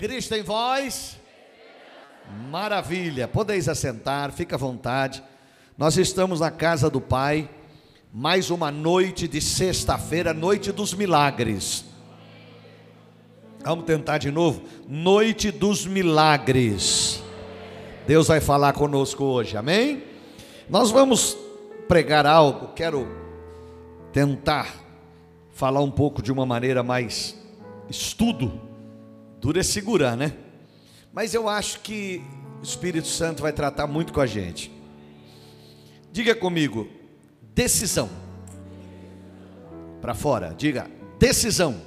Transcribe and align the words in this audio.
Cristo 0.00 0.34
em 0.34 0.42
vós. 0.42 1.18
Maravilha. 2.50 3.28
Podeis 3.28 3.68
assentar, 3.68 4.32
fica 4.32 4.56
à 4.56 4.58
vontade. 4.58 5.22
Nós 5.76 5.98
estamos 5.98 6.40
na 6.40 6.50
casa 6.50 6.88
do 6.88 7.02
Pai. 7.02 7.50
Mais 8.10 8.48
uma 8.48 8.70
noite 8.70 9.28
de 9.28 9.42
sexta-feira, 9.42 10.32
noite 10.32 10.72
dos 10.72 10.94
milagres. 10.94 11.84
Vamos 13.62 13.84
tentar 13.84 14.16
de 14.16 14.30
novo. 14.30 14.62
Noite 14.88 15.50
dos 15.50 15.84
milagres. 15.84 17.22
Deus 18.06 18.28
vai 18.28 18.40
falar 18.40 18.72
conosco 18.72 19.22
hoje, 19.22 19.54
amém? 19.54 20.02
Nós 20.66 20.90
vamos 20.90 21.36
pregar 21.86 22.24
algo, 22.24 22.68
quero 22.68 23.06
tentar 24.14 24.74
falar 25.52 25.82
um 25.82 25.90
pouco 25.90 26.22
de 26.22 26.32
uma 26.32 26.46
maneira 26.46 26.82
mais 26.82 27.36
estudo. 27.90 28.69
Duro 29.40 29.58
é 29.58 29.62
segurar, 29.62 30.16
né? 30.16 30.34
Mas 31.12 31.32
eu 31.32 31.48
acho 31.48 31.80
que 31.80 32.22
o 32.60 32.62
Espírito 32.62 33.08
Santo 33.08 33.42
vai 33.42 33.52
tratar 33.52 33.86
muito 33.86 34.12
com 34.12 34.20
a 34.20 34.26
gente. 34.26 34.70
Diga 36.12 36.34
comigo, 36.34 36.88
decisão. 37.54 38.10
Para 40.00 40.14
fora, 40.14 40.54
diga, 40.56 40.90
decisão. 41.18 41.80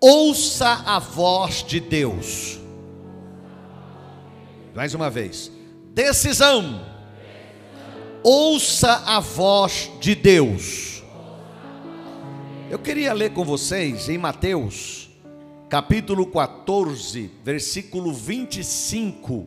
Ouça 0.00 0.82
a 0.86 0.98
voz 0.98 1.64
de 1.64 1.80
Deus. 1.80 2.60
Mais 4.74 4.94
uma 4.94 5.10
vez, 5.10 5.50
decisão. 5.92 6.86
Ouça 8.22 9.02
a 9.04 9.18
voz 9.18 9.90
de 10.00 10.14
Deus. 10.14 11.02
Eu 12.70 12.78
queria 12.78 13.12
ler 13.12 13.32
com 13.32 13.44
vocês 13.44 14.08
em 14.08 14.16
Mateus, 14.16 15.01
capítulo 15.72 16.26
14, 16.26 17.30
versículo 17.42 18.12
25, 18.12 19.46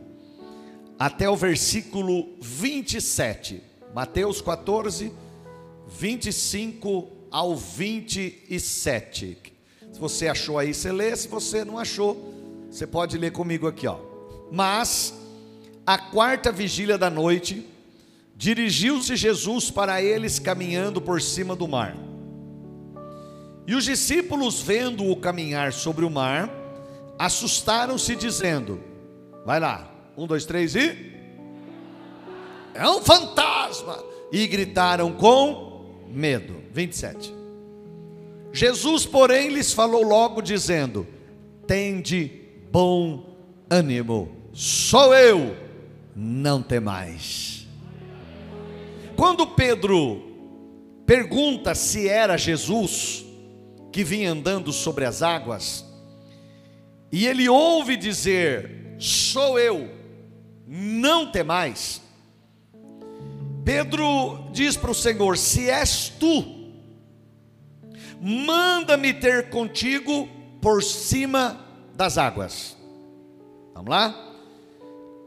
até 0.98 1.30
o 1.30 1.36
versículo 1.36 2.30
27. 2.40 3.62
Mateus 3.94 4.40
14, 4.40 5.12
25 5.86 7.08
ao 7.30 7.54
27. 7.54 9.38
Se 9.92 10.00
você 10.00 10.26
achou 10.26 10.58
aí, 10.58 10.74
você 10.74 10.90
lê. 10.90 11.14
Se 11.14 11.28
você 11.28 11.64
não 11.64 11.78
achou, 11.78 12.34
você 12.68 12.88
pode 12.88 13.16
ler 13.16 13.30
comigo 13.30 13.68
aqui, 13.68 13.86
ó. 13.86 14.00
Mas, 14.50 15.14
a 15.86 15.96
quarta 15.96 16.50
vigília 16.50 16.98
da 16.98 17.08
noite, 17.08 17.64
dirigiu-se 18.34 19.14
Jesus 19.14 19.70
para 19.70 20.02
eles 20.02 20.40
caminhando 20.40 21.00
por 21.00 21.22
cima 21.22 21.54
do 21.54 21.68
mar. 21.68 21.96
E 23.66 23.74
os 23.74 23.84
discípulos, 23.84 24.62
vendo-o 24.62 25.16
caminhar 25.16 25.72
sobre 25.72 26.04
o 26.04 26.10
mar, 26.10 26.48
assustaram-se, 27.18 28.14
dizendo: 28.14 28.80
Vai 29.44 29.58
lá, 29.58 29.90
um, 30.16 30.26
dois, 30.26 30.44
três 30.44 30.76
e. 30.76 31.14
É 32.74 32.88
um 32.88 33.00
fantasma! 33.00 34.02
E 34.30 34.46
gritaram 34.46 35.12
com 35.12 36.04
medo. 36.08 36.54
27. 36.72 37.34
Jesus, 38.52 39.04
porém, 39.04 39.48
lhes 39.48 39.72
falou 39.72 40.02
logo, 40.02 40.40
dizendo: 40.40 41.06
Tende 41.66 42.30
bom 42.70 43.36
ânimo, 43.68 44.30
sou 44.52 45.14
eu, 45.14 45.56
não 46.14 46.62
temais. 46.62 47.66
Quando 49.16 49.46
Pedro 49.46 50.22
pergunta 51.04 51.74
se 51.74 52.08
era 52.08 52.36
Jesus 52.36 53.25
que 53.96 54.04
vinha 54.04 54.30
andando 54.30 54.74
sobre 54.74 55.06
as 55.06 55.22
águas, 55.22 55.82
e 57.10 57.26
ele 57.26 57.48
ouve 57.48 57.96
dizer: 57.96 58.94
Sou 58.98 59.58
eu, 59.58 59.90
não 60.66 61.32
temais. 61.32 62.02
Pedro 63.64 64.50
diz 64.52 64.76
para 64.76 64.90
o 64.90 64.94
Senhor: 64.94 65.38
Se 65.38 65.70
és 65.70 66.10
tu, 66.10 66.44
manda-me 68.20 69.14
ter 69.14 69.48
contigo 69.48 70.28
por 70.60 70.82
cima 70.82 71.58
das 71.94 72.18
águas. 72.18 72.76
Vamos 73.72 73.88
lá? 73.88 74.14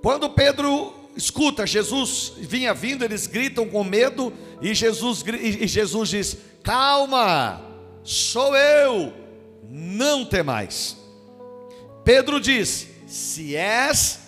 Quando 0.03 0.29
Pedro 0.29 0.93
escuta, 1.17 1.65
Jesus 1.65 2.33
vinha 2.37 2.71
vindo, 2.71 3.03
eles 3.03 3.25
gritam 3.25 3.67
com 3.67 3.83
medo, 3.83 4.31
e 4.61 4.75
Jesus, 4.75 5.23
e 5.25 5.65
Jesus 5.65 6.09
diz: 6.09 6.37
Calma, 6.61 7.67
sou 8.09 8.57
eu, 8.57 9.13
não 9.69 10.25
temais. 10.25 10.97
Pedro 12.03 12.39
diz: 12.39 12.87
Se 13.05 13.55
és 13.55 14.19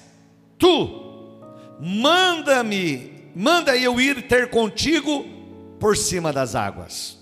tu, 0.60 1.40
manda-me, 1.80 3.32
manda 3.36 3.76
eu 3.76 4.00
ir 4.00 4.28
ter 4.28 4.52
contigo 4.52 5.26
por 5.80 5.98
cima 5.98 6.32
das 6.32 6.54
águas. 6.54 7.18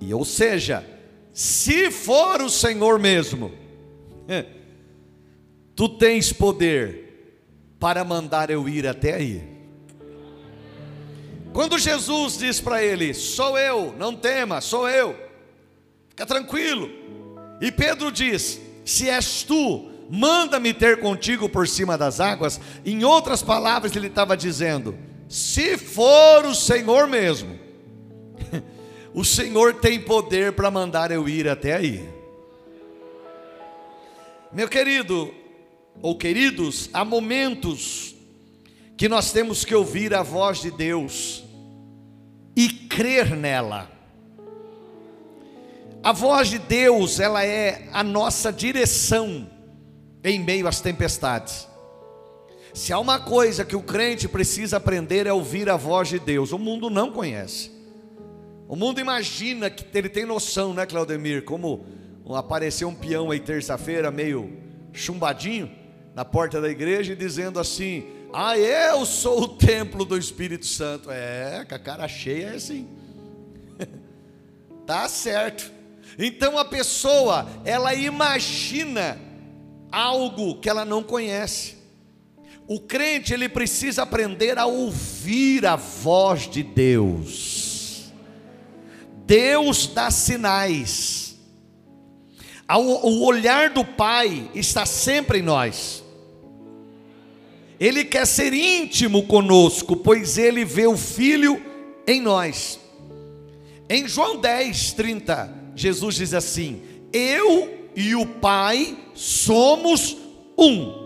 E 0.00 0.14
ou 0.14 0.24
seja, 0.24 0.82
se 1.30 1.90
for 1.90 2.40
o 2.40 2.48
Senhor 2.48 2.98
mesmo, 2.98 3.52
tu 5.76 5.90
tens 5.90 6.32
poder 6.32 7.44
para 7.78 8.02
mandar 8.02 8.48
eu 8.48 8.66
ir 8.66 8.86
até 8.86 9.12
aí. 9.12 9.54
Quando 11.52 11.78
Jesus 11.78 12.38
diz 12.38 12.60
para 12.60 12.82
ele: 12.82 13.12
Sou 13.12 13.58
eu, 13.58 13.94
não 13.98 14.16
tema, 14.16 14.62
sou 14.62 14.88
eu, 14.88 15.23
fica 16.14 16.24
tranquilo. 16.24 16.88
E 17.60 17.70
Pedro 17.72 18.10
diz: 18.10 18.60
Se 18.84 19.10
és 19.10 19.42
tu, 19.42 19.90
manda-me 20.08 20.72
ter 20.72 21.00
contigo 21.00 21.48
por 21.48 21.66
cima 21.66 21.98
das 21.98 22.20
águas. 22.20 22.60
Em 22.84 23.04
outras 23.04 23.42
palavras, 23.42 23.94
ele 23.96 24.06
estava 24.06 24.36
dizendo: 24.36 24.96
Se 25.28 25.76
for 25.76 26.46
o 26.46 26.54
Senhor 26.54 27.08
mesmo, 27.08 27.58
o 29.12 29.24
Senhor 29.24 29.74
tem 29.74 30.00
poder 30.00 30.52
para 30.52 30.70
mandar 30.70 31.10
eu 31.10 31.28
ir 31.28 31.48
até 31.48 31.74
aí. 31.74 32.08
Meu 34.52 34.68
querido, 34.68 35.34
ou 36.00 36.16
queridos, 36.16 36.88
há 36.92 37.04
momentos 37.04 38.14
que 38.96 39.08
nós 39.08 39.32
temos 39.32 39.64
que 39.64 39.74
ouvir 39.74 40.14
a 40.14 40.22
voz 40.22 40.60
de 40.60 40.70
Deus 40.70 41.42
e 42.54 42.68
crer 42.68 43.34
nela. 43.34 43.93
A 46.04 46.12
voz 46.12 46.50
de 46.50 46.58
Deus, 46.58 47.18
ela 47.18 47.46
é 47.46 47.88
a 47.90 48.04
nossa 48.04 48.52
direção 48.52 49.50
em 50.22 50.38
meio 50.38 50.68
às 50.68 50.78
tempestades. 50.78 51.66
Se 52.74 52.92
há 52.92 52.98
uma 52.98 53.18
coisa 53.18 53.64
que 53.64 53.74
o 53.74 53.80
crente 53.80 54.28
precisa 54.28 54.76
aprender 54.76 55.26
é 55.26 55.32
ouvir 55.32 55.70
a 55.70 55.78
voz 55.78 56.08
de 56.08 56.18
Deus. 56.18 56.52
O 56.52 56.58
mundo 56.58 56.90
não 56.90 57.10
conhece. 57.10 57.70
O 58.68 58.76
mundo 58.76 59.00
imagina 59.00 59.70
que 59.70 59.86
ele 59.96 60.10
tem 60.10 60.26
noção, 60.26 60.74
né, 60.74 60.84
Claudemir? 60.84 61.42
Como 61.42 61.86
apareceu 62.34 62.88
um 62.88 62.94
peão 62.94 63.30
aí 63.30 63.40
terça-feira, 63.40 64.10
meio 64.10 64.58
chumbadinho 64.92 65.72
na 66.14 66.22
porta 66.22 66.60
da 66.60 66.68
igreja 66.68 67.16
dizendo 67.16 67.58
assim: 67.58 68.04
Ah, 68.30 68.58
eu 68.58 69.06
sou 69.06 69.44
o 69.44 69.48
templo 69.48 70.04
do 70.04 70.18
Espírito 70.18 70.66
Santo. 70.66 71.10
É, 71.10 71.64
com 71.66 71.74
a 71.74 71.78
cara 71.78 72.06
cheia 72.06 72.48
é 72.48 72.56
assim. 72.56 72.86
tá 74.86 75.08
certo. 75.08 75.72
Então 76.18 76.58
a 76.58 76.64
pessoa, 76.64 77.48
ela 77.64 77.94
imagina 77.94 79.18
algo 79.90 80.60
que 80.60 80.68
ela 80.68 80.84
não 80.84 81.02
conhece. 81.02 81.76
O 82.66 82.80
crente, 82.80 83.34
ele 83.34 83.48
precisa 83.48 84.02
aprender 84.02 84.58
a 84.58 84.64
ouvir 84.64 85.66
a 85.66 85.76
voz 85.76 86.48
de 86.48 86.62
Deus. 86.62 88.12
Deus 89.26 89.86
dá 89.86 90.10
sinais. 90.10 91.36
O 92.68 93.26
olhar 93.26 93.70
do 93.70 93.84
Pai 93.84 94.50
está 94.54 94.86
sempre 94.86 95.40
em 95.40 95.42
nós. 95.42 96.02
Ele 97.78 98.04
quer 98.04 98.26
ser 98.26 98.54
íntimo 98.54 99.26
conosco, 99.26 99.96
pois 99.96 100.38
ele 100.38 100.64
vê 100.64 100.86
o 100.86 100.96
Filho 100.96 101.62
em 102.06 102.20
nós. 102.20 102.80
Em 103.90 104.08
João 104.08 104.38
10, 104.38 104.92
30, 104.92 105.63
Jesus 105.74 106.14
diz 106.16 106.34
assim: 106.34 106.82
Eu 107.12 107.90
e 107.94 108.14
o 108.14 108.26
Pai 108.26 108.96
somos 109.14 110.16
um. 110.58 111.04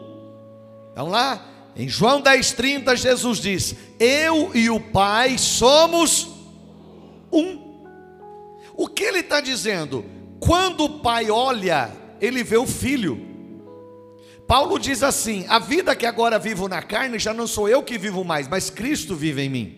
Vamos 0.94 1.12
lá? 1.12 1.44
Em 1.76 1.88
João 1.88 2.20
10, 2.20 2.52
30, 2.52 2.96
Jesus 2.96 3.38
diz: 3.38 3.74
Eu 4.00 4.54
e 4.54 4.68
o 4.68 4.80
Pai 4.80 5.38
somos 5.38 6.28
um. 7.32 7.68
O 8.74 8.88
que 8.88 9.04
ele 9.04 9.20
está 9.20 9.40
dizendo? 9.40 10.04
Quando 10.40 10.84
o 10.84 11.00
Pai 11.00 11.30
olha, 11.30 11.90
ele 12.20 12.42
vê 12.42 12.56
o 12.56 12.66
Filho. 12.66 13.26
Paulo 14.46 14.78
diz 14.78 15.02
assim: 15.02 15.44
A 15.48 15.58
vida 15.58 15.94
que 15.94 16.06
agora 16.06 16.38
vivo 16.38 16.68
na 16.68 16.82
carne 16.82 17.18
já 17.18 17.34
não 17.34 17.46
sou 17.46 17.68
eu 17.68 17.82
que 17.82 17.98
vivo 17.98 18.24
mais, 18.24 18.48
mas 18.48 18.70
Cristo 18.70 19.14
vive 19.14 19.42
em 19.42 19.48
mim. 19.48 19.77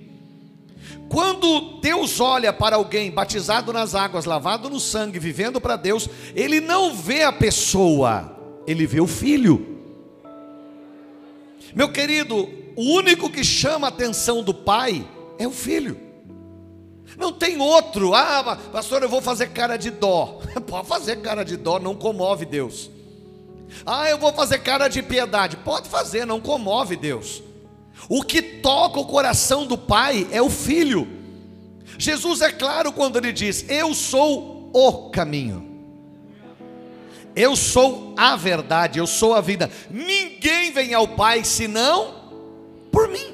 Quando 1.11 1.81
Deus 1.81 2.21
olha 2.21 2.53
para 2.53 2.77
alguém 2.77 3.11
batizado 3.11 3.73
nas 3.73 3.97
águas, 3.97 4.27
lavado 4.27 4.71
no 4.71 4.79
sangue, 4.79 5.19
vivendo 5.19 5.61
para 5.61 5.75
Deus, 5.75 6.09
Ele 6.37 6.61
não 6.61 6.95
vê 6.95 7.25
a 7.25 7.33
pessoa, 7.33 8.37
Ele 8.65 8.87
vê 8.87 9.01
o 9.01 9.09
filho. 9.09 9.81
Meu 11.75 11.91
querido, 11.91 12.49
o 12.77 12.95
único 12.95 13.29
que 13.29 13.43
chama 13.43 13.89
a 13.89 13.91
atenção 13.91 14.41
do 14.45 14.55
pai 14.55 15.05
é 15.37 15.49
o 15.49 15.51
filho. 15.51 15.99
Não 17.19 17.33
tem 17.33 17.61
outro. 17.61 18.15
Ah, 18.15 18.57
pastor, 18.73 19.03
eu 19.03 19.09
vou 19.09 19.21
fazer 19.21 19.49
cara 19.49 19.77
de 19.77 19.91
dó. 19.91 20.41
Pode 20.65 20.87
fazer 20.87 21.17
cara 21.17 21.45
de 21.45 21.57
dó, 21.57 21.81
não 21.81 21.97
comove 21.97 22.47
Deus. 22.47 22.89
Ah, 23.85 24.09
eu 24.09 24.17
vou 24.17 24.33
fazer 24.33 24.61
cara 24.61 24.87
de 24.87 25.03
piedade. 25.03 25.57
Pode 25.57 25.89
fazer, 25.89 26.25
não 26.25 26.41
comove 26.41 26.95
Deus. 26.95 27.43
O 28.11 28.25
que 28.25 28.43
toca 28.43 28.99
o 28.99 29.07
coração 29.07 29.65
do 29.65 29.79
pai 29.79 30.27
é 30.33 30.43
o 30.43 30.51
filho. 30.51 31.07
Jesus 31.97 32.41
é 32.41 32.51
claro 32.51 32.93
quando 32.93 33.17
ele 33.17 33.33
diz: 33.33 33.65
Eu 33.69 33.95
sou 33.95 34.69
o 34.75 35.11
caminho. 35.11 35.71
Eu 37.37 37.55
sou 37.55 38.12
a 38.17 38.35
verdade, 38.35 38.99
eu 38.99 39.07
sou 39.07 39.33
a 39.33 39.41
vida. 39.41 39.71
Ninguém 39.89 40.73
vem 40.73 40.93
ao 40.93 41.07
Pai 41.07 41.45
senão 41.45 42.17
por 42.91 43.09
mim. 43.09 43.33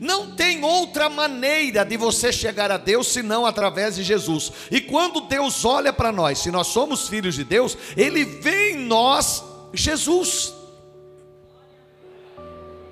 Não 0.00 0.32
tem 0.32 0.64
outra 0.64 1.08
maneira 1.08 1.84
de 1.84 1.96
você 1.96 2.32
chegar 2.32 2.72
a 2.72 2.76
Deus 2.76 3.06
senão 3.06 3.46
através 3.46 3.94
de 3.94 4.02
Jesus. 4.02 4.50
E 4.72 4.80
quando 4.80 5.20
Deus 5.20 5.64
olha 5.64 5.92
para 5.92 6.10
nós, 6.10 6.40
se 6.40 6.50
nós 6.50 6.66
somos 6.66 7.08
filhos 7.08 7.36
de 7.36 7.44
Deus, 7.44 7.78
Ele 7.96 8.24
vê 8.24 8.72
em 8.72 8.78
nós 8.86 9.44
Jesus. 9.72 10.52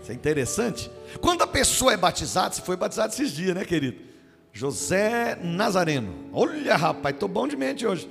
Isso 0.01 0.13
é 0.13 0.15
interessante. 0.15 0.89
Quando 1.21 1.43
a 1.43 1.47
pessoa 1.47 1.93
é 1.93 1.97
batizada, 1.97 2.55
se 2.55 2.63
foi 2.63 2.77
batizado 2.77 3.13
esses 3.13 3.33
dias, 3.33 3.55
né, 3.55 3.65
querido? 3.65 4.09
José 4.53 5.39
Nazareno. 5.43 6.31
Olha, 6.33 6.77
rapaz, 6.77 7.15
estou 7.15 7.29
bom 7.29 7.47
de 7.47 7.57
mente 7.57 7.87
hoje. 7.87 8.09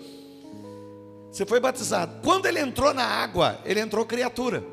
Você 1.31 1.45
foi 1.45 1.59
batizado. 1.59 2.21
Quando 2.23 2.45
ele 2.45 2.59
entrou 2.59 2.93
na 2.93 3.03
água, 3.03 3.59
ele 3.65 3.79
entrou 3.79 4.05
criatura. 4.05 4.63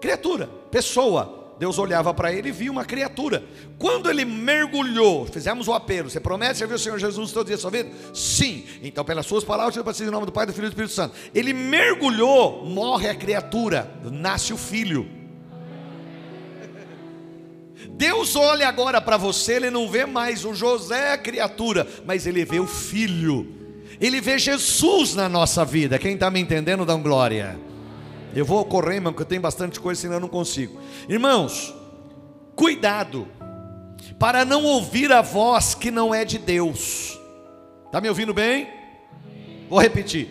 Criatura, 0.00 0.46
pessoa. 0.70 1.36
Deus 1.58 1.76
olhava 1.76 2.14
para 2.14 2.32
ele 2.32 2.50
e 2.50 2.52
via 2.52 2.70
uma 2.70 2.84
criatura. 2.84 3.42
Quando 3.78 4.08
ele 4.08 4.24
mergulhou, 4.24 5.26
fizemos 5.26 5.66
o 5.66 5.74
apelo. 5.74 6.08
Você 6.08 6.20
promete 6.20 6.56
servir 6.56 6.74
o 6.74 6.78
Senhor 6.78 6.98
Jesus 6.98 7.32
todo 7.32 7.48
dia 7.48 7.58
sua 7.58 7.70
vida? 7.70 7.90
Sim. 8.14 8.64
Então, 8.80 9.04
pelas 9.04 9.26
suas 9.26 9.42
palavras, 9.42 9.76
eu 9.76 9.82
preciso 9.82 10.08
em 10.08 10.12
nome 10.12 10.26
do 10.26 10.32
Pai, 10.32 10.46
do 10.46 10.52
Filho 10.52 10.66
e 10.66 10.68
do 10.68 10.72
Espírito 10.72 10.94
Santo. 10.94 11.16
Ele 11.34 11.52
mergulhou, 11.52 12.64
morre 12.64 13.08
a 13.08 13.14
criatura, 13.14 13.92
nasce 14.04 14.52
o 14.52 14.56
filho. 14.56 15.08
Deus 17.98 18.36
olha 18.36 18.68
agora 18.68 19.00
para 19.00 19.16
você, 19.16 19.54
ele 19.54 19.70
não 19.70 19.88
vê 19.88 20.06
mais 20.06 20.44
o 20.44 20.54
José, 20.54 21.18
criatura, 21.18 21.84
mas 22.06 22.28
ele 22.28 22.44
vê 22.44 22.60
o 22.60 22.66
filho. 22.66 23.44
Ele 24.00 24.20
vê 24.20 24.38
Jesus 24.38 25.16
na 25.16 25.28
nossa 25.28 25.64
vida. 25.64 25.98
Quem 25.98 26.14
está 26.14 26.30
me 26.30 26.38
entendendo, 26.38 26.86
dá 26.86 26.94
um 26.94 27.02
glória. 27.02 27.58
Eu 28.32 28.44
vou 28.44 28.64
correr, 28.64 28.94
irmão, 28.94 29.12
porque 29.12 29.24
eu 29.24 29.28
tenho 29.28 29.40
bastante 29.40 29.80
coisa, 29.80 30.00
senão 30.00 30.14
eu 30.14 30.20
não 30.20 30.28
consigo. 30.28 30.80
Irmãos, 31.08 31.74
cuidado 32.54 33.26
para 34.16 34.44
não 34.44 34.62
ouvir 34.62 35.10
a 35.10 35.20
voz 35.20 35.74
que 35.74 35.90
não 35.90 36.14
é 36.14 36.24
de 36.24 36.38
Deus. 36.38 37.18
Está 37.86 38.00
me 38.00 38.08
ouvindo 38.08 38.32
bem? 38.32 38.68
Vou 39.68 39.80
repetir. 39.80 40.28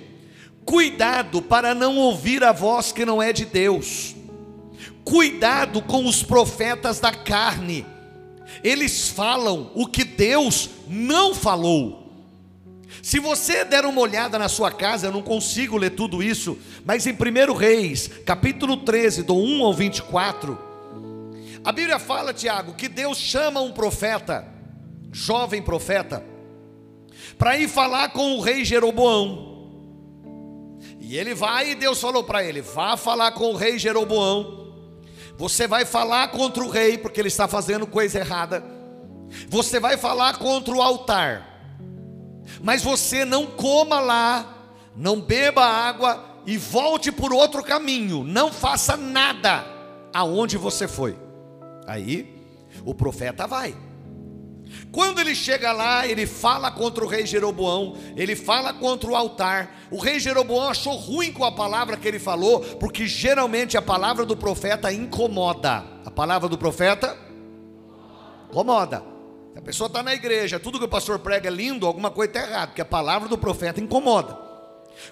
Cuidado 0.64 1.42
para 1.42 1.76
não 1.76 1.98
ouvir 1.98 2.46
a 2.46 2.54
voz 2.54 2.94
que 2.94 3.04
não 3.04 3.22
é 3.22 3.34
de 3.34 3.44
Deus. 3.44 4.16
Cuidado 5.08 5.82
com 5.82 6.06
os 6.06 6.22
profetas 6.22 7.00
da 7.00 7.14
carne. 7.14 7.86
Eles 8.62 9.08
falam 9.08 9.72
o 9.74 9.88
que 9.88 10.04
Deus 10.04 10.70
não 10.86 11.34
falou. 11.34 12.12
Se 13.02 13.18
você 13.18 13.64
der 13.64 13.86
uma 13.86 14.02
olhada 14.02 14.38
na 14.38 14.50
sua 14.50 14.70
casa, 14.70 15.08
eu 15.08 15.12
não 15.14 15.22
consigo 15.22 15.78
ler 15.78 15.92
tudo 15.92 16.22
isso, 16.22 16.58
mas 16.84 17.08
em 17.08 17.14
1 17.14 17.54
Reis, 17.54 18.10
capítulo 18.26 18.76
13, 18.76 19.24
do 19.24 19.34
1 19.34 19.64
ao 19.64 19.74
24, 19.74 20.60
a 21.64 21.72
Bíblia 21.72 22.00
fala, 22.00 22.34
Tiago, 22.34 22.74
que 22.74 22.90
Deus 22.90 23.18
chama 23.18 23.62
um 23.62 23.72
profeta, 23.72 24.46
jovem 25.14 25.62
profeta, 25.62 26.22
para 27.38 27.58
ir 27.58 27.70
falar 27.70 28.10
com 28.10 28.34
o 28.34 28.42
rei 28.42 28.66
Jeroboão. 28.66 29.70
E 31.00 31.16
ele 31.16 31.34
vai 31.34 31.72
e 31.72 31.76
Deus 31.76 32.02
falou 32.02 32.26
para 32.26 32.44
ele: 32.44 32.62
vá 32.62 32.98
falar 32.98 33.32
com 33.32 33.54
o 33.54 33.56
rei 33.56 33.80
Jeroboão. 33.80 34.67
Você 35.38 35.68
vai 35.68 35.86
falar 35.86 36.30
contra 36.30 36.64
o 36.64 36.70
rei, 36.70 36.98
porque 36.98 37.22
ele 37.22 37.28
está 37.28 37.48
fazendo 37.48 37.86
coisa 37.86 38.20
errada. 38.20 38.64
Você 39.50 39.80
vai 39.80 39.98
falar 39.98 40.38
contra 40.38 40.74
o 40.74 40.82
altar 40.82 41.58
mas 42.62 42.84
você 42.84 43.26
não 43.26 43.46
coma 43.46 44.00
lá, 44.00 44.72
não 44.96 45.22
beba 45.22 45.64
água 45.64 46.42
e 46.46 46.58
volte 46.58 47.12
por 47.12 47.34
outro 47.34 47.64
caminho, 47.64 48.24
não 48.24 48.52
faça 48.52 48.96
nada 48.96 49.66
aonde 50.14 50.58
você 50.58 50.88
foi. 50.88 51.18
Aí 51.86 52.44
o 52.86 52.94
profeta 52.94 53.46
vai. 53.48 53.76
Quando 54.98 55.20
ele 55.20 55.36
chega 55.36 55.72
lá, 55.72 56.08
ele 56.08 56.26
fala 56.26 56.72
contra 56.72 57.06
o 57.06 57.08
rei 57.08 57.24
Jeroboão, 57.24 57.96
ele 58.16 58.36
fala 58.36 58.74
contra 58.74 59.08
o 59.08 59.16
altar. 59.16 59.86
O 59.92 60.00
rei 60.00 60.20
Jeroboão 60.20 60.70
achou 60.70 60.96
ruim 60.96 61.32
com 61.32 61.46
a 61.46 61.52
palavra 61.52 61.96
que 61.96 62.08
ele 62.08 62.18
falou, 62.18 62.62
porque 62.62 63.06
geralmente 63.06 63.78
a 63.78 63.82
palavra 63.82 64.26
do 64.26 64.36
profeta 64.36 64.92
incomoda. 64.92 65.86
A 66.04 66.10
palavra 66.10 66.50
do 66.50 66.58
profeta 66.58 67.16
incomoda. 68.50 69.04
A 69.56 69.62
pessoa 69.62 69.86
está 69.86 70.02
na 70.02 70.16
igreja, 70.16 70.60
tudo 70.60 70.80
que 70.80 70.86
o 70.86 70.90
pastor 70.90 71.20
prega 71.20 71.48
é 71.48 71.52
lindo, 71.52 71.86
alguma 71.86 72.10
coisa 72.10 72.32
está 72.32 72.50
errada, 72.50 72.68
porque 72.70 72.82
a 72.82 72.86
palavra 72.86 73.30
do 73.30 73.38
profeta 73.38 73.80
incomoda. 73.80 74.36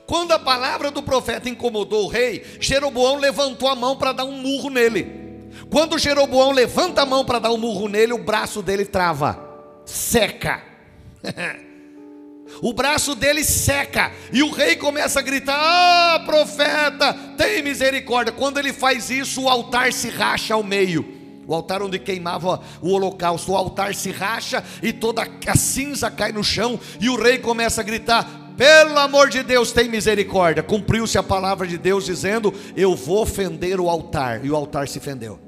Quando 0.07 0.31
a 0.31 0.39
palavra 0.39 0.89
do 0.89 1.03
profeta 1.03 1.47
incomodou 1.47 2.05
o 2.05 2.09
rei, 2.09 2.43
Jeroboão 2.59 3.17
levantou 3.17 3.69
a 3.69 3.75
mão 3.75 3.95
para 3.95 4.13
dar 4.13 4.25
um 4.25 4.31
murro 4.31 4.71
nele. 4.71 5.45
Quando 5.69 5.99
Jeroboão 5.99 6.49
levanta 6.49 7.03
a 7.03 7.05
mão 7.05 7.23
para 7.23 7.37
dar 7.37 7.51
um 7.51 7.57
murro 7.57 7.87
nele, 7.87 8.13
o 8.13 8.23
braço 8.23 8.63
dele 8.63 8.83
trava, 8.83 9.44
seca. 9.85 10.61
o 12.61 12.73
braço 12.73 13.15
dele 13.15 13.43
seca 13.43 14.11
e 14.31 14.43
o 14.43 14.51
rei 14.51 14.75
começa 14.75 15.19
a 15.19 15.23
gritar: 15.23 15.57
Ah, 15.57 16.23
profeta, 16.25 17.13
tem 17.37 17.63
misericórdia. 17.63 18.33
Quando 18.33 18.59
ele 18.59 18.73
faz 18.73 19.09
isso, 19.09 19.43
o 19.43 19.49
altar 19.49 19.93
se 19.93 20.09
racha 20.09 20.53
ao 20.53 20.63
meio 20.63 21.15
o 21.47 21.53
altar 21.53 21.83
onde 21.83 21.99
queimava 21.99 22.59
o 22.81 22.89
holocausto, 22.89 23.51
o 23.51 23.55
altar 23.55 23.93
se 23.93 24.09
racha 24.11 24.63
e 24.81 24.91
toda 24.91 25.27
a 25.45 25.55
cinza 25.55 26.09
cai 26.09 26.31
no 26.31 26.43
chão, 26.43 26.79
e 26.99 27.07
o 27.07 27.21
rei 27.21 27.37
começa 27.37 27.81
a 27.81 27.83
gritar: 27.83 28.45
pelo 28.57 28.97
amor 28.97 29.29
de 29.29 29.43
Deus, 29.43 29.71
tem 29.71 29.89
misericórdia. 29.89 30.63
Cumpriu-se 30.63 31.17
a 31.17 31.23
palavra 31.23 31.67
de 31.67 31.77
Deus 31.77 32.05
dizendo: 32.05 32.53
Eu 32.75 32.95
vou 32.95 33.25
fender 33.25 33.79
o 33.79 33.89
altar. 33.89 34.45
E 34.45 34.49
o 34.49 34.55
altar 34.55 34.87
se 34.87 34.99
fendeu. 34.99 35.44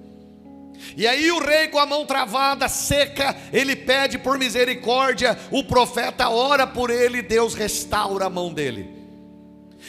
E 0.96 1.08
aí 1.08 1.32
o 1.32 1.40
rei 1.40 1.68
com 1.68 1.80
a 1.80 1.86
mão 1.86 2.06
travada, 2.06 2.68
seca, 2.68 3.36
ele 3.52 3.76
pede 3.76 4.18
por 4.18 4.38
misericórdia. 4.38 5.38
O 5.52 5.64
profeta 5.64 6.30
ora 6.30 6.66
por 6.68 6.90
ele, 6.90 7.22
Deus 7.22 7.54
restaura 7.54 8.26
a 8.26 8.30
mão 8.30 8.54
dele. 8.54 8.96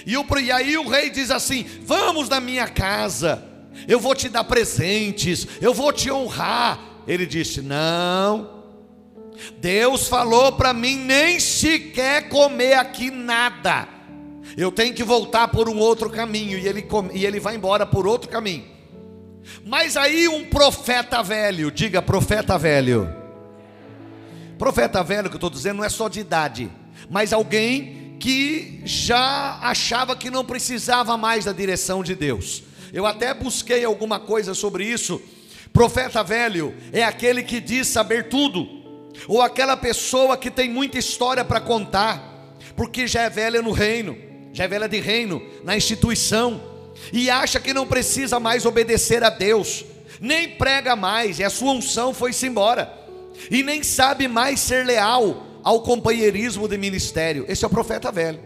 E, 0.07 0.17
o, 0.17 0.25
e 0.39 0.53
aí 0.53 0.77
o 0.77 0.89
rei 0.89 1.11
diz 1.11 1.31
assim: 1.31 1.67
Vamos 1.83 2.29
na 2.29 2.41
minha 2.41 2.69
casa 2.69 3.49
eu 3.87 4.01
vou 4.01 4.15
te 4.15 4.29
dar 4.29 4.45
presentes, 4.45 5.47
eu 5.61 5.75
vou 5.75 5.93
te 5.93 6.11
honrar. 6.11 6.81
Ele 7.07 7.27
disse: 7.27 7.61
Não, 7.61 8.65
Deus 9.59 10.09
falou 10.09 10.53
para 10.53 10.73
mim 10.73 10.97
nem 10.97 11.39
sequer 11.39 12.29
comer 12.29 12.75
aqui 12.75 13.11
nada. 13.11 13.87
Eu 14.57 14.73
tenho 14.73 14.95
que 14.95 15.05
voltar 15.05 15.49
por 15.49 15.69
um 15.69 15.79
outro 15.79 16.11
caminho. 16.11 16.59
E 16.59 16.67
ele, 16.67 16.87
e 17.13 17.25
ele 17.25 17.39
vai 17.39 17.55
embora 17.55 17.87
por 17.87 18.07
outro 18.07 18.29
caminho. 18.29 18.65
Mas 19.65 19.97
aí 19.97 20.29
um 20.29 20.45
profeta 20.45 21.23
velho, 21.23 21.71
diga 21.71 22.01
profeta 22.01 22.59
velho. 22.59 23.09
Profeta 24.59 25.03
velho 25.03 25.29
que 25.29 25.37
eu 25.37 25.39
estou 25.39 25.51
dizendo 25.51 25.79
não 25.79 25.85
é 25.85 25.89
só 25.89 26.09
de 26.09 26.21
idade, 26.21 26.71
mas 27.09 27.33
alguém 27.33 28.17
que 28.19 28.81
já 28.85 29.59
achava 29.63 30.17
que 30.17 30.31
não 30.31 30.45
precisava 30.45 31.17
mais 31.17 31.45
da 31.45 31.53
direção 31.53 32.03
de 32.03 32.15
Deus. 32.15 32.65
Eu 32.93 33.07
até 33.07 33.33
busquei 33.33 33.85
alguma 33.85 34.19
coisa 34.19 34.55
sobre 34.55 34.85
isso. 34.85 35.21
Profeta 35.73 36.25
velho 36.25 36.75
é 36.93 37.05
aquele 37.05 37.43
que 37.43 37.61
diz 37.61 37.87
saber 37.87 38.29
tudo, 38.29 38.67
ou 39.29 39.41
aquela 39.41 39.77
pessoa 39.77 40.37
que 40.37 40.51
tem 40.51 40.69
muita 40.69 40.99
história 40.99 41.45
para 41.45 41.61
contar, 41.61 42.57
porque 42.75 43.07
já 43.07 43.23
é 43.23 43.31
velha 43.31 43.63
no 43.63 43.71
reino, 43.71 44.17
já 44.53 44.65
é 44.65 44.69
velha 44.69 44.89
de 44.89 44.99
reino, 44.99 45.43
na 45.63 45.77
instituição, 45.77 46.61
e 47.13 47.31
acha 47.31 47.61
que 47.61 47.75
não 47.75 47.87
precisa 47.87 48.39
mais 48.39 48.65
obedecer 48.65 49.23
a 49.25 49.31
Deus, 49.31 49.85
nem 50.21 50.49
prega 50.49 50.97
mais, 50.97 51.39
e 51.39 51.45
a 51.45 51.51
sua 51.51 51.73
unção 51.73 52.13
foi-se 52.13 52.47
embora, 52.47 52.93
e 53.51 53.63
nem 53.63 53.83
sabe 53.83 54.29
mais 54.29 54.61
ser 54.61 54.85
leal 54.85 55.47
ao 55.63 55.83
companheirismo 55.83 56.69
de 56.69 56.77
ministério. 56.77 57.45
Esse 57.49 57.65
é 57.65 57.67
o 57.67 57.71
profeta 57.71 58.11
velho. 58.11 58.41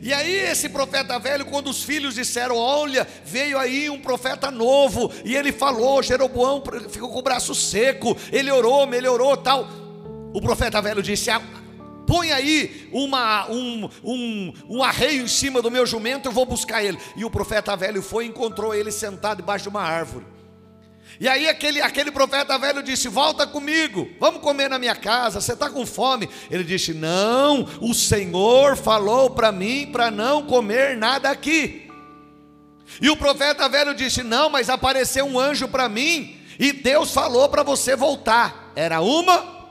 E 0.00 0.12
aí, 0.12 0.34
esse 0.34 0.68
profeta 0.68 1.18
velho, 1.18 1.44
quando 1.44 1.68
os 1.68 1.82
filhos 1.82 2.14
disseram: 2.14 2.56
Olha, 2.56 3.06
veio 3.24 3.58
aí 3.58 3.90
um 3.90 4.00
profeta 4.00 4.50
novo, 4.50 5.12
e 5.24 5.36
ele 5.36 5.52
falou, 5.52 6.02
Jeroboão 6.02 6.62
ficou 6.88 7.10
com 7.10 7.18
o 7.18 7.22
braço 7.22 7.54
seco, 7.54 8.16
ele 8.30 8.50
orou, 8.50 8.86
melhorou 8.86 9.36
tal. 9.36 9.68
O 10.32 10.40
profeta 10.40 10.80
velho 10.80 11.02
disse: 11.02 11.30
ah, 11.30 11.42
Põe 12.12 12.30
aí 12.30 12.90
uma, 12.92 13.50
um, 13.50 13.88
um, 14.04 14.52
um 14.68 14.82
arreio 14.82 15.22
em 15.22 15.28
cima 15.28 15.62
do 15.62 15.70
meu 15.70 15.86
jumento, 15.86 16.28
eu 16.28 16.32
vou 16.32 16.44
buscar 16.44 16.84
ele. 16.84 16.98
E 17.16 17.24
o 17.24 17.30
profeta 17.30 17.74
velho 17.74 18.02
foi 18.02 18.26
e 18.26 18.28
encontrou 18.28 18.74
ele 18.74 18.92
sentado 18.92 19.38
debaixo 19.38 19.62
de 19.62 19.70
uma 19.70 19.80
árvore. 19.80 20.26
E 21.18 21.26
aí 21.26 21.48
aquele, 21.48 21.80
aquele 21.80 22.10
profeta 22.10 22.58
velho 22.58 22.82
disse: 22.82 23.08
Volta 23.08 23.46
comigo, 23.46 24.10
vamos 24.20 24.42
comer 24.42 24.68
na 24.68 24.78
minha 24.78 24.94
casa, 24.94 25.40
você 25.40 25.54
está 25.54 25.70
com 25.70 25.86
fome? 25.86 26.28
Ele 26.50 26.64
disse: 26.64 26.92
Não, 26.92 27.66
o 27.80 27.94
Senhor 27.94 28.76
falou 28.76 29.30
para 29.30 29.50
mim 29.50 29.86
para 29.90 30.10
não 30.10 30.44
comer 30.44 30.98
nada 30.98 31.30
aqui. 31.30 31.88
E 33.00 33.08
o 33.08 33.16
profeta 33.16 33.70
velho 33.70 33.94
disse: 33.94 34.22
Não, 34.22 34.50
mas 34.50 34.68
apareceu 34.68 35.24
um 35.24 35.40
anjo 35.40 35.66
para 35.66 35.88
mim 35.88 36.36
e 36.58 36.72
Deus 36.72 37.10
falou 37.10 37.48
para 37.48 37.62
você 37.62 37.96
voltar. 37.96 38.70
Era 38.76 39.00
uma? 39.00 39.62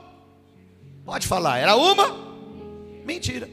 Pode 1.04 1.28
falar, 1.28 1.58
era 1.58 1.76
uma? 1.76 2.31
Mentira. 3.04 3.48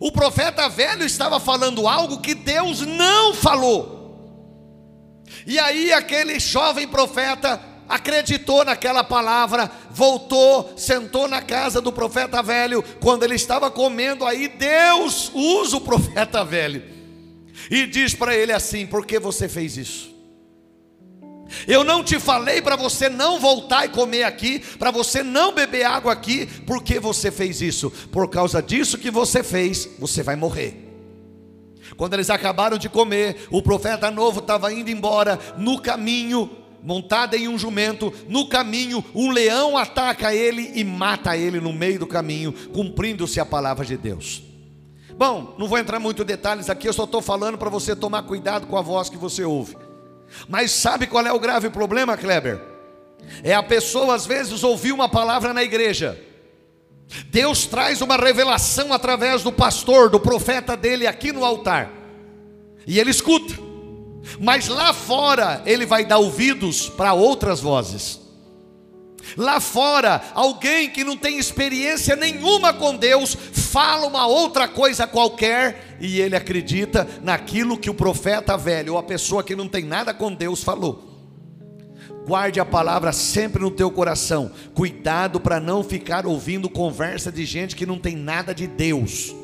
O 0.00 0.10
profeta 0.10 0.68
velho 0.68 1.04
estava 1.04 1.38
falando 1.38 1.86
algo 1.86 2.20
que 2.20 2.34
Deus 2.34 2.80
não 2.80 3.34
falou. 3.34 4.02
E 5.46 5.58
aí 5.58 5.92
aquele 5.92 6.38
jovem 6.38 6.86
profeta 6.86 7.60
acreditou 7.88 8.64
naquela 8.64 9.04
palavra, 9.04 9.70
voltou, 9.90 10.72
sentou 10.76 11.28
na 11.28 11.42
casa 11.42 11.80
do 11.80 11.92
profeta 11.92 12.42
velho, 12.42 12.82
quando 13.00 13.22
ele 13.22 13.34
estava 13.34 13.70
comendo, 13.70 14.24
aí 14.24 14.48
Deus 14.48 15.30
usa 15.34 15.76
o 15.76 15.80
profeta 15.82 16.44
velho 16.44 16.82
e 17.70 17.86
diz 17.86 18.14
para 18.14 18.34
ele 18.34 18.52
assim: 18.52 18.86
Por 18.86 19.06
que 19.06 19.18
você 19.18 19.48
fez 19.48 19.76
isso? 19.76 20.11
Eu 21.66 21.84
não 21.84 22.02
te 22.02 22.18
falei 22.18 22.60
para 22.60 22.76
você 22.76 23.08
não 23.08 23.38
voltar 23.38 23.86
e 23.86 23.90
comer 23.90 24.24
aqui, 24.24 24.60
para 24.78 24.90
você 24.90 25.22
não 25.22 25.52
beber 25.52 25.84
água 25.84 26.12
aqui, 26.12 26.46
porque 26.66 26.98
você 26.98 27.30
fez 27.30 27.60
isso? 27.60 27.90
Por 27.90 28.28
causa 28.28 28.62
disso 28.62 28.98
que 28.98 29.10
você 29.10 29.42
fez, 29.42 29.88
você 29.98 30.22
vai 30.22 30.36
morrer. 30.36 30.88
Quando 31.96 32.14
eles 32.14 32.30
acabaram 32.30 32.78
de 32.78 32.88
comer, 32.88 33.46
o 33.50 33.62
profeta 33.62 34.10
novo 34.10 34.40
estava 34.40 34.72
indo 34.72 34.90
embora, 34.90 35.38
no 35.56 35.80
caminho, 35.80 36.50
montado 36.82 37.34
em 37.34 37.48
um 37.48 37.58
jumento, 37.58 38.12
no 38.28 38.48
caminho, 38.48 39.04
um 39.14 39.30
leão 39.30 39.76
ataca 39.76 40.34
ele 40.34 40.72
e 40.74 40.84
mata 40.84 41.36
ele 41.36 41.60
no 41.60 41.72
meio 41.72 41.98
do 41.98 42.06
caminho, 42.06 42.52
cumprindo-se 42.72 43.38
a 43.38 43.46
palavra 43.46 43.84
de 43.84 43.96
Deus. 43.96 44.42
Bom, 45.16 45.54
não 45.58 45.68
vou 45.68 45.78
entrar 45.78 46.00
muito 46.00 46.22
em 46.22 46.26
detalhes 46.26 46.70
aqui, 46.70 46.88
eu 46.88 46.92
só 46.92 47.04
estou 47.04 47.20
falando 47.20 47.58
para 47.58 47.70
você 47.70 47.94
tomar 47.94 48.22
cuidado 48.22 48.66
com 48.66 48.76
a 48.76 48.82
voz 48.82 49.08
que 49.08 49.16
você 49.16 49.44
ouve. 49.44 49.76
Mas 50.48 50.72
sabe 50.72 51.06
qual 51.06 51.26
é 51.26 51.32
o 51.32 51.38
grave 51.38 51.70
problema, 51.70 52.16
Kleber? 52.16 52.60
É 53.42 53.54
a 53.54 53.62
pessoa 53.62 54.14
às 54.14 54.26
vezes 54.26 54.62
ouvir 54.62 54.92
uma 54.92 55.08
palavra 55.08 55.52
na 55.52 55.62
igreja. 55.62 56.18
Deus 57.26 57.66
traz 57.66 58.00
uma 58.00 58.16
revelação 58.16 58.92
através 58.92 59.42
do 59.42 59.52
pastor, 59.52 60.08
do 60.08 60.18
profeta 60.18 60.76
dele 60.76 61.06
aqui 61.06 61.32
no 61.32 61.44
altar. 61.44 61.90
E 62.86 62.98
ele 62.98 63.10
escuta. 63.10 63.54
Mas 64.40 64.68
lá 64.68 64.92
fora 64.92 65.62
ele 65.66 65.84
vai 65.84 66.04
dar 66.04 66.18
ouvidos 66.18 66.88
para 66.88 67.12
outras 67.12 67.60
vozes. 67.60 68.21
Lá 69.36 69.60
fora, 69.60 70.22
alguém 70.34 70.90
que 70.90 71.04
não 71.04 71.16
tem 71.16 71.38
experiência 71.38 72.16
nenhuma 72.16 72.72
com 72.72 72.96
Deus, 72.96 73.34
fala 73.34 74.06
uma 74.06 74.26
outra 74.26 74.68
coisa 74.68 75.06
qualquer 75.06 75.96
e 76.00 76.20
ele 76.20 76.36
acredita 76.36 77.08
naquilo 77.22 77.78
que 77.78 77.88
o 77.88 77.94
profeta 77.94 78.56
velho 78.56 78.94
ou 78.94 78.98
a 78.98 79.02
pessoa 79.02 79.42
que 79.42 79.56
não 79.56 79.68
tem 79.68 79.84
nada 79.84 80.12
com 80.12 80.32
Deus 80.32 80.62
falou. 80.62 81.10
Guarde 82.26 82.60
a 82.60 82.64
palavra 82.64 83.12
sempre 83.12 83.62
no 83.62 83.70
teu 83.70 83.90
coração. 83.90 84.52
Cuidado 84.74 85.40
para 85.40 85.58
não 85.58 85.82
ficar 85.82 86.26
ouvindo 86.26 86.68
conversa 86.68 87.32
de 87.32 87.44
gente 87.44 87.74
que 87.74 87.86
não 87.86 87.98
tem 87.98 88.14
nada 88.14 88.54
de 88.54 88.66
Deus. 88.66 89.34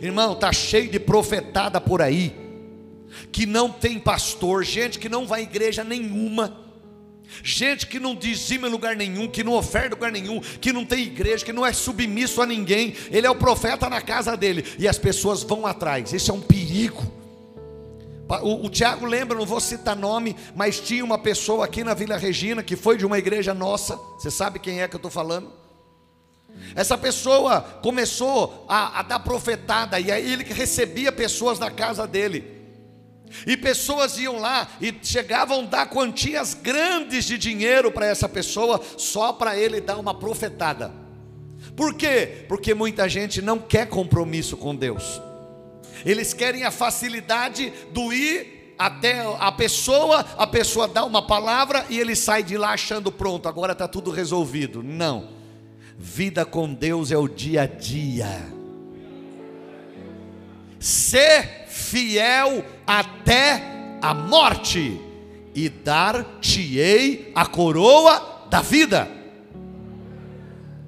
Irmão, 0.00 0.34
tá 0.34 0.52
cheio 0.52 0.90
de 0.90 1.00
profetada 1.00 1.80
por 1.80 2.02
aí 2.02 2.48
que 3.32 3.46
não 3.46 3.70
tem 3.70 3.98
pastor, 3.98 4.62
gente 4.64 4.98
que 4.98 5.08
não 5.08 5.26
vai 5.26 5.40
à 5.40 5.42
igreja 5.42 5.82
nenhuma 5.82 6.67
Gente 7.42 7.86
que 7.86 8.00
não 8.00 8.14
dizima 8.14 8.68
em 8.68 8.70
lugar 8.70 8.96
nenhum, 8.96 9.28
que 9.28 9.44
não 9.44 9.52
oferta 9.52 9.88
em 9.88 9.90
lugar 9.90 10.12
nenhum, 10.12 10.40
que 10.40 10.72
não 10.72 10.84
tem 10.84 11.04
igreja, 11.04 11.44
que 11.44 11.52
não 11.52 11.64
é 11.64 11.72
submisso 11.72 12.40
a 12.40 12.46
ninguém. 12.46 12.94
Ele 13.10 13.26
é 13.26 13.30
o 13.30 13.36
profeta 13.36 13.88
na 13.88 14.00
casa 14.00 14.36
dele 14.36 14.64
e 14.78 14.88
as 14.88 14.98
pessoas 14.98 15.42
vão 15.42 15.66
atrás. 15.66 16.12
Isso 16.12 16.30
é 16.30 16.34
um 16.34 16.40
perigo. 16.40 17.18
O, 18.42 18.66
o 18.66 18.68
Tiago 18.68 19.06
lembra, 19.06 19.38
não 19.38 19.46
vou 19.46 19.60
citar 19.60 19.96
nome, 19.96 20.36
mas 20.54 20.80
tinha 20.80 21.04
uma 21.04 21.18
pessoa 21.18 21.64
aqui 21.64 21.82
na 21.82 21.94
Vila 21.94 22.16
Regina 22.16 22.62
que 22.62 22.76
foi 22.76 22.96
de 22.96 23.06
uma 23.06 23.18
igreja 23.18 23.54
nossa. 23.54 23.96
Você 24.18 24.30
sabe 24.30 24.58
quem 24.58 24.82
é 24.82 24.88
que 24.88 24.94
eu 24.94 24.98
estou 24.98 25.10
falando? 25.10 25.50
Essa 26.74 26.98
pessoa 26.98 27.60
começou 27.60 28.66
a, 28.68 29.00
a 29.00 29.02
dar 29.02 29.20
profetada 29.20 29.98
e 30.00 30.10
aí 30.10 30.32
ele 30.32 30.44
recebia 30.44 31.12
pessoas 31.12 31.58
na 31.58 31.70
casa 31.70 32.06
dele. 32.06 32.57
E 33.46 33.56
pessoas 33.56 34.18
iam 34.18 34.38
lá 34.38 34.68
e 34.80 34.94
chegavam 35.02 35.60
a 35.60 35.66
dar 35.66 35.86
quantias 35.86 36.54
grandes 36.54 37.24
de 37.24 37.38
dinheiro 37.38 37.90
para 37.90 38.06
essa 38.06 38.28
pessoa, 38.28 38.80
só 38.96 39.32
para 39.32 39.58
ele 39.58 39.80
dar 39.80 39.96
uma 39.96 40.14
profetada. 40.14 40.92
Por 41.76 41.94
quê? 41.94 42.44
Porque 42.48 42.74
muita 42.74 43.08
gente 43.08 43.40
não 43.40 43.58
quer 43.58 43.88
compromisso 43.88 44.56
com 44.56 44.74
Deus. 44.74 45.20
Eles 46.04 46.32
querem 46.32 46.64
a 46.64 46.70
facilidade 46.70 47.72
do 47.92 48.12
ir 48.12 48.74
até 48.78 49.24
a 49.38 49.50
pessoa, 49.50 50.24
a 50.36 50.46
pessoa 50.46 50.86
dá 50.86 51.04
uma 51.04 51.26
palavra 51.26 51.84
e 51.90 51.98
ele 51.98 52.14
sai 52.14 52.42
de 52.44 52.56
lá 52.56 52.70
achando 52.70 53.10
pronto, 53.10 53.48
agora 53.48 53.72
está 53.72 53.88
tudo 53.88 54.10
resolvido. 54.10 54.82
Não. 54.82 55.36
Vida 55.98 56.44
com 56.44 56.72
Deus 56.72 57.10
é 57.10 57.16
o 57.16 57.26
dia 57.26 57.62
a 57.62 57.66
dia. 57.66 58.46
Ser 60.78 61.66
fiel 61.66 62.64
até 62.88 63.98
a 64.00 64.14
morte, 64.14 64.98
e 65.54 65.68
dar-te-ei 65.68 67.30
a 67.34 67.44
coroa 67.44 68.46
da 68.48 68.62
vida. 68.62 69.06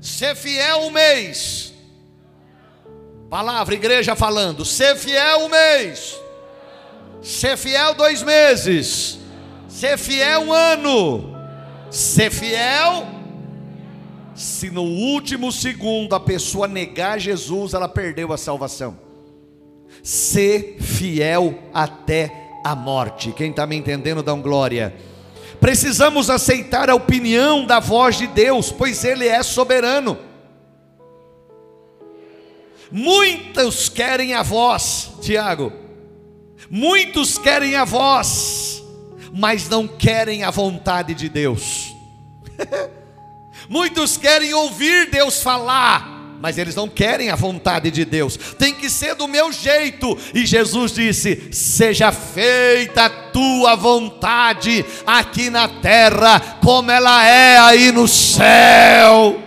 Ser 0.01 0.35
fiel 0.35 0.79
um 0.83 0.91
mês. 0.91 1.75
Palavra, 3.29 3.75
igreja 3.75 4.17
falando. 4.17 4.65
Ser 4.65 4.97
fiel 4.97 5.41
um 5.41 5.49
mês. 5.51 6.19
Ser 7.21 7.59
fiel 7.59 7.95
dois 7.95 8.23
meses. 8.23 9.19
Ser 9.69 9.99
fiel 9.99 10.43
um 10.43 10.53
ano. 10.53 11.37
Ser 11.91 12.31
fiel. 12.31 13.07
Se 14.35 14.71
no 14.71 14.85
último 14.85 15.53
segundo 15.53 16.15
a 16.15 16.21
pessoa 16.21 16.67
negar 16.67 17.19
Jesus, 17.19 17.75
ela 17.75 17.89
perdeu 17.89 18.33
a 18.33 18.39
salvação 18.39 19.10
ser 20.03 20.77
fiel 20.81 21.59
até 21.73 22.33
a 22.65 22.75
morte. 22.75 23.33
Quem 23.33 23.51
está 23.51 23.67
me 23.67 23.77
entendendo, 23.77 24.23
dá 24.23 24.35
um 24.35 24.43
glória. 24.43 24.95
Precisamos 25.61 26.31
aceitar 26.31 26.89
a 26.89 26.95
opinião 26.95 27.67
da 27.67 27.81
voz 27.81 28.17
de 28.17 28.27
Deus, 28.27 28.73
pois 28.73 29.05
Ele 29.05 29.27
é 29.27 29.43
soberano. 29.43 30.19
Muitos 32.91 33.89
querem 33.89 34.35
a 34.35 34.43
voz, 34.43 35.11
Tiago. 35.21 35.73
Muitos 36.69 37.39
querem 37.39 37.77
a 37.77 37.85
voz, 37.85 38.83
mas 39.33 39.69
não 39.69 39.87
querem 39.87 40.43
a 40.45 40.51
vontade 40.51 41.15
de 41.15 41.29
Deus. 41.29 41.95
Muitos 43.69 44.17
querem 44.17 44.53
ouvir 44.55 45.11
Deus 45.11 45.43
falar, 45.43 46.20
mas 46.41 46.57
eles 46.57 46.75
não 46.75 46.89
querem 46.89 47.29
a 47.29 47.37
vontade 47.37 47.91
de 47.91 48.03
Deus, 48.03 48.39
tem 48.59 48.73
que 48.73 48.89
ser 48.89 49.15
do 49.15 49.29
meu 49.29 49.53
jeito. 49.53 50.17
E 50.33 50.47
Jesus 50.47 50.93
disse: 50.93 51.49
Seja 51.53 52.11
feita 52.11 53.05
a 53.05 53.11
tua 53.11 53.77
vontade 53.77 54.85
aqui 55.07 55.51
na 55.51 55.69
terra, 55.69 56.41
como 56.65 56.91
ela 56.91 57.27
é 57.27 57.59
aí 57.59 57.93
no 57.93 58.09
céu. 58.09 59.39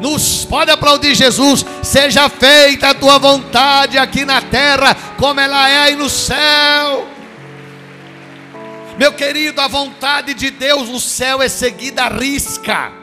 Nos, 0.00 0.44
pode 0.44 0.70
aplaudir 0.70 1.14
Jesus, 1.14 1.66
seja 1.82 2.28
feita 2.28 2.90
a 2.90 2.94
tua 2.94 3.18
vontade 3.18 3.98
aqui 3.98 4.24
na 4.24 4.40
terra, 4.40 4.94
como 5.18 5.40
ela 5.40 5.68
é 5.68 5.78
aí 5.78 5.96
no 5.96 6.08
céu. 6.08 7.06
Meu 8.96 9.12
querido, 9.12 9.60
a 9.60 9.66
vontade 9.66 10.34
de 10.34 10.50
Deus 10.50 10.88
no 10.88 11.00
céu 11.00 11.42
é 11.42 11.48
seguida 11.48 12.04
à 12.04 12.08
risca. 12.08 12.99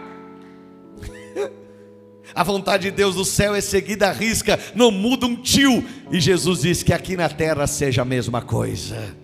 A 2.38 2.44
vontade 2.44 2.84
de 2.84 2.92
Deus 2.92 3.16
no 3.16 3.26
céu 3.26 3.56
é 3.56 3.62
seguida 3.62 4.10
à 4.10 4.12
risca, 4.12 4.60
não 4.76 4.92
muda 4.92 5.26
um 5.26 5.36
tio. 5.36 5.84
E 6.12 6.20
Jesus 6.20 6.62
disse 6.62 6.86
que 6.86 6.94
aqui 6.94 7.18
na 7.18 7.28
terra 7.28 7.66
seja 7.66 8.04
a 8.04 8.06
mesma 8.06 8.44
coisa. 8.44 9.16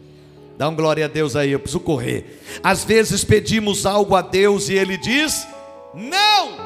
Dá 0.58 0.68
um 0.68 0.76
glória 0.76 1.06
a 1.06 1.08
Deus 1.08 1.36
aí, 1.36 1.52
eu 1.52 1.60
preciso 1.60 1.80
correr. 1.80 2.42
Às 2.64 2.84
vezes 2.84 3.24
pedimos 3.24 3.86
algo 3.86 4.16
a 4.16 4.22
Deus 4.24 4.68
e 4.68 4.74
Ele 4.74 4.98
diz: 4.98 5.48
Não! 5.94 6.58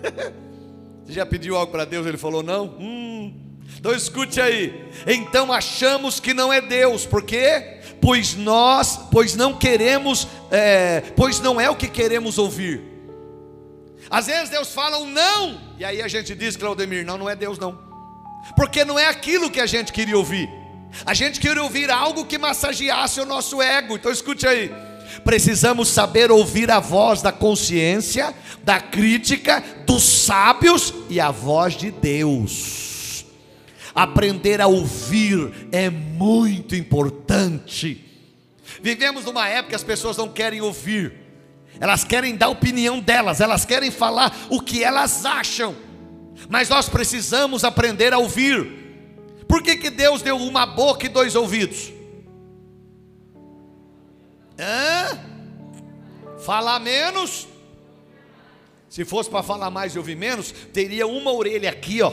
Você 1.04 1.12
já 1.12 1.26
pediu 1.26 1.54
algo 1.54 1.70
para 1.70 1.84
Deus 1.84 2.06
Ele 2.06 2.16
falou 2.16 2.42
não? 2.42 2.74
Hum. 2.80 3.34
Então 3.78 3.92
escute 3.92 4.40
aí. 4.40 4.88
Então 5.06 5.52
achamos 5.52 6.18
que 6.18 6.32
não 6.32 6.50
é 6.50 6.62
Deus, 6.62 7.04
por 7.04 7.22
quê? 7.22 7.80
Pois 8.00 8.34
nós, 8.34 8.98
pois 9.12 9.36
não 9.36 9.52
queremos, 9.52 10.26
é, 10.50 11.02
pois 11.14 11.40
não 11.40 11.60
é 11.60 11.68
o 11.68 11.76
que 11.76 11.88
queremos 11.88 12.38
ouvir. 12.38 12.89
Às 14.10 14.26
vezes 14.26 14.50
Deus 14.50 14.72
fala 14.74 14.98
um 14.98 15.06
não, 15.06 15.60
e 15.78 15.84
aí 15.84 16.02
a 16.02 16.08
gente 16.08 16.34
diz, 16.34 16.56
Claudemir, 16.56 17.06
não, 17.06 17.16
não 17.16 17.30
é 17.30 17.36
Deus 17.36 17.58
não. 17.58 17.78
Porque 18.56 18.84
não 18.84 18.98
é 18.98 19.06
aquilo 19.06 19.50
que 19.50 19.60
a 19.60 19.66
gente 19.66 19.92
queria 19.92 20.16
ouvir. 20.16 20.50
A 21.06 21.14
gente 21.14 21.38
queria 21.38 21.62
ouvir 21.62 21.90
algo 21.90 22.24
que 22.24 22.36
massageasse 22.36 23.20
o 23.20 23.26
nosso 23.26 23.62
ego. 23.62 23.94
Então 23.94 24.10
escute 24.10 24.46
aí. 24.46 24.72
Precisamos 25.24 25.88
saber 25.88 26.30
ouvir 26.30 26.70
a 26.70 26.80
voz 26.80 27.22
da 27.22 27.32
consciência, 27.32 28.34
da 28.62 28.80
crítica, 28.80 29.62
dos 29.86 30.02
sábios 30.02 30.92
e 31.08 31.20
a 31.20 31.30
voz 31.30 31.76
de 31.76 31.90
Deus. 31.90 33.24
Aprender 33.94 34.60
a 34.60 34.66
ouvir 34.66 35.68
é 35.72 35.90
muito 35.90 36.74
importante. 36.74 38.04
Vivemos 38.82 39.24
numa 39.24 39.48
época 39.48 39.70
que 39.70 39.74
as 39.74 39.84
pessoas 39.84 40.16
não 40.16 40.28
querem 40.28 40.60
ouvir, 40.60 41.12
elas 41.80 42.04
querem 42.04 42.36
dar 42.36 42.46
a 42.46 42.50
opinião 42.50 43.00
delas, 43.00 43.40
elas 43.40 43.64
querem 43.64 43.90
falar 43.90 44.36
o 44.50 44.60
que 44.60 44.84
elas 44.84 45.24
acham, 45.24 45.74
mas 46.48 46.68
nós 46.68 46.88
precisamos 46.88 47.64
aprender 47.64 48.12
a 48.12 48.18
ouvir. 48.18 48.78
Por 49.48 49.62
que, 49.62 49.76
que 49.76 49.88
Deus 49.88 50.20
deu 50.20 50.36
uma 50.36 50.66
boca 50.66 51.06
e 51.06 51.08
dois 51.08 51.34
ouvidos? 51.34 51.90
Hã? 54.58 55.18
Falar 56.38 56.78
menos? 56.78 57.48
Se 58.88 59.04
fosse 59.04 59.30
para 59.30 59.42
falar 59.42 59.70
mais 59.70 59.94
e 59.94 59.98
ouvir 59.98 60.16
menos, 60.16 60.52
teria 60.72 61.06
uma 61.06 61.32
orelha 61.32 61.70
aqui, 61.70 62.02
ó. 62.02 62.12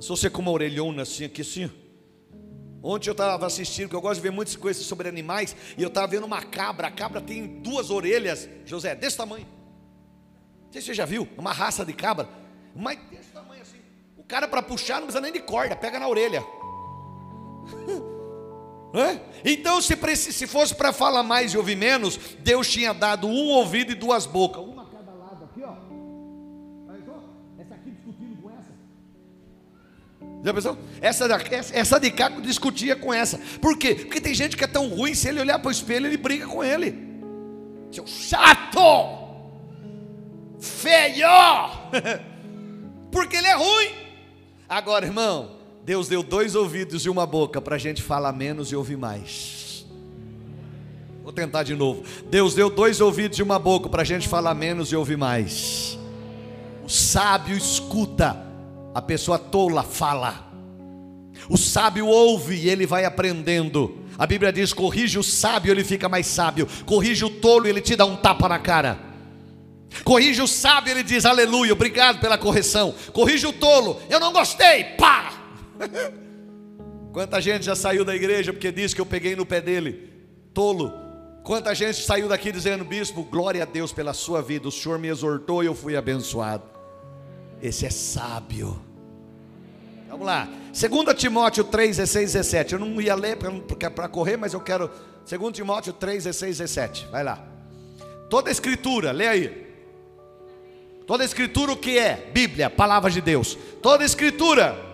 Se 0.00 0.08
você 0.08 0.30
com 0.30 0.40
uma 0.40 0.50
orelhona 0.50 1.02
assim, 1.02 1.24
aqui 1.24 1.42
assim, 1.42 1.70
Ontem 2.82 3.08
eu 3.08 3.12
estava 3.12 3.46
assistindo, 3.46 3.88
que 3.88 3.94
eu 3.96 4.00
gosto 4.00 4.16
de 4.16 4.22
ver 4.22 4.30
muitas 4.30 4.56
coisas 4.56 4.84
sobre 4.84 5.08
animais, 5.08 5.56
e 5.76 5.82
eu 5.82 5.88
estava 5.88 6.06
vendo 6.06 6.24
uma 6.24 6.42
cabra. 6.42 6.88
A 6.88 6.90
cabra 6.90 7.20
tem 7.20 7.46
duas 7.46 7.90
orelhas, 7.90 8.48
José, 8.64 8.94
desse 8.94 9.16
tamanho. 9.16 9.46
Não 10.64 10.72
sei 10.72 10.80
se 10.80 10.88
você 10.88 10.94
já 10.94 11.04
viu, 11.04 11.28
uma 11.36 11.52
raça 11.52 11.84
de 11.84 11.92
cabra, 11.92 12.28
mas 12.74 12.98
desse 13.10 13.30
tamanho 13.30 13.62
assim. 13.62 13.78
O 14.16 14.22
cara 14.22 14.46
para 14.46 14.62
puxar 14.62 14.96
não 14.96 15.04
precisa 15.06 15.20
nem 15.20 15.32
de 15.32 15.40
corda, 15.40 15.74
pega 15.74 15.98
na 15.98 16.08
orelha. 16.08 16.44
Então, 19.44 19.80
se, 19.82 19.94
se 20.16 20.46
fosse 20.46 20.74
para 20.74 20.90
falar 20.90 21.22
mais 21.22 21.52
e 21.52 21.58
ouvir 21.58 21.76
menos, 21.76 22.18
Deus 22.38 22.70
tinha 22.70 22.94
dado 22.94 23.26
um 23.26 23.48
ouvido 23.48 23.92
e 23.92 23.94
duas 23.94 24.24
bocas. 24.24 24.64
Já 30.46 30.54
pensou? 30.54 30.78
Essa, 31.00 31.26
essa 31.72 31.98
de 31.98 32.08
cá 32.08 32.28
discutia 32.28 32.94
com 32.94 33.12
essa. 33.12 33.36
Por 33.60 33.76
quê? 33.76 33.96
Porque 33.96 34.20
tem 34.20 34.32
gente 34.32 34.56
que 34.56 34.62
é 34.62 34.68
tão 34.68 34.86
ruim, 34.86 35.12
se 35.12 35.28
ele 35.28 35.40
olhar 35.40 35.58
para 35.58 35.66
o 35.66 35.72
espelho, 35.72 36.06
ele 36.06 36.16
briga 36.16 36.46
com 36.46 36.62
ele. 36.62 36.94
Seu 37.90 38.06
chato! 38.06 38.80
Feio! 40.60 41.26
Porque 43.10 43.34
ele 43.34 43.48
é 43.48 43.56
ruim. 43.56 43.90
Agora, 44.68 45.04
irmão, 45.04 45.56
Deus 45.84 46.06
deu 46.06 46.22
dois 46.22 46.54
ouvidos 46.54 47.04
e 47.04 47.08
uma 47.08 47.26
boca 47.26 47.60
para 47.60 47.74
a 47.74 47.78
gente 47.78 48.00
falar 48.00 48.32
menos 48.32 48.70
e 48.70 48.76
ouvir 48.76 48.96
mais. 48.96 49.84
Vou 51.24 51.32
tentar 51.32 51.64
de 51.64 51.74
novo. 51.74 52.04
Deus 52.30 52.54
deu 52.54 52.70
dois 52.70 53.00
ouvidos 53.00 53.36
e 53.40 53.42
uma 53.42 53.58
boca 53.58 53.88
para 53.88 54.02
a 54.02 54.06
gente 54.06 54.28
falar 54.28 54.54
menos 54.54 54.92
e 54.92 54.96
ouvir 54.96 55.16
mais. 55.16 55.98
O 56.84 56.88
sábio 56.88 57.56
escuta 57.56 58.46
a 58.96 59.02
pessoa 59.02 59.38
tola 59.38 59.82
fala. 59.82 60.50
O 61.50 61.58
sábio 61.58 62.06
ouve 62.06 62.56
e 62.56 62.70
ele 62.70 62.86
vai 62.86 63.04
aprendendo. 63.04 63.98
A 64.16 64.26
Bíblia 64.26 64.50
diz: 64.50 64.72
corrige 64.72 65.18
o 65.18 65.22
sábio, 65.22 65.70
ele 65.70 65.84
fica 65.84 66.08
mais 66.08 66.26
sábio. 66.26 66.66
Corrige 66.86 67.22
o 67.22 67.28
tolo, 67.28 67.66
ele 67.66 67.82
te 67.82 67.94
dá 67.94 68.06
um 68.06 68.16
tapa 68.16 68.48
na 68.48 68.58
cara. 68.58 68.98
Corrige 70.02 70.40
o 70.40 70.46
sábio, 70.46 70.92
ele 70.92 71.02
diz: 71.02 71.26
Aleluia, 71.26 71.74
obrigado 71.74 72.20
pela 72.20 72.38
correção. 72.38 72.94
Corrige 73.12 73.46
o 73.46 73.52
tolo, 73.52 74.00
eu 74.08 74.18
não 74.18 74.32
gostei, 74.32 74.84
pá! 74.96 75.30
Quanta 77.12 77.38
gente 77.38 77.66
já 77.66 77.76
saiu 77.76 78.02
da 78.02 78.16
igreja 78.16 78.50
porque 78.50 78.72
disse 78.72 78.94
que 78.94 79.00
eu 79.02 79.06
peguei 79.06 79.36
no 79.36 79.44
pé 79.44 79.60
dele, 79.60 80.10
tolo. 80.54 80.90
Quanta 81.44 81.74
gente 81.74 82.00
saiu 82.00 82.30
daqui 82.30 82.50
dizendo, 82.50 82.82
bispo, 82.82 83.22
glória 83.24 83.62
a 83.62 83.66
Deus 83.66 83.92
pela 83.92 84.14
sua 84.14 84.40
vida, 84.40 84.66
o 84.66 84.72
Senhor 84.72 84.98
me 84.98 85.08
exortou 85.08 85.62
e 85.62 85.66
eu 85.66 85.74
fui 85.74 85.96
abençoado. 85.96 86.75
Esse 87.62 87.86
é 87.86 87.90
sábio. 87.90 88.80
Vamos 90.08 90.26
lá. 90.26 90.48
2 90.72 91.18
Timóteo 91.18 91.64
3, 91.64 91.96
16, 91.96 92.32
17. 92.32 92.72
Eu 92.74 92.78
não 92.78 93.00
ia 93.00 93.14
ler 93.14 93.36
para 93.94 94.08
correr, 94.08 94.36
mas 94.36 94.52
eu 94.52 94.60
quero. 94.60 94.90
2 95.28 95.52
Timóteo 95.52 95.92
3, 95.92 96.24
16, 96.24 96.58
17. 96.58 97.08
Vai 97.10 97.24
lá. 97.24 97.44
Toda 98.28 98.50
escritura, 98.50 99.12
lê 99.12 99.28
aí. 99.28 99.66
Toda 101.06 101.24
escritura 101.24 101.72
o 101.72 101.76
que 101.76 101.98
é? 101.98 102.30
Bíblia, 102.32 102.68
palavra 102.68 103.10
de 103.10 103.20
Deus. 103.20 103.56
Toda 103.80 104.04
escritura 104.04 104.84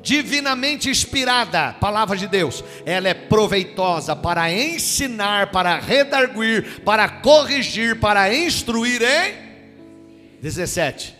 divinamente 0.00 0.88
inspirada, 0.88 1.74
palavra 1.74 2.16
de 2.16 2.26
Deus, 2.26 2.64
ela 2.86 3.08
é 3.08 3.14
proveitosa 3.14 4.16
para 4.16 4.50
ensinar, 4.50 5.50
para 5.50 5.78
redarguir, 5.78 6.82
para 6.82 7.08
corrigir, 7.08 7.98
para 7.98 8.34
instruir 8.34 9.02
em 9.02 10.40
17 10.40 11.17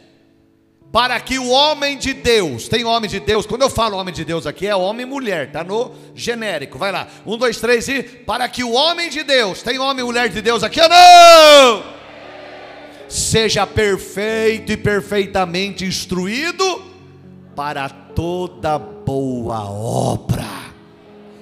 para 0.90 1.20
que 1.20 1.38
o 1.38 1.51
homem 1.51 1.98
de 1.98 2.14
Deus, 2.14 2.66
tem 2.66 2.85
homem 2.85 3.11
de 3.11 3.20
Deus, 3.20 3.44
quando 3.46 3.62
eu 3.62 3.70
falo 3.70 3.96
homem 3.98 4.14
de 4.14 4.24
Deus 4.24 4.46
aqui, 4.46 4.66
é 4.66 4.74
homem 4.74 5.05
e 5.05 5.09
mulher, 5.09 5.48
está 5.48 5.62
no 5.62 5.92
genérico, 6.14 6.79
vai 6.79 6.90
lá, 6.90 7.07
um, 7.27 7.37
dois, 7.37 7.61
três 7.61 7.87
e, 7.88 8.03
para 8.03 8.48
que 8.48 8.64
o 8.64 8.72
homem 8.72 9.11
de 9.11 9.22
Deus, 9.22 9.62
tem 9.62 9.79
homem 9.79 10.03
e 10.03 10.07
mulher 10.07 10.31
de 10.31 10.40
Deus 10.40 10.62
aqui 10.62 10.81
ou 10.81 10.88
não? 10.88 11.98
Seja 13.07 13.66
perfeito 13.66 14.72
e 14.72 14.77
perfeitamente 14.77 15.85
instruído 15.85 16.83
para 17.55 17.88
toda 17.88 18.79
boa 18.79 19.70
obra. 19.70 20.46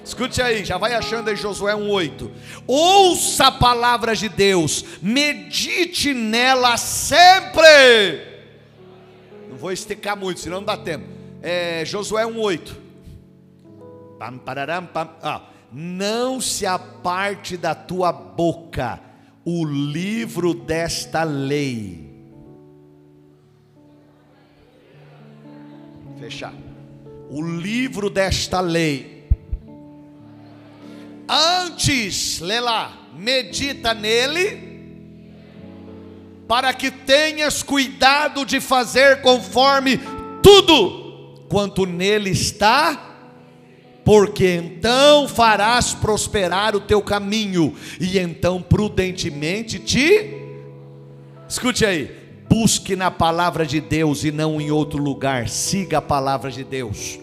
Escute 0.03 0.41
aí, 0.41 0.63
já 0.63 0.77
vai 0.77 0.93
achando 0.93 1.29
aí 1.29 1.35
Josué 1.35 1.73
1,8. 1.73 2.29
Ouça 2.65 3.47
a 3.47 3.51
palavra 3.51 4.15
de 4.15 4.27
Deus, 4.27 4.83
medite 5.01 6.13
nela 6.13 6.75
sempre 6.77 8.36
não 9.57 9.61
vou 9.61 9.71
esticar 9.71 10.15
muito, 10.15 10.39
senão 10.39 10.57
não 10.57 10.65
dá 10.65 10.77
tempo. 10.77 11.05
É, 11.41 11.83
Josué 11.83 12.23
1,8. 12.25 12.75
Pam, 14.19 14.37
pararam, 14.37 14.85
pam. 14.85 15.09
Ah, 15.21 15.49
não 15.73 16.39
se 16.39 16.65
aparte 16.65 17.57
da 17.57 17.73
tua 17.73 18.11
boca 18.11 19.01
o 19.43 19.65
livro 19.65 20.53
desta 20.53 21.23
lei. 21.23 22.07
Fechar. 26.19 26.53
O 27.31 27.41
livro 27.41 28.11
desta 28.11 28.59
lei. 28.59 29.27
Antes, 31.27 32.39
lê 32.39 32.59
lá, 32.59 33.07
medita 33.13 33.93
nele 33.93 34.66
para 36.47 36.73
que 36.73 36.89
tenhas 36.89 37.61
cuidado 37.61 38.45
de 38.45 38.59
fazer 38.61 39.21
conforme 39.21 39.99
tudo 40.41 41.45
quanto 41.49 41.85
nele 41.85 42.29
está, 42.29 43.03
porque 44.05 44.55
então 44.55 45.27
farás 45.27 45.93
prosperar 45.93 46.75
o 46.75 46.79
teu 46.79 47.01
caminho, 47.01 47.75
e 47.99 48.17
então 48.17 48.61
prudentemente 48.61 49.79
te. 49.79 50.35
Escute 51.49 51.85
aí, 51.85 52.15
busque 52.49 52.95
na 52.95 53.11
palavra 53.11 53.65
de 53.65 53.81
Deus 53.81 54.23
e 54.23 54.31
não 54.31 54.61
em 54.61 54.71
outro 54.71 55.01
lugar, 55.01 55.49
siga 55.49 55.97
a 55.97 56.01
palavra 56.01 56.49
de 56.49 56.63
Deus. 56.63 57.19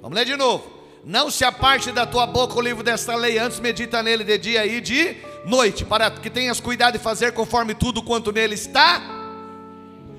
Vamos 0.00 0.16
ler 0.16 0.24
de 0.24 0.36
novo. 0.36 0.77
Não 1.08 1.30
se 1.30 1.42
aparte 1.42 1.90
da 1.90 2.04
tua 2.04 2.26
boca 2.26 2.58
o 2.58 2.60
livro 2.60 2.82
desta 2.82 3.16
lei, 3.16 3.38
antes 3.38 3.58
medita 3.60 4.02
nele 4.02 4.22
de 4.22 4.36
dia 4.36 4.66
e 4.66 4.78
de 4.78 5.16
noite, 5.46 5.82
para 5.82 6.10
que 6.10 6.28
tenhas 6.28 6.60
cuidado 6.60 6.98
de 6.98 7.02
fazer 7.02 7.32
conforme 7.32 7.74
tudo 7.74 8.02
quanto 8.02 8.30
nele 8.30 8.54
está. 8.54 9.00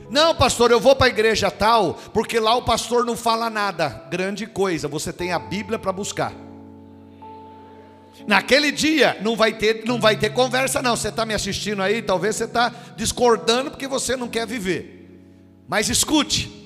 Não, 0.10 0.34
pastor, 0.34 0.72
eu 0.72 0.80
vou 0.80 0.96
para 0.96 1.06
a 1.06 1.10
igreja 1.10 1.52
tal, 1.52 1.94
porque 2.12 2.40
lá 2.40 2.56
o 2.56 2.64
pastor 2.64 3.06
não 3.06 3.16
fala 3.16 3.52
nada. 3.52 4.04
Grande 4.10 4.48
coisa, 4.48 4.88
você 4.88 5.14
tem 5.14 5.32
a 5.32 5.38
Bíblia 5.38 5.78
para 5.78 5.94
buscar. 5.94 6.34
Naquele 8.26 8.72
dia 8.72 9.16
não 9.22 9.36
vai 9.36 9.54
ter, 9.54 9.84
não 9.86 10.02
vai 10.02 10.18
ter 10.18 10.32
conversa, 10.32 10.82
não. 10.82 10.96
Você 10.96 11.10
está 11.10 11.24
me 11.24 11.36
assistindo 11.36 11.84
aí, 11.84 12.02
talvez 12.02 12.36
você 12.36 12.46
está 12.46 12.74
discordando 12.98 13.70
porque 13.70 13.88
você 13.88 14.16
não 14.16 14.28
quer 14.28 14.48
viver. 14.48 15.22
Mas 15.68 15.88
escute, 15.88 16.59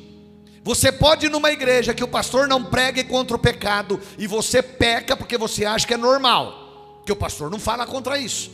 você 0.63 0.93
pode 0.93 1.25
ir 1.25 1.29
numa 1.29 1.51
igreja 1.51 1.93
que 1.93 2.03
o 2.03 2.07
pastor 2.07 2.47
não 2.47 2.63
pregue 2.63 3.03
contra 3.03 3.35
o 3.35 3.39
pecado 3.39 3.99
e 4.17 4.25
você 4.25 4.63
peca 4.63 5.17
porque 5.17 5.37
você 5.37 5.65
acha 5.65 5.85
que 5.85 5.93
é 5.93 5.97
normal, 5.97 7.01
que 7.05 7.11
o 7.11 7.15
pastor 7.15 7.51
não 7.51 7.59
fala 7.59 7.85
contra 7.85 8.17
isso. 8.17 8.49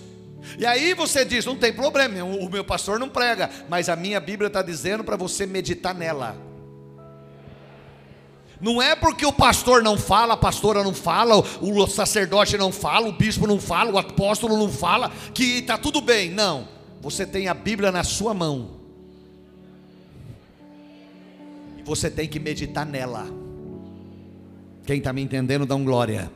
E 0.58 0.66
aí 0.66 0.96
você 0.96 1.24
diz: 1.24 1.46
não 1.46 1.56
tem 1.56 1.72
problema, 1.72 2.24
o 2.24 2.50
meu 2.50 2.64
pastor 2.64 3.00
não 3.00 3.08
prega, 3.08 3.48
mas 3.70 3.90
a 3.90 3.96
minha 3.96 4.20
Bíblia 4.20 4.48
está 4.48 4.64
dizendo 4.64 5.04
para 5.04 5.16
você 5.16 5.46
meditar 5.46 5.94
nela. 5.94 6.36
Não 8.60 8.82
é 8.82 8.96
porque 8.96 9.26
o 9.26 9.32
pastor 9.32 9.82
não 9.84 9.98
fala, 9.98 10.34
a 10.34 10.38
pastora 10.38 10.84
não 10.84 10.94
fala, 10.94 11.38
o 11.62 11.88
sacerdote 11.88 12.58
não 12.58 12.72
fala, 12.72 13.08
o 13.08 13.14
bispo 13.14 13.48
não 13.48 13.60
fala, 13.60 13.92
o 13.92 13.98
apóstolo 13.98 14.58
não 14.58 14.70
fala, 14.70 15.12
que 15.34 15.60
está 15.60 15.78
tudo 15.78 16.02
bem. 16.02 16.32
Não. 16.32 16.68
você 17.02 17.26
tem 17.26 17.48
a 17.48 17.54
Bíblia 17.54 17.92
na 17.92 18.04
sua 18.04 18.34
mão. 18.34 18.79
Você 21.90 22.08
tem 22.08 22.28
que 22.28 22.40
meditar 22.40 22.86
nela. 22.86 23.26
Quem 24.86 25.00
está 25.00 25.12
me 25.12 25.24
entendendo, 25.24 25.66
dá 25.66 25.76
um 25.76 25.84
glória. 25.84 26.32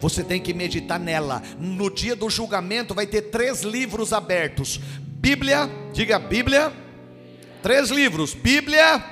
Você 0.00 0.24
tem 0.24 0.40
que 0.40 0.54
meditar 0.54 0.98
nela. 0.98 1.42
No 1.58 1.90
dia 1.90 2.16
do 2.16 2.30
julgamento 2.30 2.94
vai 2.94 3.06
ter 3.06 3.22
três 3.22 3.62
livros 3.62 4.14
abertos: 4.14 4.80
Bíblia, 5.06 5.68
diga 5.92 6.18
Bíblia, 6.18 6.72
três 7.62 7.90
livros: 7.90 8.32
Bíblia, 8.32 9.04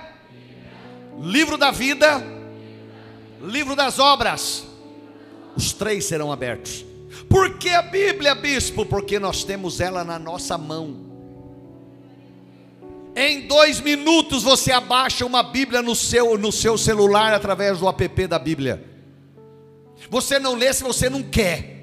livro 1.20 1.58
da 1.58 1.70
vida, 1.70 2.22
livro 3.42 3.76
das 3.76 3.98
obras. 3.98 4.66
Os 5.54 5.74
três 5.74 6.06
serão 6.06 6.32
abertos. 6.32 6.86
Por 7.28 7.58
que 7.58 7.68
a 7.68 7.82
Bíblia, 7.82 8.34
bispo? 8.34 8.86
Porque 8.86 9.18
nós 9.18 9.44
temos 9.44 9.78
ela 9.78 10.02
na 10.02 10.18
nossa 10.18 10.56
mão. 10.56 11.05
Em 13.16 13.46
dois 13.46 13.80
minutos 13.80 14.42
você 14.42 14.70
abaixa 14.70 15.24
uma 15.24 15.42
Bíblia 15.42 15.80
no 15.80 15.96
seu, 15.96 16.36
no 16.36 16.52
seu 16.52 16.76
celular 16.76 17.32
através 17.32 17.78
do 17.78 17.88
app 17.88 18.26
da 18.26 18.38
Bíblia. 18.38 18.84
Você 20.10 20.38
não 20.38 20.54
lê 20.54 20.70
se 20.74 20.82
você 20.82 21.08
não 21.08 21.22
quer. 21.22 21.74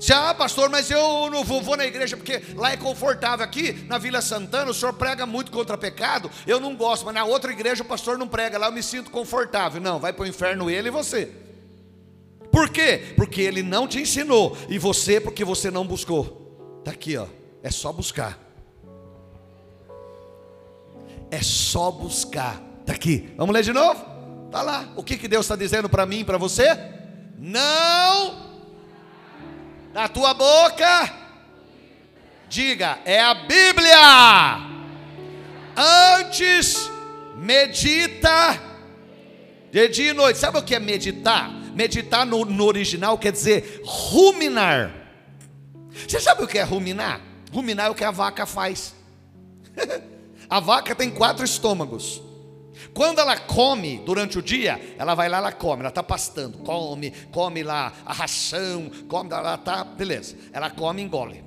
Se, 0.00 0.12
ah, 0.12 0.34
pastor, 0.34 0.68
mas 0.68 0.90
eu 0.90 1.30
não 1.30 1.44
vou, 1.44 1.62
vou, 1.62 1.76
na 1.76 1.86
igreja 1.86 2.16
porque 2.16 2.42
lá 2.56 2.72
é 2.72 2.76
confortável. 2.76 3.44
Aqui 3.44 3.84
na 3.86 3.96
Vila 3.96 4.20
Santana 4.20 4.72
o 4.72 4.74
senhor 4.74 4.92
prega 4.94 5.24
muito 5.24 5.52
contra 5.52 5.78
pecado. 5.78 6.28
Eu 6.44 6.58
não 6.58 6.74
gosto, 6.74 7.04
mas 7.04 7.14
na 7.14 7.24
outra 7.24 7.52
igreja 7.52 7.84
o 7.84 7.86
pastor 7.86 8.18
não 8.18 8.26
prega. 8.26 8.58
Lá 8.58 8.66
eu 8.66 8.72
me 8.72 8.82
sinto 8.82 9.08
confortável. 9.08 9.80
Não, 9.80 10.00
vai 10.00 10.12
para 10.12 10.24
o 10.24 10.26
inferno 10.26 10.68
ele 10.68 10.88
e 10.88 10.90
você. 10.90 11.30
Por 12.50 12.70
quê? 12.70 13.14
Porque 13.14 13.40
ele 13.40 13.62
não 13.62 13.86
te 13.86 14.00
ensinou. 14.00 14.56
E 14.68 14.78
você, 14.78 15.20
porque 15.20 15.44
você 15.44 15.70
não 15.70 15.86
buscou. 15.86 16.76
Está 16.80 16.90
aqui, 16.90 17.16
ó. 17.16 17.26
É 17.62 17.70
só 17.70 17.92
buscar. 17.92 18.49
É 21.30 21.42
só 21.42 21.90
buscar. 21.90 22.60
Está 22.80 22.92
aqui. 22.92 23.32
Vamos 23.36 23.54
ler 23.54 23.62
de 23.62 23.72
novo? 23.72 24.04
Está 24.46 24.62
lá. 24.62 24.88
O 24.96 25.02
que, 25.02 25.16
que 25.16 25.28
Deus 25.28 25.46
está 25.46 25.54
dizendo 25.54 25.88
para 25.88 26.04
mim 26.04 26.20
e 26.20 26.24
para 26.24 26.38
você? 26.38 26.66
Não. 27.38 28.50
Na 29.94 30.08
tua 30.08 30.34
boca. 30.34 31.14
Diga, 32.48 32.98
é 33.04 33.20
a 33.20 33.32
Bíblia. 33.34 34.70
Antes, 35.76 36.90
medita 37.36 38.60
de 39.70 39.88
dia 39.88 40.10
e 40.10 40.12
noite. 40.12 40.38
Sabe 40.38 40.58
o 40.58 40.62
que 40.62 40.74
é 40.74 40.80
meditar? 40.80 41.48
Meditar 41.74 42.26
no, 42.26 42.44
no 42.44 42.64
original 42.64 43.16
quer 43.16 43.30
dizer 43.30 43.80
ruminar. 43.84 44.92
Você 46.08 46.18
sabe 46.18 46.42
o 46.42 46.48
que 46.48 46.58
é 46.58 46.62
ruminar? 46.62 47.20
Ruminar 47.52 47.86
é 47.86 47.90
o 47.90 47.94
que 47.94 48.04
a 48.04 48.10
vaca 48.10 48.46
faz. 48.46 48.94
a 50.50 50.58
vaca 50.58 50.94
tem 50.94 51.08
quatro 51.08 51.44
estômagos. 51.44 52.20
Quando 52.92 53.20
ela 53.20 53.36
come 53.36 54.02
durante 54.04 54.38
o 54.38 54.42
dia, 54.42 54.80
ela 54.98 55.14
vai 55.14 55.28
lá, 55.28 55.38
ela 55.38 55.52
come, 55.52 55.80
ela 55.80 55.90
está 55.90 56.02
pastando, 56.02 56.58
come, 56.58 57.12
come 57.30 57.62
lá 57.62 57.92
a 58.04 58.12
ração, 58.12 58.90
come, 59.08 59.30
ela 59.30 59.54
está, 59.54 59.84
beleza, 59.84 60.36
ela 60.52 60.68
come 60.68 61.00
engole. 61.02 61.44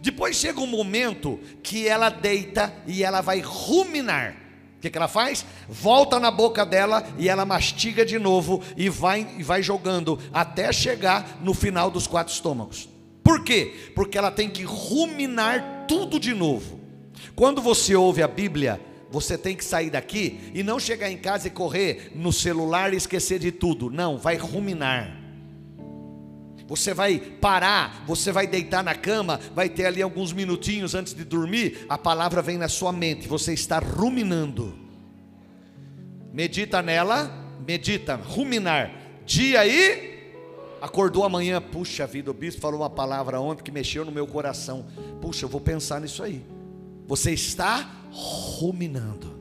Depois 0.00 0.36
chega 0.36 0.60
um 0.60 0.66
momento 0.66 1.38
que 1.62 1.86
ela 1.86 2.08
deita 2.08 2.72
e 2.86 3.04
ela 3.04 3.20
vai 3.20 3.40
ruminar. 3.40 4.36
O 4.78 4.80
que, 4.80 4.90
que 4.90 4.98
ela 4.98 5.08
faz? 5.08 5.44
Volta 5.68 6.18
na 6.20 6.30
boca 6.30 6.64
dela 6.64 7.06
e 7.18 7.28
ela 7.28 7.44
mastiga 7.44 8.04
de 8.04 8.18
novo 8.18 8.62
e 8.76 8.88
vai, 8.88 9.26
e 9.38 9.42
vai 9.42 9.62
jogando 9.62 10.18
até 10.32 10.72
chegar 10.72 11.38
no 11.40 11.54
final 11.54 11.90
dos 11.90 12.06
quatro 12.06 12.32
estômagos. 12.32 12.88
Por 13.22 13.42
quê? 13.42 13.90
Porque 13.94 14.16
ela 14.16 14.30
tem 14.30 14.48
que 14.48 14.62
ruminar 14.62 15.86
tudo 15.88 16.20
de 16.20 16.32
novo. 16.34 16.85
Quando 17.34 17.60
você 17.60 17.94
ouve 17.94 18.22
a 18.22 18.28
Bíblia, 18.28 18.80
você 19.10 19.38
tem 19.38 19.56
que 19.56 19.64
sair 19.64 19.90
daqui 19.90 20.50
e 20.54 20.62
não 20.62 20.78
chegar 20.78 21.10
em 21.10 21.16
casa 21.16 21.48
e 21.48 21.50
correr 21.50 22.12
no 22.14 22.32
celular 22.32 22.92
e 22.92 22.96
esquecer 22.96 23.38
de 23.38 23.52
tudo. 23.52 23.90
Não, 23.90 24.18
vai 24.18 24.36
ruminar. 24.36 25.26
Você 26.66 26.92
vai 26.92 27.18
parar, 27.18 28.04
você 28.06 28.32
vai 28.32 28.46
deitar 28.46 28.82
na 28.82 28.94
cama, 28.94 29.38
vai 29.54 29.68
ter 29.68 29.86
ali 29.86 30.02
alguns 30.02 30.32
minutinhos 30.32 30.94
antes 30.94 31.14
de 31.14 31.24
dormir, 31.24 31.86
a 31.88 31.96
palavra 31.96 32.42
vem 32.42 32.58
na 32.58 32.68
sua 32.68 32.92
mente, 32.92 33.28
você 33.28 33.52
está 33.52 33.78
ruminando. 33.78 34.76
Medita 36.32 36.82
nela, 36.82 37.30
medita, 37.66 38.16
ruminar. 38.16 38.90
Dia 39.24 39.60
aí, 39.60 40.32
acordou 40.80 41.24
amanhã, 41.24 41.62
puxa 41.62 42.04
vida, 42.04 42.32
o 42.32 42.34
bispo 42.34 42.60
falou 42.60 42.80
uma 42.80 42.90
palavra 42.90 43.40
ontem 43.40 43.62
que 43.62 43.70
mexeu 43.70 44.04
no 44.04 44.10
meu 44.10 44.26
coração. 44.26 44.86
Puxa, 45.22 45.44
eu 45.44 45.48
vou 45.48 45.60
pensar 45.60 46.00
nisso 46.00 46.20
aí. 46.22 46.55
Você 47.06 47.32
está 47.32 47.88
ruminando. 48.10 49.34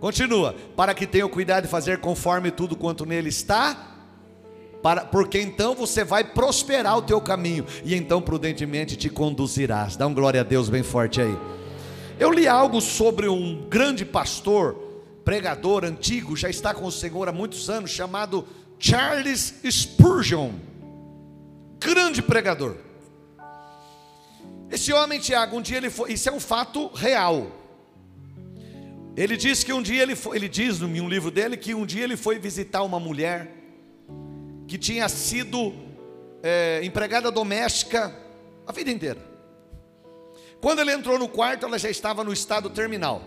Continua, 0.00 0.54
para 0.76 0.94
que 0.94 1.06
tenha 1.06 1.28
cuidado 1.28 1.64
de 1.64 1.70
fazer 1.70 1.98
conforme 2.00 2.50
tudo 2.50 2.74
quanto 2.74 3.04
nele 3.04 3.28
está 3.28 3.90
para, 4.82 5.04
porque 5.04 5.38
então 5.38 5.74
você 5.74 6.04
vai 6.04 6.24
prosperar 6.24 6.96
o 6.96 7.02
teu 7.02 7.20
caminho 7.20 7.66
e 7.84 7.94
então 7.94 8.22
prudentemente 8.22 8.96
te 8.96 9.10
conduzirás. 9.10 9.96
Dá 9.96 10.06
um 10.06 10.14
glória 10.14 10.40
a 10.40 10.44
Deus 10.44 10.70
bem 10.70 10.82
forte 10.82 11.20
aí. 11.20 11.36
Eu 12.18 12.30
li 12.30 12.48
algo 12.48 12.80
sobre 12.80 13.28
um 13.28 13.66
grande 13.68 14.04
pastor, 14.04 14.74
pregador 15.24 15.84
antigo, 15.84 16.36
já 16.36 16.48
está 16.48 16.72
com 16.72 16.86
o 16.86 16.92
Senhor 16.92 17.28
há 17.28 17.32
muitos 17.32 17.68
anos, 17.68 17.90
chamado 17.90 18.46
Charles 18.78 19.54
Spurgeon. 19.70 20.52
Grande 21.78 22.22
pregador. 22.22 22.76
Esse 24.70 24.92
homem, 24.92 25.18
Tiago, 25.18 25.56
um 25.56 25.62
dia 25.62 25.78
ele 25.78 25.90
foi, 25.90 26.12
isso 26.12 26.28
é 26.28 26.32
um 26.32 26.38
fato 26.38 26.86
real. 26.88 27.50
Ele 29.16 29.36
diz 29.36 29.64
que 29.64 29.72
um 29.72 29.82
dia 29.82 30.02
ele 30.02 30.14
foi, 30.14 30.36
ele 30.36 30.48
diz 30.48 30.80
em 30.80 31.00
um 31.00 31.08
livro 31.08 31.30
dele 31.30 31.56
que 31.56 31.74
um 31.74 31.84
dia 31.84 32.04
ele 32.04 32.16
foi 32.16 32.38
visitar 32.38 32.82
uma 32.82 33.00
mulher 33.00 33.50
que 34.68 34.78
tinha 34.78 35.08
sido 35.08 35.74
é, 36.42 36.80
empregada 36.84 37.30
doméstica 37.30 38.14
a 38.64 38.70
vida 38.70 38.90
inteira. 38.90 39.20
Quando 40.60 40.78
ele 40.78 40.92
entrou 40.92 41.18
no 41.18 41.28
quarto, 41.28 41.66
ela 41.66 41.78
já 41.78 41.90
estava 41.90 42.22
no 42.22 42.32
estado 42.32 42.70
terminal. 42.70 43.24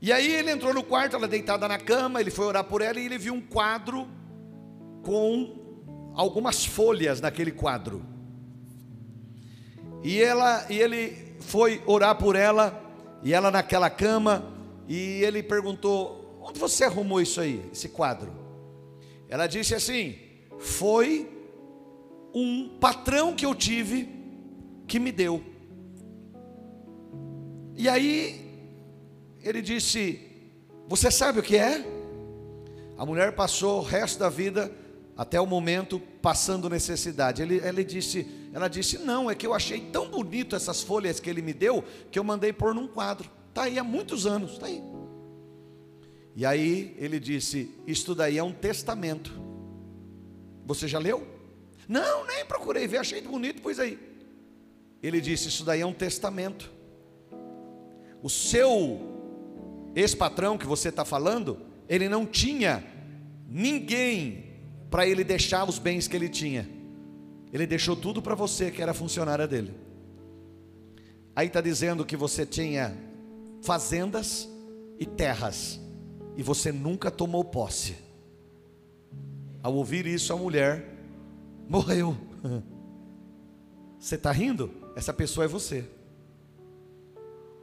E 0.00 0.10
aí 0.10 0.32
ele 0.32 0.50
entrou 0.50 0.72
no 0.72 0.82
quarto, 0.82 1.14
ela 1.16 1.28
deitada 1.28 1.68
na 1.68 1.78
cama, 1.78 2.20
ele 2.20 2.30
foi 2.30 2.46
orar 2.46 2.64
por 2.64 2.80
ela 2.80 2.98
e 2.98 3.04
ele 3.04 3.18
viu 3.18 3.34
um 3.34 3.40
quadro 3.40 4.08
com 5.02 6.12
algumas 6.14 6.64
folhas 6.64 7.20
naquele 7.20 7.50
quadro. 7.50 8.17
E 10.02 10.20
ela 10.20 10.66
e 10.70 10.78
ele 10.78 11.36
foi 11.40 11.82
orar 11.86 12.16
por 12.16 12.36
ela, 12.36 12.82
e 13.22 13.32
ela 13.32 13.50
naquela 13.50 13.90
cama, 13.90 14.52
e 14.86 15.22
ele 15.22 15.42
perguntou: 15.42 16.40
"Onde 16.42 16.58
você 16.58 16.84
arrumou 16.84 17.20
isso 17.20 17.40
aí, 17.40 17.62
esse 17.72 17.88
quadro?" 17.88 18.32
Ela 19.28 19.46
disse 19.46 19.74
assim: 19.74 20.16
Foi 20.58 21.28
um 22.34 22.78
patrão 22.80 23.34
que 23.34 23.44
eu 23.44 23.54
tive 23.54 24.08
que 24.86 24.98
me 24.98 25.12
deu. 25.12 25.42
E 27.76 27.88
aí, 27.88 28.40
ele 29.42 29.60
disse: 29.60 30.20
Você 30.88 31.10
sabe 31.10 31.40
o 31.40 31.42
que 31.42 31.56
é? 31.56 31.84
A 32.96 33.04
mulher 33.04 33.32
passou 33.32 33.80
o 33.80 33.84
resto 33.84 34.18
da 34.18 34.28
vida, 34.28 34.72
até 35.16 35.40
o 35.40 35.46
momento, 35.46 36.00
passando 36.22 36.70
necessidade. 36.70 37.42
Ele, 37.42 37.60
ele 37.62 37.84
disse, 37.84 38.26
ela 38.52 38.68
disse: 38.68 38.98
Não, 38.98 39.30
é 39.30 39.34
que 39.34 39.46
eu 39.46 39.54
achei 39.54 39.80
tão 39.80 40.08
bonito 40.08 40.56
essas 40.56 40.82
folhas 40.82 41.20
que 41.20 41.28
ele 41.28 41.42
me 41.42 41.52
deu, 41.52 41.84
que 42.10 42.18
eu 42.18 42.24
mandei 42.24 42.52
pôr 42.52 42.74
num 42.74 42.88
quadro. 42.88 43.30
Está 43.48 43.64
aí 43.64 43.78
há 43.78 43.84
muitos 43.84 44.26
anos, 44.26 44.52
está 44.52 44.66
aí. 44.66 44.82
E 46.34 46.46
aí 46.46 46.94
ele 46.98 47.18
disse: 47.18 47.74
Isto 47.86 48.14
daí 48.14 48.38
é 48.38 48.42
um 48.42 48.52
testamento. 48.52 49.32
Você 50.64 50.86
já 50.86 50.98
leu? 50.98 51.26
Não, 51.88 52.26
nem 52.26 52.44
procurei 52.44 52.86
ver, 52.86 52.98
achei 52.98 53.20
bonito, 53.20 53.62
pois 53.62 53.78
aí. 53.78 53.98
Ele 55.02 55.20
disse: 55.20 55.48
Isso 55.48 55.64
daí 55.64 55.80
é 55.80 55.86
um 55.86 55.92
testamento. 55.92 56.70
O 58.22 58.30
seu 58.30 59.00
ex-patrão 59.94 60.58
que 60.58 60.66
você 60.66 60.88
está 60.88 61.04
falando, 61.04 61.60
ele 61.88 62.08
não 62.08 62.26
tinha 62.26 62.84
ninguém 63.48 64.44
para 64.90 65.06
ele 65.06 65.24
deixar 65.24 65.68
os 65.68 65.78
bens 65.78 66.08
que 66.08 66.16
ele 66.16 66.28
tinha. 66.28 66.77
Ele 67.52 67.66
deixou 67.66 67.96
tudo 67.96 68.20
para 68.20 68.34
você, 68.34 68.70
que 68.70 68.82
era 68.82 68.92
funcionária 68.92 69.46
dele. 69.46 69.74
Aí 71.34 71.46
está 71.46 71.60
dizendo 71.60 72.04
que 72.04 72.16
você 72.16 72.44
tinha 72.44 72.96
fazendas 73.62 74.48
e 74.98 75.06
terras 75.06 75.80
e 76.36 76.42
você 76.42 76.72
nunca 76.72 77.10
tomou 77.10 77.44
posse. 77.44 77.96
Ao 79.62 79.74
ouvir 79.74 80.06
isso, 80.06 80.32
a 80.32 80.36
mulher 80.36 80.84
morreu. 81.68 82.16
Você 83.98 84.14
está 84.14 84.30
rindo? 84.30 84.70
Essa 84.94 85.12
pessoa 85.12 85.44
é 85.44 85.48
você. 85.48 85.84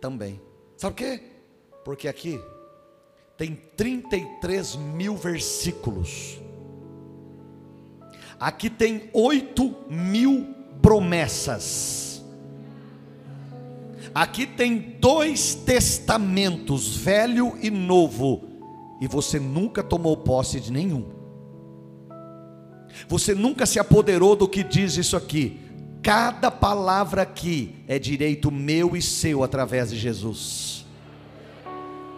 Também. 0.01 0.41
Sabe 0.75 0.93
o 0.93 0.95
quê? 0.97 1.23
Porque 1.85 2.09
aqui 2.09 2.37
tem 3.37 3.55
33 3.77 4.75
mil 4.75 5.15
versículos. 5.15 6.37
Aqui 8.39 8.69
tem 8.69 9.09
8 9.13 9.75
mil 9.89 10.47
promessas. 10.81 12.23
aqui 14.13 14.45
tem 14.45 14.95
dois 14.99 15.55
testamentos, 15.55 16.95
velho 16.95 17.57
e 17.61 17.69
novo, 17.69 18.43
e 19.01 19.07
você 19.07 19.39
nunca 19.39 19.83
tomou 19.83 20.15
posse 20.15 20.59
de 20.59 20.71
nenhum. 20.71 21.05
Você 23.07 23.35
nunca 23.35 23.65
se 23.65 23.79
apoderou 23.79 24.35
do 24.35 24.47
que 24.47 24.63
diz 24.63 24.95
isso 24.95 25.17
aqui. 25.17 25.59
Cada 26.01 26.49
palavra 26.51 27.23
aqui 27.23 27.75
é 27.87 27.97
direito 27.99 28.51
meu 28.51 28.95
e 28.95 29.01
seu 29.01 29.43
através 29.43 29.89
de 29.89 29.97
Jesus. 29.97 30.84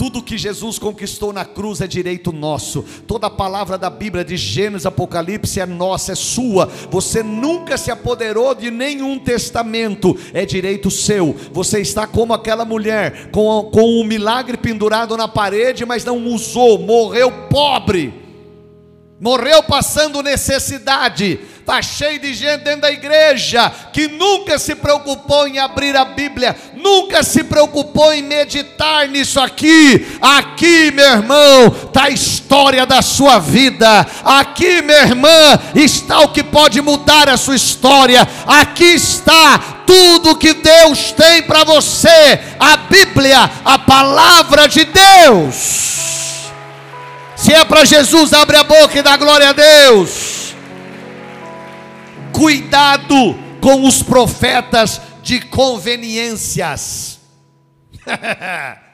Tudo 0.07 0.23
que 0.23 0.37
Jesus 0.37 0.79
conquistou 0.79 1.33
na 1.33 1.43
cruz 1.43 1.81
é 1.81 1.85
direito 1.85 2.31
nosso. 2.31 2.81
Toda 3.05 3.27
a 3.27 3.29
palavra 3.29 3.77
da 3.77 3.89
Bíblia 3.89 4.23
de 4.23 4.37
Gênesis, 4.37 4.85
Apocalipse 4.85 5.59
é 5.59 5.65
nossa, 5.65 6.13
é 6.13 6.15
sua. 6.15 6.65
Você 6.89 7.21
nunca 7.21 7.77
se 7.77 7.91
apoderou 7.91 8.55
de 8.55 8.71
nenhum 8.71 9.19
testamento, 9.19 10.17
é 10.33 10.45
direito 10.45 10.89
seu. 10.89 11.35
Você 11.51 11.81
está 11.81 12.07
como 12.07 12.33
aquela 12.33 12.63
mulher 12.63 13.31
com, 13.31 13.69
com 13.69 13.99
um 13.99 14.05
milagre 14.05 14.55
pendurado 14.55 15.17
na 15.17 15.27
parede, 15.27 15.85
mas 15.85 16.05
não 16.05 16.25
usou, 16.27 16.79
morreu 16.79 17.29
pobre, 17.49 18.13
morreu 19.19 19.61
passando 19.61 20.23
necessidade 20.23 21.37
Está 21.67 21.81
cheio 21.81 22.17
de 22.17 22.33
gente 22.33 22.63
dentro 22.63 22.83
da 22.83 22.91
igreja 22.91 23.69
que 23.91 24.07
nunca 24.07 24.57
se 24.57 24.73
preocupou 24.73 25.45
em 25.45 25.59
abrir 25.59 25.97
a 25.97 26.05
Bíblia, 26.05 26.55
nunca 26.81 27.23
se 27.23 27.43
preocupou 27.43 28.13
em 28.13 28.21
meditar 28.21 29.07
nisso 29.07 29.39
aqui. 29.39 30.07
Aqui, 30.21 30.91
meu 30.91 31.05
irmão, 31.05 31.67
está 31.67 32.03
a 32.05 32.09
história 32.09 32.85
da 32.85 33.01
sua 33.01 33.39
vida. 33.39 34.05
Aqui, 34.23 34.81
minha 34.81 35.01
irmã, 35.01 35.59
está 35.75 36.19
o 36.21 36.29
que 36.29 36.43
pode 36.43 36.81
mudar 36.81 37.29
a 37.29 37.37
sua 37.37 37.55
história. 37.55 38.27
Aqui 38.45 38.85
está 38.85 39.83
tudo 39.85 40.37
que 40.37 40.53
Deus 40.53 41.11
tem 41.11 41.41
para 41.43 41.63
você. 41.63 42.39
A 42.59 42.77
Bíblia, 42.77 43.49
a 43.65 43.79
palavra 43.79 44.67
de 44.67 44.85
Deus. 44.85 45.87
Se 47.35 47.53
é 47.53 47.63
para 47.63 47.85
Jesus, 47.85 48.33
abre 48.33 48.57
a 48.57 48.63
boca 48.63 48.97
e 48.97 49.01
dá 49.01 49.15
glória 49.15 49.49
a 49.49 49.53
Deus. 49.53 50.55
Cuidado 52.31 53.37
com 53.61 53.87
os 53.87 54.01
profetas 54.03 55.01
de 55.27 55.41
conveniências. 55.41 57.19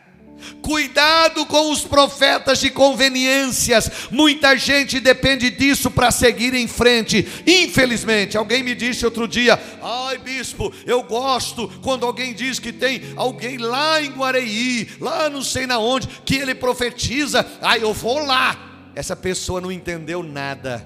Cuidado 0.63 1.45
com 1.45 1.71
os 1.71 1.81
profetas 1.81 2.59
de 2.59 2.71
conveniências. 2.71 4.09
Muita 4.09 4.57
gente 4.57 4.99
depende 4.99 5.51
disso 5.51 5.91
para 5.91 6.09
seguir 6.09 6.55
em 6.55 6.67
frente. 6.67 7.25
Infelizmente, 7.45 8.35
alguém 8.35 8.63
me 8.63 8.73
disse 8.73 9.05
outro 9.05 9.27
dia: 9.27 9.61
"Ai, 9.81 10.17
bispo, 10.17 10.73
eu 10.87 11.03
gosto 11.03 11.69
quando 11.83 12.05
alguém 12.05 12.33
diz 12.33 12.57
que 12.57 12.73
tem 12.73 13.13
alguém 13.15 13.57
lá 13.57 14.01
em 14.01 14.09
Guareí, 14.09 14.89
lá 14.99 15.29
não 15.29 15.43
sei 15.43 15.67
na 15.67 15.77
onde, 15.77 16.07
que 16.25 16.35
ele 16.35 16.55
profetiza. 16.55 17.45
Ai, 17.61 17.83
eu 17.83 17.93
vou 17.93 18.25
lá." 18.25 18.91
Essa 18.95 19.15
pessoa 19.15 19.61
não 19.61 19.71
entendeu 19.71 20.23
nada. 20.23 20.85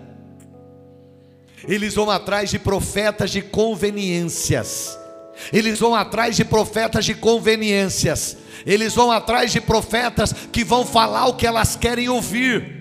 Eles 1.68 1.96
vão 1.96 2.12
atrás 2.12 2.50
de 2.50 2.60
profetas 2.60 3.32
de 3.32 3.42
conveniências. 3.42 5.07
Eles 5.52 5.80
vão 5.80 5.96
atrás 5.96 6.36
de 6.36 6.46
profetas 6.46 7.06
de 7.06 7.14
conveniências. 7.14 8.38
Eles 8.66 8.94
vão 8.94 9.12
atrás 9.12 9.52
de 9.52 9.62
profetas 9.62 10.34
que 10.52 10.64
vão 10.64 10.86
falar 10.86 11.28
o 11.28 11.36
que 11.36 11.48
elas 11.48 11.76
querem 11.76 12.10
ouvir. 12.10 12.78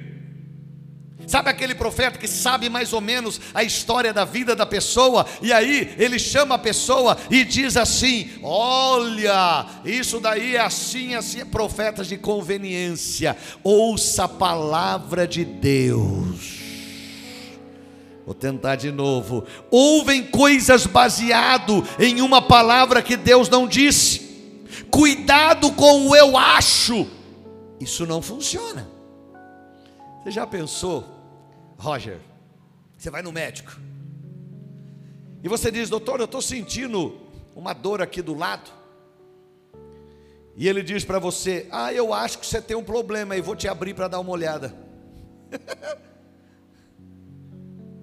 Sabe 1.27 1.51
aquele 1.51 1.75
profeta 1.75 2.19
que 2.19 2.29
sabe 2.29 2.69
mais 2.69 2.93
ou 2.93 3.01
menos 3.01 3.41
a 3.53 3.65
história 3.65 4.13
da 4.13 4.25
vida 4.25 4.55
da 4.55 4.65
pessoa, 4.65 5.27
e 5.43 5.53
aí 5.53 5.93
ele 5.99 6.21
chama 6.21 6.55
a 6.55 6.59
pessoa 6.59 7.17
e 7.29 7.45
diz 7.45 7.77
assim: 7.77 8.31
Olha, 8.43 9.67
isso 9.85 10.21
daí 10.21 10.55
é 10.55 10.61
assim, 10.61 11.15
assim, 11.17 11.45
profetas 11.45 12.07
de 12.07 12.17
conveniência, 12.17 13.37
ouça 13.65 14.25
a 14.25 14.29
palavra 14.29 15.27
de 15.27 15.45
Deus. 15.45 16.66
Vou 18.27 18.35
tentar 18.35 18.77
de 18.77 18.91
novo. 18.91 19.47
Ouvem 19.71 20.27
coisas 20.27 20.85
baseado 20.85 21.83
em 21.99 22.21
uma 22.21 22.43
palavra 22.43 23.01
que 23.01 23.17
Deus 23.17 23.49
não 23.49 23.67
disse. 23.67 24.27
Cuidado 24.91 25.73
com 25.73 26.09
o 26.09 26.17
eu 26.17 26.37
acho. 26.37 27.07
Isso 27.81 28.05
não 28.05 28.21
funciona. 28.21 28.87
Você 30.23 30.33
já 30.33 30.47
pensou, 30.47 31.07
Roger? 31.79 32.19
Você 32.99 33.11
vai 33.11 33.23
no 33.23 33.31
médico 33.31 33.79
e 35.47 35.49
você 35.49 35.71
diz, 35.71 35.89
doutor, 35.89 36.19
eu 36.19 36.25
estou 36.25 36.43
sentindo 36.43 37.17
uma 37.55 37.73
dor 37.73 38.03
aqui 38.03 38.21
do 38.21 38.35
lado. 38.35 38.69
E 40.57 40.67
ele 40.67 40.83
diz 40.83 41.05
para 41.05 41.21
você: 41.21 41.69
Ah, 41.71 41.93
eu 41.93 42.13
acho 42.13 42.41
que 42.41 42.47
você 42.47 42.61
tem 42.61 42.77
um 42.77 42.83
problema 42.83 43.37
e 43.37 43.41
vou 43.41 43.55
te 43.55 43.69
abrir 43.69 43.95
para 43.95 44.09
dar 44.09 44.19
uma 44.19 44.33
olhada. 44.33 44.75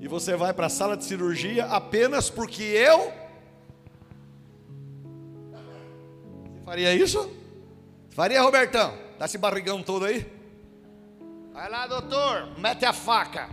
e 0.03 0.07
você 0.09 0.35
vai 0.35 0.53
para 0.53 0.65
a 0.65 0.69
sala 0.69 0.97
de 0.97 1.05
cirurgia 1.05 1.63
apenas 1.63 2.29
porque 2.29 2.61
eu. 2.61 3.13
Você 6.43 6.65
faria 6.65 6.93
isso? 6.93 7.31
Faria, 8.09 8.41
Robertão? 8.41 8.97
Dá 9.17 9.23
esse 9.23 9.37
barrigão 9.37 9.81
todo 9.81 10.03
aí. 10.03 10.29
Vai 11.53 11.69
lá, 11.69 11.87
doutor, 11.87 12.59
mete 12.59 12.83
a 12.83 12.91
faca. 12.91 13.49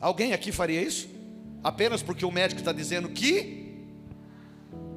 Alguém 0.00 0.32
aqui 0.32 0.50
faria 0.50 0.82
isso? 0.82 1.08
Apenas 1.62 2.02
porque 2.02 2.24
o 2.24 2.32
médico 2.32 2.60
está 2.60 2.72
dizendo 2.72 3.08
que? 3.10 3.86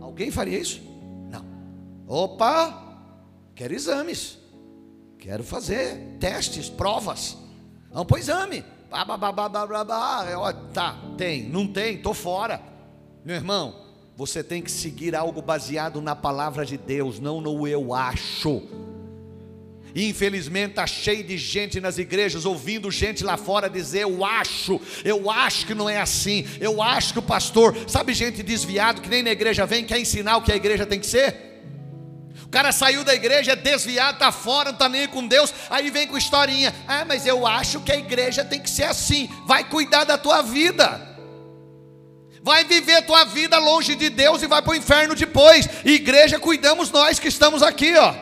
Alguém 0.02 0.32
faria 0.32 0.58
isso? 0.58 0.82
Não. 1.30 1.45
Opa, 2.08 2.98
quero 3.54 3.76
exames. 3.76 4.39
Quero 5.19 5.43
fazer 5.43 6.17
testes, 6.19 6.71
provas. 6.71 7.38
Vamos 7.91 8.08
para 8.08 8.15
o 8.15 8.19
exame. 8.19 8.75
É, 10.29 10.53
tá, 10.73 10.97
tem, 11.17 11.43
não 11.43 11.67
tem, 11.67 11.95
estou 11.95 12.13
fora. 12.13 12.62
Meu 13.23 13.36
irmão, 13.36 13.75
você 14.15 14.43
tem 14.43 14.62
que 14.62 14.71
seguir 14.71 15.15
algo 15.15 15.41
baseado 15.41 16.01
na 16.01 16.15
palavra 16.15 16.65
de 16.65 16.77
Deus, 16.77 17.19
não 17.19 17.41
no 17.41 17.67
eu 17.67 17.93
acho. 17.93 18.62
Infelizmente 19.95 20.71
está 20.71 20.86
cheio 20.86 21.23
de 21.23 21.38
gente 21.38 21.79
nas 21.79 21.97
igrejas 21.97 22.45
ouvindo 22.45 22.91
gente 22.91 23.23
lá 23.23 23.38
fora 23.38 23.69
dizer: 23.69 24.03
Eu 24.03 24.25
acho, 24.25 24.79
eu 25.05 25.31
acho 25.31 25.65
que 25.65 25.73
não 25.73 25.89
é 25.89 25.99
assim, 25.99 26.45
eu 26.60 26.81
acho 26.81 27.13
que 27.13 27.19
o 27.19 27.21
pastor, 27.21 27.75
sabe, 27.88 28.13
gente 28.13 28.43
desviado 28.43 29.01
que 29.01 29.10
nem 29.10 29.23
na 29.23 29.31
igreja 29.31 29.65
vem, 29.65 29.86
quer 29.86 29.99
ensinar 29.99 30.36
o 30.38 30.41
que 30.41 30.51
a 30.51 30.55
igreja 30.55 30.86
tem 30.86 30.99
que 30.99 31.05
ser? 31.05 31.55
Cara 32.56 32.72
saiu 32.72 33.04
da 33.04 33.13
igreja, 33.13 33.52
é 33.52 33.56
desviado, 33.58 34.13
está 34.13 34.32
fora, 34.32 34.70
não 34.70 34.76
está 34.76 34.88
nem 34.88 35.10
com 35.10 35.28
Deus, 35.28 35.54
aí 35.70 35.91
vem 35.91 36.08
com 36.08 36.18
historinha. 36.18 36.74
Ah, 36.88 37.04
mas 37.04 37.26
eu 37.26 37.46
acho 37.46 37.82
que 37.82 37.91
a 37.91 37.98
igreja 37.98 38.46
tem 38.46 38.62
que 38.62 38.70
ser 38.70 38.86
assim. 38.86 39.30
Vai 39.46 39.65
cuidar 39.65 40.06
da 40.06 40.18
tua 40.18 40.41
vida. 40.41 41.02
Vai 42.41 42.63
viver 42.63 43.02
tua 43.02 43.26
vida 43.26 43.58
longe 43.58 43.94
de 43.94 44.10
Deus 44.10 44.41
e 44.41 44.48
vai 44.48 44.62
para 44.62 44.72
o 44.72 44.76
inferno 44.76 45.15
depois. 45.15 45.68
Igreja, 45.84 46.39
cuidamos 46.39 46.89
nós 46.91 47.20
que 47.20 47.28
estamos 47.28 47.62
aqui, 47.62 47.94
ó. 47.98 48.13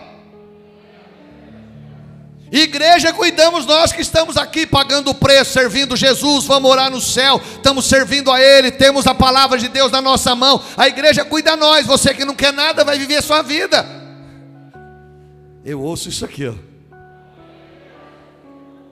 Igreja, 2.51 3.13
cuidamos 3.13 3.67
nós 3.67 3.91
que 3.91 4.01
estamos 4.01 4.35
aqui 4.35 4.65
pagando 4.65 5.11
o 5.11 5.15
preço, 5.15 5.53
servindo 5.53 5.95
Jesus, 5.95 6.45
vamos 6.45 6.71
orar 6.71 6.89
no 6.89 7.01
céu, 7.01 7.39
estamos 7.55 7.85
servindo 7.85 8.31
a 8.31 8.41
Ele, 8.41 8.71
temos 8.71 9.05
a 9.05 9.13
palavra 9.13 9.59
de 9.59 9.67
Deus 9.67 9.91
na 9.91 10.01
nossa 10.01 10.33
mão. 10.35 10.59
A 10.75 10.87
igreja 10.87 11.23
cuida 11.23 11.55
nós, 11.55 11.85
você 11.85 12.15
que 12.15 12.25
não 12.25 12.33
quer 12.33 12.51
nada 12.51 12.83
vai 12.83 12.97
viver 12.97 13.21
sua 13.21 13.43
vida. 13.43 14.02
Eu 15.65 15.81
ouço 15.81 16.09
isso 16.09 16.25
aqui, 16.25 16.47
ó. 16.47 16.53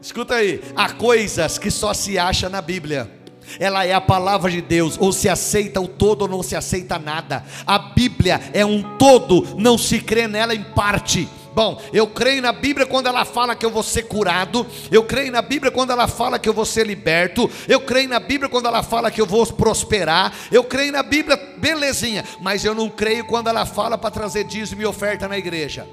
Escuta 0.01 0.35
aí, 0.35 0.61
há 0.75 0.89
coisas 0.89 1.57
que 1.57 1.69
só 1.69 1.93
se 1.93 2.17
acha 2.17 2.49
na 2.49 2.61
Bíblia. 2.61 3.11
Ela 3.59 3.85
é 3.85 3.93
a 3.93 3.99
palavra 3.99 4.49
de 4.49 4.61
Deus, 4.61 4.97
ou 4.99 5.11
se 5.11 5.27
aceita 5.27 5.81
o 5.81 5.87
todo 5.87 6.23
ou 6.23 6.27
não 6.27 6.41
se 6.41 6.55
aceita 6.55 6.97
nada. 6.97 7.43
A 7.67 7.77
Bíblia 7.77 8.39
é 8.53 8.65
um 8.65 8.97
todo, 8.97 9.55
não 9.57 9.77
se 9.77 9.99
crê 9.99 10.27
nela 10.27 10.55
em 10.55 10.63
parte. 10.63 11.27
Bom, 11.53 11.81
eu 11.91 12.07
creio 12.07 12.41
na 12.41 12.53
Bíblia 12.53 12.85
quando 12.85 13.07
ela 13.07 13.25
fala 13.25 13.53
que 13.53 13.65
eu 13.65 13.69
vou 13.69 13.83
ser 13.83 14.03
curado, 14.03 14.65
eu 14.89 15.03
creio 15.03 15.33
na 15.33 15.41
Bíblia 15.41 15.69
quando 15.69 15.91
ela 15.91 16.07
fala 16.07 16.39
que 16.39 16.47
eu 16.47 16.53
vou 16.53 16.65
ser 16.65 16.87
liberto, 16.87 17.51
eu 17.67 17.81
creio 17.81 18.07
na 18.07 18.21
Bíblia 18.21 18.49
quando 18.49 18.67
ela 18.67 18.81
fala 18.81 19.11
que 19.11 19.19
eu 19.19 19.25
vou 19.25 19.45
prosperar, 19.45 20.33
eu 20.49 20.63
creio 20.63 20.93
na 20.93 21.03
Bíblia, 21.03 21.37
belezinha, 21.57 22.23
mas 22.39 22.63
eu 22.63 22.73
não 22.73 22.89
creio 22.89 23.25
quando 23.25 23.49
ela 23.49 23.65
fala 23.65 23.97
para 23.97 24.09
trazer 24.09 24.45
dízimo 24.45 24.81
e 24.81 24.85
oferta 24.85 25.27
na 25.27 25.37
igreja. 25.37 25.85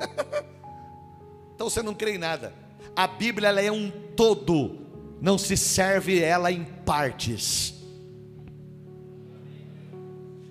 então 1.54 1.68
você 1.68 1.82
não 1.82 1.94
crê 1.94 2.14
em 2.14 2.18
nada. 2.18 2.54
A 2.94 3.06
Bíblia 3.06 3.48
ela 3.48 3.60
é 3.60 3.70
um 3.70 3.90
todo, 4.16 4.78
não 5.20 5.38
se 5.38 5.56
serve 5.56 6.20
ela 6.20 6.50
em 6.50 6.64
partes. 6.64 7.74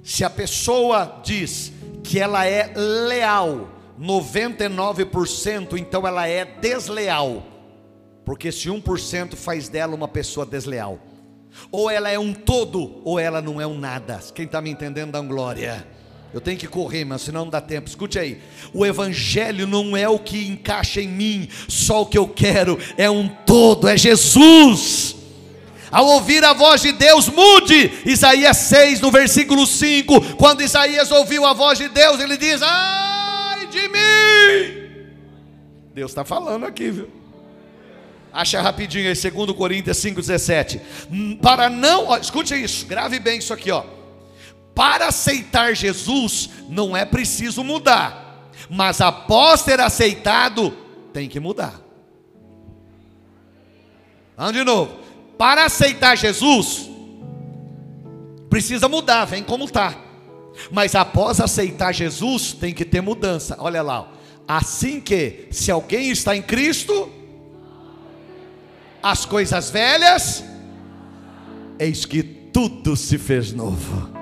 Se 0.03 0.23
a 0.23 0.29
pessoa 0.29 1.21
diz 1.23 1.71
que 2.03 2.19
ela 2.19 2.45
é 2.45 2.73
leal, 2.75 3.69
99%, 3.99 5.77
então 5.77 6.07
ela 6.07 6.27
é 6.27 6.45
desleal. 6.45 7.43
Porque 8.25 8.51
se 8.51 8.69
1% 8.69 9.35
faz 9.35 9.69
dela 9.69 9.93
uma 9.93 10.07
pessoa 10.07 10.45
desleal. 10.45 10.99
Ou 11.71 11.89
ela 11.89 12.09
é 12.09 12.17
um 12.17 12.33
todo, 12.33 13.01
ou 13.03 13.19
ela 13.19 13.41
não 13.41 13.59
é 13.59 13.67
um 13.67 13.77
nada. 13.77 14.19
Quem 14.33 14.45
está 14.45 14.61
me 14.61 14.69
entendendo, 14.69 15.11
dá 15.11 15.19
um 15.19 15.27
glória. 15.27 15.85
Eu 16.33 16.39
tenho 16.39 16.57
que 16.57 16.67
correr, 16.67 17.05
mas 17.05 17.23
senão 17.23 17.45
não 17.45 17.49
dá 17.49 17.59
tempo. 17.59 17.89
Escute 17.89 18.19
aí. 18.19 18.39
O 18.73 18.85
evangelho 18.85 19.65
não 19.65 19.97
é 19.97 20.07
o 20.07 20.19
que 20.19 20.47
encaixa 20.47 21.01
em 21.01 21.07
mim, 21.07 21.49
só 21.67 22.03
o 22.03 22.05
que 22.05 22.17
eu 22.17 22.27
quero, 22.27 22.77
é 22.97 23.09
um 23.09 23.27
todo, 23.27 23.87
é 23.87 23.97
Jesus. 23.97 25.15
Ao 25.91 26.05
ouvir 26.05 26.43
a 26.43 26.53
voz 26.53 26.81
de 26.81 26.91
Deus, 26.91 27.27
mude. 27.29 27.91
Isaías 28.05 28.57
6, 28.57 29.01
no 29.01 29.09
versículo 29.09 29.65
5. 29.65 30.35
Quando 30.35 30.61
Isaías 30.61 31.11
ouviu 31.11 31.45
a 31.45 31.53
voz 31.53 31.79
de 31.79 31.89
Deus, 31.89 32.19
ele 32.19 32.37
diz: 32.37 32.61
Ai 32.61 33.67
de 33.67 33.87
mim. 33.87 34.79
Deus 35.95 36.11
está 36.11 36.23
falando 36.23 36.65
aqui, 36.65 36.91
viu? 36.91 37.09
Acha 38.31 38.61
rapidinho 38.61 39.09
aí, 39.09 39.15
2 39.15 39.57
Coríntios 39.57 39.97
5,17. 39.97 40.79
Para 41.41 41.69
não, 41.69 42.09
ó, 42.09 42.17
escute 42.17 42.53
isso, 42.53 42.85
grave 42.85 43.19
bem 43.19 43.39
isso 43.39 43.51
aqui, 43.51 43.71
ó. 43.71 43.83
Para 44.79 45.07
aceitar 45.07 45.75
Jesus, 45.75 46.49
não 46.69 46.95
é 46.95 47.03
preciso 47.03 47.65
mudar, 47.65 48.49
mas 48.69 49.01
após 49.01 49.61
ter 49.61 49.77
aceitado, 49.77 50.71
tem 51.11 51.27
que 51.27 51.37
mudar. 51.37 51.81
Vamos 54.37 54.53
de 54.53 54.63
novo. 54.63 54.97
Para 55.37 55.65
aceitar 55.65 56.15
Jesus, 56.15 56.89
precisa 58.49 58.87
mudar, 58.87 59.25
vem 59.25 59.43
como 59.43 59.65
está. 59.65 59.97
Mas 60.71 60.95
após 60.95 61.41
aceitar 61.41 61.91
Jesus, 61.91 62.53
tem 62.53 62.73
que 62.73 62.85
ter 62.85 63.01
mudança. 63.01 63.57
Olha 63.59 63.81
lá. 63.81 64.09
Assim 64.47 65.01
que, 65.01 65.49
se 65.51 65.69
alguém 65.69 66.09
está 66.09 66.37
em 66.37 66.41
Cristo, 66.41 67.11
as 69.03 69.25
coisas 69.25 69.69
velhas, 69.69 70.41
eis 71.77 72.05
que 72.05 72.23
tudo 72.23 72.95
se 72.95 73.17
fez 73.17 73.51
novo. 73.51 74.18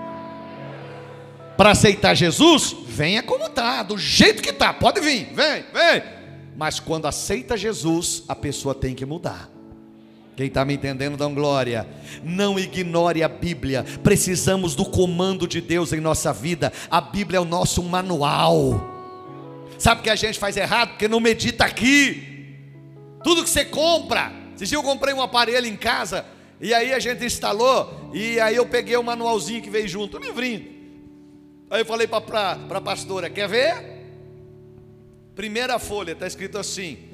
Para 1.58 1.72
aceitar 1.72 2.14
Jesus, 2.14 2.76
venha 2.88 3.24
como 3.24 3.48
está, 3.48 3.82
do 3.82 3.98
jeito 3.98 4.44
que 4.44 4.52
está, 4.52 4.72
pode 4.72 5.02
vir, 5.02 5.34
vem, 5.34 5.66
vem. 5.74 6.04
Mas 6.56 6.80
quando 6.80 7.08
aceita 7.08 7.58
Jesus, 7.58 8.24
a 8.28 8.36
pessoa 8.36 8.76
tem 8.76 8.94
que 8.94 9.06
mudar. 9.06 9.50
Quem 10.36 10.46
está 10.46 10.64
me 10.64 10.76
entendendo, 10.76 11.20
um 11.26 11.34
glória. 11.34 11.88
Não 12.24 12.60
ignore 12.60 13.24
a 13.24 13.28
Bíblia. 13.28 13.84
Precisamos 14.04 14.76
do 14.76 14.86
comando 14.86 15.48
de 15.48 15.60
Deus 15.60 15.92
em 15.94 16.00
nossa 16.00 16.32
vida. 16.32 16.72
A 16.92 17.02
Bíblia 17.02 17.40
é 17.40 17.42
o 17.42 17.46
nosso 17.46 17.82
manual. 17.82 18.80
Sabe 19.80 20.04
que 20.04 20.12
a 20.12 20.16
gente 20.16 20.38
faz 20.38 20.56
errado? 20.56 20.90
Porque 20.90 21.08
não 21.08 21.20
medita 21.20 21.66
aqui. 21.66 22.56
Tudo 23.24 23.44
que 23.44 23.50
você 23.50 23.66
compra, 23.66 24.32
esse 24.56 24.68
dia 24.68 24.78
eu 24.78 24.84
comprei 24.84 25.12
um 25.12 25.24
aparelho 25.24 25.66
em 25.66 25.76
casa, 25.76 26.24
e 26.62 26.72
aí 26.72 26.94
a 26.94 27.00
gente 27.00 27.26
instalou, 27.26 28.12
e 28.14 28.40
aí 28.40 28.56
eu 28.56 28.66
peguei 28.68 28.96
o 28.96 29.04
manualzinho 29.04 29.62
que 29.62 29.72
veio 29.72 29.88
junto, 29.88 30.18
um 30.18 30.22
livrinho. 30.22 30.77
Aí 31.70 31.82
eu 31.82 31.86
falei 31.86 32.08
para 32.08 32.58
a 32.70 32.82
pastora: 32.82 33.30
quer 33.30 33.48
ver? 33.48 33.98
Primeira 35.36 35.78
folha, 35.78 36.14
está 36.14 36.26
escrito 36.26 36.58
assim: 36.58 37.10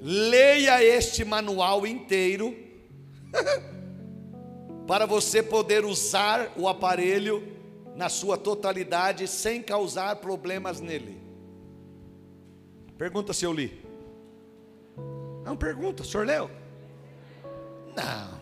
leia 0.00 0.82
este 0.84 1.24
manual 1.24 1.86
inteiro, 1.86 2.54
para 4.86 5.06
você 5.06 5.42
poder 5.42 5.84
usar 5.84 6.52
o 6.56 6.68
aparelho 6.68 7.56
na 7.94 8.08
sua 8.08 8.36
totalidade 8.36 9.26
sem 9.26 9.62
causar 9.62 10.16
problemas 10.16 10.80
nele. 10.80 11.16
Pergunta 12.98 13.32
se 13.32 13.44
eu 13.44 13.52
li. 13.52 13.84
Não 15.44 15.56
pergunta, 15.56 16.02
o 16.02 16.06
senhor 16.06 16.26
leu? 16.26 16.50
Não. 17.94 18.40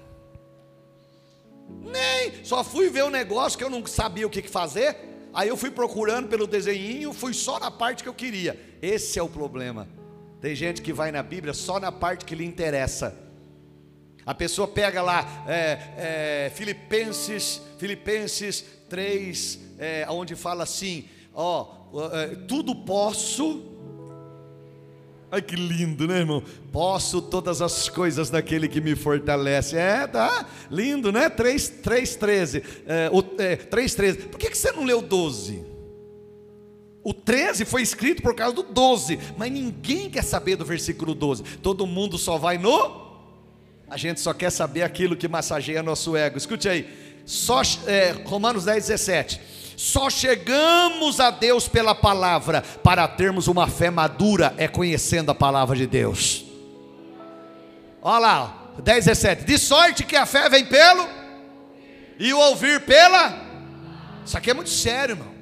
Nem, 1.83 2.45
só 2.45 2.65
fui 2.65 2.89
ver 2.89 3.05
um 3.05 3.11
negócio 3.11 3.59
que 3.59 3.65
eu 3.65 3.71
não 3.71 3.85
sabia 3.87 4.27
o 4.27 4.31
que 4.31 4.43
fazer. 4.43 5.14
Aí 5.35 5.49
eu 5.49 5.57
fui 5.57 5.71
procurando 5.71 6.29
pelo 6.29 6.47
desenho, 6.47 7.13
fui 7.13 7.35
só 7.35 7.59
na 7.59 7.71
parte 7.71 8.03
que 8.03 8.09
eu 8.09 8.15
queria. 8.15 8.59
Esse 8.81 9.19
é 9.19 9.23
o 9.23 9.29
problema. 9.29 9.89
Tem 10.41 10.55
gente 10.55 10.81
que 10.81 10.93
vai 10.93 11.11
na 11.11 11.23
Bíblia 11.23 11.53
só 11.53 11.81
na 11.81 11.91
parte 11.91 12.25
que 12.25 12.35
lhe 12.35 12.45
interessa. 12.45 13.19
A 14.25 14.33
pessoa 14.33 14.69
pega 14.69 15.03
lá 15.03 15.45
é, 15.47 16.47
é, 16.47 16.53
Filipenses, 16.55 17.61
Filipenses 17.79 18.65
3, 18.89 19.59
é, 19.79 20.07
onde 20.09 20.37
fala 20.37 20.63
assim: 20.63 21.09
ó, 21.35 21.67
é, 22.13 22.37
tudo 22.47 22.75
posso 22.75 23.74
Ai 25.35 25.43
que 25.43 25.57
lindo, 25.57 26.07
né, 26.07 26.19
irmão? 26.19 26.45
Posso 26.71 27.21
todas 27.21 27.61
as 27.61 27.89
coisas 27.89 28.31
daquele 28.31 28.69
que 28.69 28.81
me 28.81 28.95
fortalece. 28.95 29.77
É, 29.77 30.07
tá 30.07 30.47
lindo, 30.71 31.11
né? 31.11 31.29
3, 31.29 31.69
3 31.83 32.15
13. 32.15 32.63
É, 32.87 33.11
o, 33.13 33.21
é, 33.43 33.57
3, 33.57 33.95
13. 33.97 34.19
Por 34.29 34.39
que, 34.39 34.49
que 34.49 34.57
você 34.57 34.71
não 34.71 34.85
leu 34.85 35.03
12? 35.03 35.65
O 37.03 37.13
13 37.13 37.65
foi 37.65 37.83
escrito 37.83 38.23
por 38.23 38.33
causa 38.33 38.55
do 38.55 38.63
12, 38.63 39.19
mas 39.37 39.51
ninguém 39.51 40.09
quer 40.09 40.23
saber 40.23 40.55
do 40.55 40.65
versículo 40.65 41.17
12. 41.17 41.43
Todo 41.61 41.85
mundo 41.85 42.17
só 42.17 42.39
vai 42.39 42.57
no. 42.57 43.03
A 43.91 43.97
gente 43.97 44.21
só 44.21 44.33
quer 44.33 44.51
saber 44.51 44.83
aquilo 44.83 45.17
que 45.17 45.27
massageia 45.27 45.83
nosso 45.83 46.17
ego. 46.17 46.39
Escute 46.39 46.69
aí. 46.69 46.89
Só, 47.25 47.63
é, 47.87 48.15
Romanos 48.25 48.65
10, 48.65 48.87
17. 48.87 49.41
Só 49.77 50.09
chegamos 50.09 51.21
a 51.21 51.31
Deus 51.31 51.67
pela 51.67 51.95
palavra, 51.95 52.63
para 52.83 53.07
termos 53.09 53.49
uma 53.49 53.67
fé 53.67 53.91
madura, 53.91 54.55
é 54.57 54.69
conhecendo 54.69 55.31
a 55.31 55.35
palavra 55.35 55.77
de 55.77 55.87
Deus. 55.87 56.45
Olha 58.01 58.19
lá, 58.19 58.73
10, 58.83 59.07
17. 59.07 59.45
De 59.45 59.59
sorte 59.59 60.05
que 60.05 60.17
a 60.17 60.27
fé 60.27 60.49
vem 60.49 60.65
pelo, 60.65 61.09
e 62.19 62.33
o 62.33 62.39
ouvir 62.39 62.81
pela. 62.83 63.43
Isso 64.25 64.37
aqui 64.37 64.51
é 64.51 64.55
muito 64.55 64.71
sério, 64.71 65.15
irmão. 65.15 65.35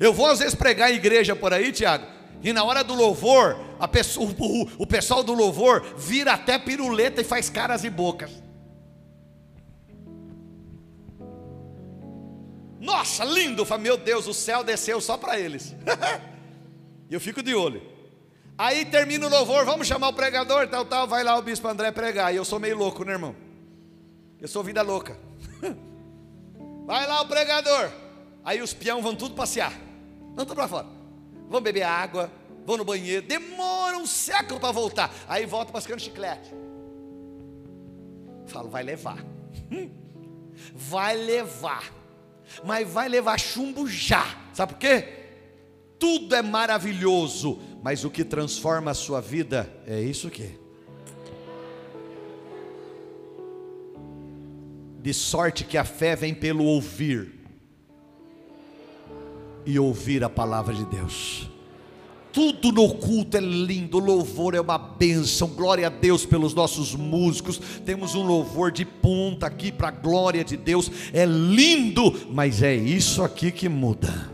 Eu 0.00 0.12
vou 0.12 0.26
às 0.26 0.40
vezes 0.40 0.54
pregar 0.54 0.90
em 0.90 0.96
igreja 0.96 1.34
por 1.34 1.52
aí, 1.52 1.72
Tiago, 1.72 2.06
e 2.42 2.52
na 2.52 2.64
hora 2.64 2.84
do 2.84 2.94
louvor, 2.94 3.56
pessoa, 3.90 4.30
o, 4.38 4.68
o 4.82 4.86
pessoal 4.86 5.22
do 5.22 5.32
louvor 5.32 5.84
vira 5.96 6.32
até 6.32 6.58
piruleta 6.58 7.20
e 7.20 7.24
faz 7.24 7.48
caras 7.48 7.84
e 7.84 7.90
bocas. 7.90 8.30
Nossa, 12.78 13.24
lindo! 13.24 13.66
Eu 13.68 13.78
meu 13.78 13.96
Deus, 13.96 14.26
o 14.26 14.34
céu 14.34 14.62
desceu 14.62 15.00
só 15.00 15.16
para 15.16 15.38
eles. 15.38 15.74
e 17.08 17.14
eu 17.14 17.20
fico 17.20 17.42
de 17.42 17.54
olho. 17.54 17.82
Aí 18.58 18.84
termina 18.86 19.26
o 19.26 19.30
louvor, 19.30 19.64
vamos 19.64 19.86
chamar 19.86 20.08
o 20.08 20.12
pregador, 20.12 20.66
tal, 20.68 20.84
tal. 20.84 21.06
Vai 21.06 21.22
lá 21.22 21.36
o 21.36 21.42
bispo 21.42 21.68
André 21.68 21.90
pregar. 21.90 22.32
E 22.32 22.36
eu 22.36 22.44
sou 22.44 22.58
meio 22.58 22.76
louco, 22.76 23.04
né, 23.04 23.12
irmão? 23.12 23.34
Eu 24.40 24.48
sou 24.48 24.62
vida 24.62 24.82
louca. 24.82 25.18
vai 26.86 27.06
lá 27.06 27.20
o 27.20 27.28
pregador. 27.28 27.90
Aí 28.44 28.62
os 28.62 28.72
peão 28.72 29.02
vão 29.02 29.14
tudo 29.14 29.34
passear. 29.34 29.72
Vão 30.34 30.46
tudo 30.46 30.54
para 30.54 30.68
fora. 30.68 30.86
Vão 31.48 31.60
beber 31.60 31.82
água, 31.82 32.30
vão 32.64 32.76
no 32.76 32.84
banheiro. 32.84 33.26
Demora 33.26 33.96
um 33.98 34.06
século 34.06 34.58
para 34.58 34.72
voltar. 34.72 35.12
Aí 35.28 35.44
volta 35.44 35.72
mascando 35.72 36.00
chiclete. 36.00 36.54
Falo, 38.46 38.70
vai 38.70 38.82
levar. 38.82 39.24
vai 40.72 41.16
levar 41.16 41.92
mas 42.64 42.88
vai 42.88 43.08
levar 43.08 43.38
chumbo 43.38 43.86
já. 43.86 44.24
Sabe 44.52 44.74
por 44.74 44.78
quê? 44.78 45.08
Tudo 45.98 46.34
é 46.34 46.42
maravilhoso, 46.42 47.58
mas 47.82 48.04
o 48.04 48.10
que 48.10 48.24
transforma 48.24 48.90
a 48.90 48.94
sua 48.94 49.20
vida 49.20 49.72
é 49.86 50.00
isso 50.00 50.26
aqui. 50.28 50.58
De 55.00 55.14
sorte 55.14 55.64
que 55.64 55.78
a 55.78 55.84
fé 55.84 56.16
vem 56.16 56.34
pelo 56.34 56.64
ouvir 56.64 57.32
e 59.64 59.78
ouvir 59.78 60.22
a 60.22 60.28
palavra 60.28 60.74
de 60.74 60.84
Deus. 60.84 61.48
Tudo 62.36 62.70
no 62.70 62.94
culto 62.96 63.38
é 63.38 63.40
lindo, 63.40 63.96
o 63.96 63.98
louvor 63.98 64.54
é 64.54 64.60
uma 64.60 64.76
bênção. 64.76 65.48
Glória 65.48 65.86
a 65.86 65.88
Deus 65.88 66.26
pelos 66.26 66.52
nossos 66.52 66.94
músicos. 66.94 67.58
Temos 67.82 68.14
um 68.14 68.22
louvor 68.22 68.70
de 68.70 68.84
ponta 68.84 69.46
aqui 69.46 69.72
para 69.72 69.88
a 69.88 69.90
glória 69.90 70.44
de 70.44 70.54
Deus. 70.54 70.90
É 71.14 71.24
lindo, 71.24 72.28
mas 72.30 72.62
é 72.62 72.74
isso 72.74 73.24
aqui 73.24 73.50
que 73.50 73.70
muda. 73.70 74.30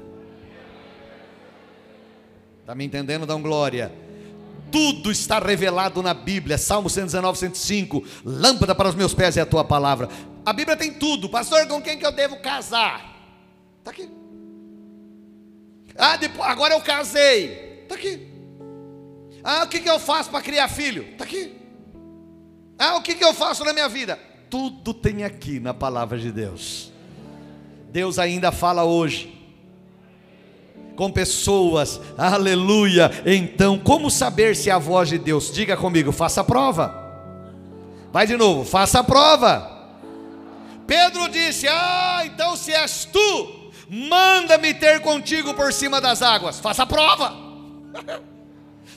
Está 2.62 2.74
me 2.74 2.84
entendendo? 2.84 3.24
Dão 3.24 3.40
glória. 3.40 3.92
Tudo 4.72 5.12
está 5.12 5.38
revelado 5.38 6.02
na 6.02 6.12
Bíblia. 6.12 6.58
Salmo 6.58 6.90
119, 6.90 7.38
105. 7.38 8.04
Lâmpada 8.24 8.74
para 8.74 8.88
os 8.88 8.96
meus 8.96 9.14
pés 9.14 9.36
é 9.36 9.42
a 9.42 9.46
tua 9.46 9.62
palavra. 9.62 10.08
A 10.44 10.52
Bíblia 10.52 10.76
tem 10.76 10.92
tudo. 10.92 11.28
Pastor, 11.28 11.68
com 11.68 11.80
quem 11.80 11.96
que 11.96 12.04
eu 12.04 12.10
devo 12.10 12.42
casar? 12.42 13.16
Está 13.78 13.92
aqui. 13.92 14.10
Ah, 15.96 16.16
depois, 16.16 16.48
agora 16.48 16.74
eu 16.74 16.80
casei. 16.80 17.70
Está 17.92 17.94
aqui. 17.94 18.26
Ah, 19.44 19.64
o 19.64 19.68
que, 19.68 19.80
que 19.80 19.90
eu 19.90 19.98
faço 19.98 20.30
para 20.30 20.40
criar 20.40 20.68
filho? 20.68 21.02
Está 21.12 21.24
aqui. 21.24 21.54
Ah, 22.78 22.96
o 22.96 23.02
que, 23.02 23.14
que 23.14 23.24
eu 23.24 23.34
faço 23.34 23.64
na 23.64 23.72
minha 23.72 23.88
vida? 23.88 24.18
Tudo 24.48 24.94
tem 24.94 25.24
aqui 25.24 25.60
na 25.60 25.74
palavra 25.74 26.18
de 26.18 26.32
Deus. 26.32 26.90
Deus 27.90 28.18
ainda 28.18 28.50
fala 28.50 28.84
hoje 28.84 29.38
com 30.96 31.10
pessoas, 31.10 32.00
aleluia. 32.16 33.10
Então, 33.26 33.78
como 33.78 34.10
saber 34.10 34.56
se 34.56 34.70
é 34.70 34.72
a 34.72 34.78
voz 34.78 35.08
de 35.08 35.18
Deus? 35.18 35.52
Diga 35.52 35.76
comigo, 35.76 36.12
faça 36.12 36.40
a 36.40 36.44
prova. 36.44 36.94
Vai 38.10 38.26
de 38.26 38.36
novo, 38.36 38.64
faça 38.64 39.00
a 39.00 39.04
prova. 39.04 39.70
Pedro 40.86 41.28
disse: 41.28 41.66
Ah, 41.68 42.22
então 42.24 42.56
se 42.56 42.72
és 42.72 43.04
tu, 43.06 43.70
manda-me 43.88 44.72
ter 44.72 45.00
contigo 45.00 45.52
por 45.54 45.72
cima 45.72 46.00
das 46.00 46.22
águas. 46.22 46.58
Faça 46.58 46.84
a 46.84 46.86
prova. 46.86 47.51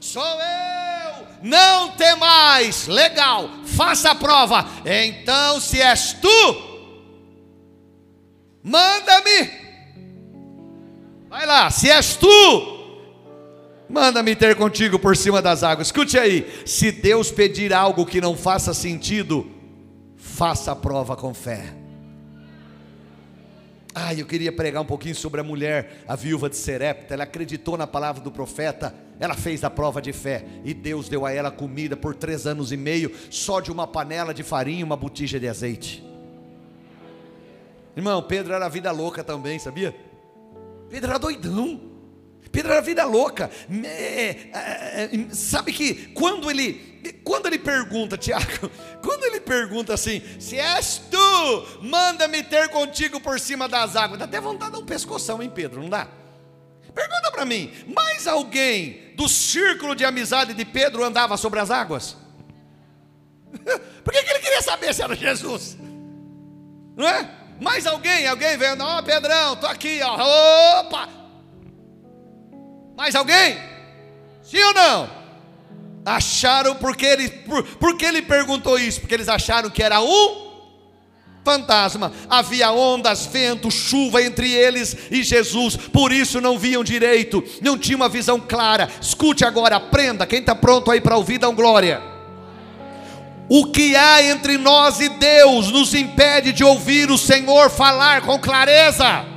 Sou 0.02 0.22
eu, 0.24 1.28
não 1.42 1.92
temais. 1.92 2.88
Legal, 2.88 3.50
faça 3.66 4.12
a 4.12 4.16
prova. 4.16 4.66
Então, 4.86 5.60
se 5.60 5.82
és 5.82 6.14
tu, 6.14 6.56
manda-me. 8.64 9.66
Vai 11.30 11.46
lá, 11.46 11.70
se 11.70 11.90
és 11.90 12.16
tu, 12.16 12.28
manda-me 13.90 14.36
ter 14.36 14.56
contigo 14.56 15.00
por 15.00 15.18
cima 15.18 15.42
das 15.42 15.64
águas. 15.64 15.88
Escute 15.88 16.18
aí, 16.18 16.64
se 16.66 16.92
Deus 16.92 17.32
pedir 17.32 17.74
algo 17.74 18.06
que 18.06 18.22
não 18.22 18.38
faça 18.38 18.74
sentido, 18.74 19.50
faça 20.16 20.72
a 20.72 20.76
prova 20.76 21.16
com 21.16 21.34
fé. 21.34 21.85
Ah, 23.98 24.14
eu 24.14 24.26
queria 24.26 24.52
pregar 24.52 24.84
um 24.84 24.86
pouquinho 24.86 25.16
sobre 25.16 25.40
a 25.40 25.44
mulher, 25.44 26.04
a 26.06 26.18
viúva 26.18 26.50
de 26.50 26.58
Serepta. 26.58 27.14
Ela 27.14 27.24
acreditou 27.24 27.78
na 27.78 27.88
palavra 27.88 28.22
do 28.22 28.30
profeta, 28.30 28.94
ela 29.18 29.34
fez 29.34 29.64
a 29.64 29.70
prova 29.70 30.02
de 30.02 30.12
fé 30.12 30.44
e 30.66 30.74
Deus 30.74 31.08
deu 31.08 31.26
a 31.26 31.32
ela 31.32 31.50
comida 31.50 31.96
por 31.96 32.14
três 32.14 32.46
anos 32.46 32.74
e 32.74 32.78
meio, 32.78 33.16
só 33.30 33.62
de 33.62 33.72
uma 33.72 33.88
panela 33.88 34.34
de 34.34 34.44
farinha 34.44 34.82
e 34.82 34.84
uma 34.84 34.98
botija 34.98 35.40
de 35.40 35.48
azeite. 35.48 36.06
Irmão, 37.96 38.22
Pedro 38.22 38.54
era 38.54 38.68
vida 38.68 38.92
louca 38.92 39.24
também, 39.24 39.58
sabia? 39.58 39.96
Pedro 40.90 41.12
era 41.12 41.18
doidão. 41.18 41.95
Pedro 42.56 42.72
era 42.72 42.82
vida 42.82 43.04
louca. 43.04 43.52
É, 43.84 43.90
é, 44.54 45.04
é, 45.04 45.10
sabe 45.34 45.74
que 45.74 46.08
quando 46.14 46.50
ele 46.50 46.96
quando 47.24 47.46
ele 47.48 47.60
pergunta, 47.60 48.18
Tiago, 48.18 48.72
quando 49.04 49.26
ele 49.26 49.40
pergunta 49.42 49.94
assim, 49.94 50.24
se 50.40 50.58
és 50.58 51.02
tu, 51.12 51.68
manda-me 51.82 52.42
ter 52.42 52.70
contigo 52.70 53.20
por 53.20 53.40
cima 53.40 53.68
das 53.68 53.96
águas, 53.96 54.18
dá 54.18 54.26
até 54.26 54.40
vontade 54.40 54.72
de 54.72 54.78
dar 54.78 54.84
um 54.84 54.86
pescoção 54.86 55.44
em 55.44 55.50
Pedro, 55.50 55.82
não 55.82 55.90
dá? 55.90 56.08
Pergunta 56.96 57.30
para 57.32 57.46
mim, 57.46 57.72
mais 57.94 58.26
alguém 58.26 59.14
do 59.16 59.28
círculo 59.28 59.94
de 59.94 60.06
amizade 60.06 60.54
de 60.54 60.66
Pedro 60.66 61.04
andava 61.04 61.36
sobre 61.36 61.60
as 61.60 61.70
águas? 61.70 62.16
Por 64.04 64.14
que, 64.14 64.24
que 64.24 64.30
ele 64.30 64.40
queria 64.40 64.62
saber 64.62 64.94
se 64.96 65.04
era 65.04 65.14
Jesus? 65.14 65.78
Não 66.96 67.08
é? 67.08 67.30
Mais 67.60 67.86
alguém, 67.86 68.26
alguém 68.26 68.58
veio, 68.58 68.82
ó 68.82 69.00
oh, 69.00 69.04
Pedrão, 69.04 69.58
tô 69.58 69.68
aqui, 69.68 70.00
ó, 70.02 70.80
opa! 70.80 71.25
Mais 72.96 73.16
alguém? 73.16 73.58
Sim 74.44 74.62
ou 74.64 74.74
não? 74.74 75.10
Acharam 76.06 76.76
porque 76.76 77.06
ele, 77.06 77.30
por, 77.30 77.64
porque 77.64 78.06
ele 78.06 78.22
perguntou 78.22 78.78
isso? 78.78 79.02
Porque 79.02 79.16
eles 79.16 79.28
acharam 79.28 79.70
que 79.70 79.82
era 79.82 80.02
um 80.02 80.46
fantasma. 81.44 82.12
Havia 82.30 82.72
ondas, 82.72 83.26
vento, 83.26 83.70
chuva 83.70 84.22
entre 84.22 84.52
eles 84.52 84.96
e 85.12 85.24
Jesus. 85.24 85.76
Por 85.76 86.12
isso 86.12 86.40
não 86.40 86.58
viam 86.58 86.84
direito, 86.84 87.44
não 87.62 87.78
tinha 87.78 87.96
uma 87.96 88.10
visão 88.10 88.40
clara. 88.40 88.90
Escute 89.02 89.44
agora, 89.44 89.76
aprenda. 89.78 90.26
Quem 90.26 90.40
está 90.40 90.56
pronto 90.56 90.90
aí 90.92 91.02
para 91.02 91.18
ouvir, 91.18 91.38
dá 91.38 91.50
um 91.50 91.56
glória. 91.56 92.02
O 93.48 93.68
que 93.68 93.96
há 93.96 94.24
entre 94.24 94.58
nós 94.58 95.00
e 95.00 95.10
Deus 95.10 95.72
nos 95.72 95.94
impede 95.94 96.52
de 96.52 96.64
ouvir 96.64 97.12
o 97.12 97.18
Senhor 97.18 97.70
falar 97.70 98.22
com 98.22 98.40
clareza. 98.40 99.35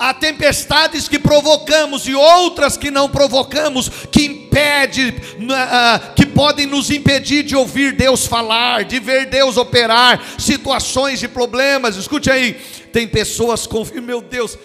Há 0.00 0.14
tempestades 0.14 1.06
que 1.06 1.18
provocamos 1.18 2.08
e 2.08 2.14
outras 2.14 2.74
que 2.74 2.90
não 2.90 3.06
provocamos, 3.06 3.90
que 4.10 4.24
impede, 4.24 5.10
uh, 5.10 6.14
que 6.14 6.24
podem 6.24 6.64
nos 6.64 6.90
impedir 6.90 7.42
de 7.42 7.54
ouvir 7.54 7.92
Deus 7.92 8.26
falar, 8.26 8.84
de 8.84 8.98
ver 8.98 9.26
Deus 9.26 9.58
operar, 9.58 10.40
situações 10.40 11.20
de 11.20 11.28
problemas. 11.28 11.96
Escute 11.96 12.30
aí, 12.30 12.54
tem 12.94 13.06
pessoas 13.06 13.66
com, 13.66 13.84
meu 14.00 14.22
Deus, 14.22 14.56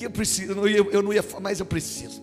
eu 0.00 0.10
preciso, 0.10 0.50
eu 0.50 0.56
não 0.56 0.66
ia, 0.66 0.78
eu 0.78 1.00
não 1.00 1.12
ia, 1.12 1.24
mas 1.40 1.60
eu 1.60 1.66
preciso. 1.66 2.20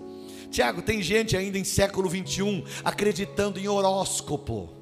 Tiago, 0.52 0.82
tem 0.82 1.02
gente 1.02 1.38
ainda 1.38 1.58
em 1.58 1.64
século 1.64 2.10
21 2.10 2.62
acreditando 2.84 3.58
em 3.58 3.70
horóscopo. 3.70 4.74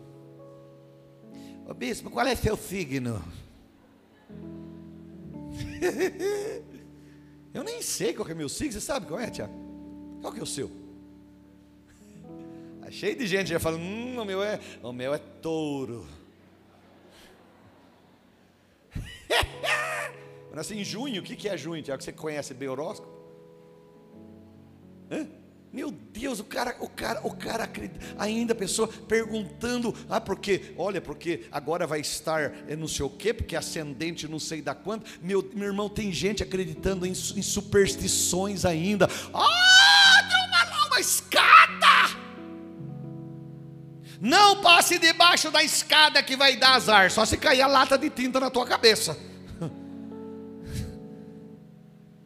Ô, 1.67 1.75
bispo, 1.75 2.09
qual 2.09 2.25
é 2.25 2.35
seu 2.35 2.57
signo? 2.57 3.23
Eu 7.55 7.63
nem 7.63 7.81
sei 7.81 8.13
qual 8.13 8.27
é 8.27 8.33
o 8.33 8.35
meu 8.35 8.49
signo, 8.49 8.73
você 8.73 8.81
sabe 8.81 9.05
qual 9.05 9.17
é, 9.17 9.29
Tiago? 9.29 9.53
Qual 10.19 10.33
que 10.33 10.41
é 10.41 10.43
o 10.43 10.45
seu? 10.45 10.69
Tá 12.81 12.91
cheio 12.91 13.17
de 13.17 13.25
gente 13.25 13.47
já 13.47 13.59
falando, 13.61 13.81
hum, 13.81 14.19
o 14.19 14.25
meu 14.25 14.43
é, 14.43 14.59
o 14.83 14.91
meu 14.91 15.13
é 15.13 15.17
touro. 15.17 16.05
Nasci 20.53 20.75
em 20.75 20.83
junho, 20.83 21.21
o 21.21 21.23
que 21.23 21.47
é 21.47 21.57
junho, 21.57 21.81
Tiago? 21.81 22.03
Você 22.03 22.11
conhece 22.11 22.53
bem 22.53 22.67
horóscopo? 22.67 23.09
Hã? 25.09 25.44
Meu 25.75 25.91
Deus, 25.91 26.39
o 26.39 26.45
cara, 26.45 26.73
o 26.79 26.87
cara, 26.87 27.19
o 27.21 27.35
cara 27.35 27.69
ainda 28.17 28.53
a 28.53 28.55
pessoa 28.55 28.87
perguntando, 28.87 29.93
ah, 30.09 30.21
porque, 30.21 30.73
olha, 30.77 31.01
porque 31.01 31.47
agora 31.51 31.85
vai 31.85 31.99
estar 31.99 32.53
é, 32.69 32.77
não 32.77 32.87
sei 32.87 33.05
o 33.05 33.09
quê, 33.09 33.33
porque 33.33 33.57
ascendente 33.57 34.25
não 34.25 34.39
sei 34.39 34.61
da 34.61 34.73
quanto. 34.73 35.05
Meu, 35.21 35.45
meu 35.53 35.67
irmão, 35.67 35.89
tem 35.89 36.13
gente 36.13 36.41
acreditando 36.41 37.05
em, 37.05 37.11
em 37.11 37.41
superstições 37.41 38.63
ainda. 38.63 39.09
Ah, 39.33 40.21
deu 40.29 40.39
uma 40.47 40.79
nova 40.79 40.97
escada. 41.01 42.15
Não 44.21 44.61
passe 44.61 44.97
debaixo 44.97 45.51
da 45.51 45.61
escada 45.61 46.23
que 46.23 46.37
vai 46.37 46.55
dar 46.55 46.75
azar, 46.75 47.11
só 47.11 47.25
se 47.25 47.35
cair 47.35 47.61
a 47.61 47.67
lata 47.67 47.97
de 47.97 48.09
tinta 48.09 48.39
na 48.39 48.49
tua 48.49 48.65
cabeça. 48.65 49.17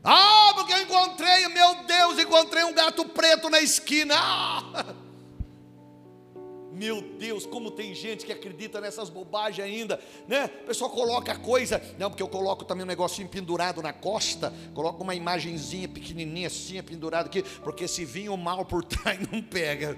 Ah, 0.01 0.48
porque 0.69 0.73
eu 0.73 0.83
encontrei, 0.83 1.47
meu 1.47 1.83
Deus, 1.83 2.19
encontrei 2.19 2.63
um 2.63 2.73
gato 2.73 3.03
preto 3.05 3.49
na 3.49 3.59
esquina. 3.59 4.15
Meu 6.71 7.01
Deus, 7.01 7.45
como 7.45 7.71
tem 7.71 7.93
gente 7.93 8.25
que 8.25 8.31
acredita 8.31 8.79
nessas 8.79 9.09
bobagens 9.09 9.67
ainda, 9.67 9.99
né? 10.29 10.45
O 10.63 10.67
pessoal 10.67 10.89
coloca 10.89 11.35
coisa, 11.37 11.81
não, 11.97 12.09
porque 12.09 12.23
eu 12.23 12.27
coloco 12.29 12.63
também 12.63 12.85
um 12.85 12.87
negocinho 12.87 13.27
pendurado 13.27 13.81
na 13.81 13.91
costa, 13.91 14.53
coloco 14.73 15.03
uma 15.03 15.13
imagenzinha 15.13 15.89
pequenininha 15.89 16.47
assim, 16.47 16.81
pendurado 16.81 17.25
aqui, 17.25 17.43
porque 17.61 17.85
se 17.85 18.05
vir 18.05 18.29
o 18.29 18.37
mal 18.37 18.63
por 18.63 18.81
trás 18.87 19.19
não 19.29 19.41
pega. 19.41 19.97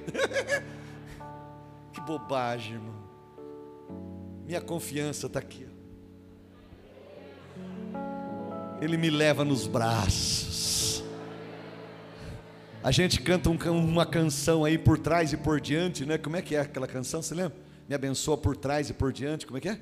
que 1.93 2.01
bobagem, 2.01 2.74
irmão. 2.74 2.95
Minha 4.43 4.61
confiança 4.61 5.28
está 5.28 5.38
aqui. 5.38 5.67
Ele 8.82 8.98
me 8.98 9.12
leva 9.12 9.46
nos 9.46 9.68
braços. 9.68 11.04
A 12.84 12.90
gente 12.90 13.22
canta 13.22 13.48
um, 13.48 13.58
uma 13.72 14.08
canção 14.08 14.66
aí 14.66 14.76
por 14.76 14.98
trás 14.98 15.32
e 15.32 15.38
por 15.38 15.62
diante, 15.62 16.04
né? 16.04 16.18
Como 16.18 16.36
é 16.36 16.42
que 16.42 16.56
é 16.56 16.62
aquela 16.62 16.88
canção? 16.88 17.22
Você 17.22 17.36
lembra? 17.36 17.56
Me 17.88 17.94
abençoa 17.94 18.36
por 18.36 18.58
trás 18.58 18.90
e 18.90 18.94
por 18.94 19.14
diante. 19.14 19.46
Como 19.46 19.60
é 19.60 19.62
que 19.62 19.70
é? 19.70 19.80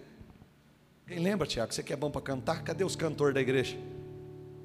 Quem 1.08 1.20
lembra, 1.20 1.47
Tiago? 1.47 1.74
Você 1.74 1.82
que 1.82 1.93
é 1.93 1.95
bom 1.95 2.12
para 2.12 2.22
cantar? 2.22 2.62
Cadê 2.62 2.84
os 2.84 2.97
cantores 2.97 3.34
da 3.34 3.39
igreja? 3.39 3.78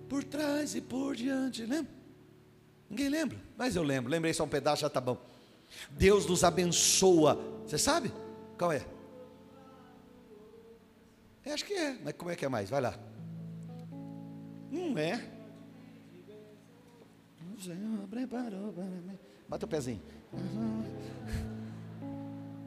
Por 0.08 0.24
trás 0.24 0.74
e 0.74 0.80
por 0.80 1.14
diante, 1.14 1.64
lembra? 1.64 1.92
Ninguém 2.90 3.08
lembra? 3.08 3.38
Mas 3.56 3.76
eu 3.76 3.84
lembro. 3.84 4.10
Lembrei 4.10 4.34
só 4.34 4.42
um 4.42 4.48
pedaço, 4.48 4.82
já 4.82 4.90
tá 4.90 5.00
bom. 5.00 5.16
Deus 5.90 6.26
nos 6.26 6.42
abençoa. 6.42 7.40
Você 7.64 7.78
sabe? 7.78 8.12
Qual 8.58 8.72
é? 8.72 8.84
é? 11.44 11.52
Acho 11.52 11.64
que 11.64 11.74
é. 11.74 11.96
Mas 12.02 12.14
como 12.14 12.32
é 12.32 12.36
que 12.36 12.44
é 12.44 12.48
mais? 12.48 12.68
Vai 12.68 12.80
lá. 12.80 12.98
Não 14.74 14.98
é. 14.98 15.22
O 17.56 17.60
Senhor 17.60 18.08
preparou 18.10 18.72
para 18.72 18.84
mim. 18.84 19.16
Bota 19.48 19.66
o 19.66 19.68
pezinho. 19.68 20.02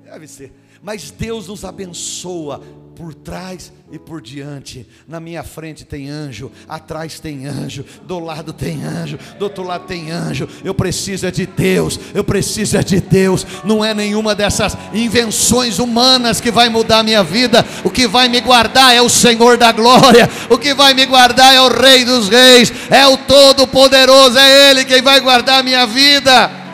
Deve 0.10 0.26
ser. 0.26 0.54
Mas 0.82 1.12
Deus 1.12 1.50
nos 1.50 1.66
abençoa 1.66 2.64
por 2.96 3.14
trás 3.14 3.74
e 3.92 4.00
por 4.00 4.22
diante. 4.22 4.88
Na 5.06 5.20
minha 5.20 5.44
frente 5.44 5.84
tem 5.84 6.10
anjo, 6.10 6.50
atrás 6.68 7.20
tem 7.20 7.46
anjo, 7.46 7.84
do 8.04 8.18
lado 8.18 8.54
tem 8.54 8.86
anjo, 8.86 9.20
do 9.38 9.44
outro 9.44 9.64
lado 9.64 9.86
tem 9.86 10.10
anjo. 10.10 10.48
Eu 10.64 10.74
preciso 10.74 11.28
é 11.28 11.32
de 11.32 11.46
Deus, 11.46 12.00
eu 12.14 12.24
preciso 12.24 12.78
é 12.78 12.84
de 12.84 13.02
Deus. 13.02 13.46
Não 13.66 13.84
é 13.84 13.94
nenhuma 13.94 14.34
dessas 14.34 14.78
invenções 14.94 15.78
humanas 15.78 16.40
que 16.40 16.52
vai 16.52 16.70
mudar 16.70 17.00
a 17.00 17.04
minha 17.04 17.24
vida. 17.24 17.66
O 17.84 17.90
que 17.90 18.08
vai 18.08 18.30
me 18.30 18.40
guardar 18.40 18.96
é 18.96 19.02
o 19.02 19.10
Senhor 19.10 19.58
da 19.58 19.74
glória. 19.74 20.30
O 20.50 20.58
que 20.58 20.74
vai 20.74 20.94
me 20.94 21.06
guardar 21.06 21.54
é 21.54 21.60
o 21.60 21.68
Rei 21.68 22.06
dos 22.06 22.30
Reis, 22.30 22.72
é 22.90 23.06
o 23.06 23.18
Todo-Poderoso, 23.18 24.38
é 24.38 24.70
Ele 24.70 24.86
quem 24.86 25.02
vai 25.02 25.20
guardar 25.20 25.60
a 25.60 25.64
minha 25.64 25.86
vida. 25.86 26.67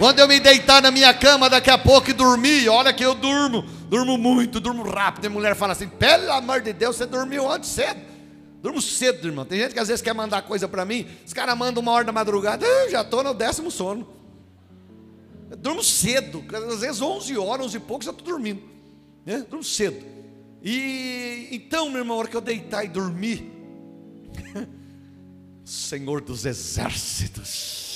Quando 0.00 0.18
eu 0.18 0.26
me 0.26 0.40
deitar 0.40 0.80
na 0.80 0.90
minha 0.90 1.12
cama 1.12 1.50
daqui 1.50 1.68
a 1.68 1.76
pouco 1.76 2.08
e 2.08 2.14
dormir, 2.14 2.66
olha 2.70 2.90
que 2.90 3.04
eu 3.04 3.14
durmo, 3.14 3.60
durmo 3.86 4.16
muito, 4.16 4.58
durmo 4.58 4.82
rápido. 4.82 5.26
A 5.26 5.28
mulher 5.28 5.54
fala 5.54 5.74
assim: 5.74 5.86
pelo 5.86 6.32
amor 6.32 6.62
de 6.62 6.72
Deus, 6.72 6.96
você 6.96 7.04
dormiu 7.04 7.46
antes 7.52 7.68
cedo. 7.68 8.00
Durmo 8.62 8.80
cedo, 8.80 9.28
irmão. 9.28 9.44
Tem 9.44 9.58
gente 9.60 9.74
que 9.74 9.78
às 9.78 9.88
vezes 9.88 10.00
quer 10.00 10.14
mandar 10.14 10.40
coisa 10.40 10.66
para 10.66 10.86
mim, 10.86 11.06
os 11.26 11.34
caras 11.34 11.54
mandam 11.54 11.82
uma 11.82 11.92
hora 11.92 12.04
da 12.06 12.12
madrugada, 12.12 12.64
eu 12.64 12.90
já 12.90 13.02
estou 13.02 13.22
no 13.22 13.34
décimo 13.34 13.70
sono. 13.70 14.08
Eu 15.50 15.58
durmo 15.58 15.84
cedo, 15.84 16.42
às 16.72 16.80
vezes 16.80 17.02
11 17.02 17.36
horas, 17.36 17.66
11 17.66 17.76
e 17.76 17.80
pouco, 17.80 18.02
já 18.02 18.10
estou 18.10 18.24
dormindo. 18.24 18.62
Né? 19.26 19.44
Durmo 19.50 19.62
cedo. 19.62 20.02
E 20.62 21.46
então, 21.52 21.90
meu 21.90 21.98
irmão, 21.98 22.16
a 22.16 22.20
hora 22.20 22.28
que 22.28 22.36
eu 22.38 22.40
deitar 22.40 22.86
e 22.86 22.88
dormir, 22.88 23.52
Senhor 25.62 26.22
dos 26.22 26.46
exércitos, 26.46 27.89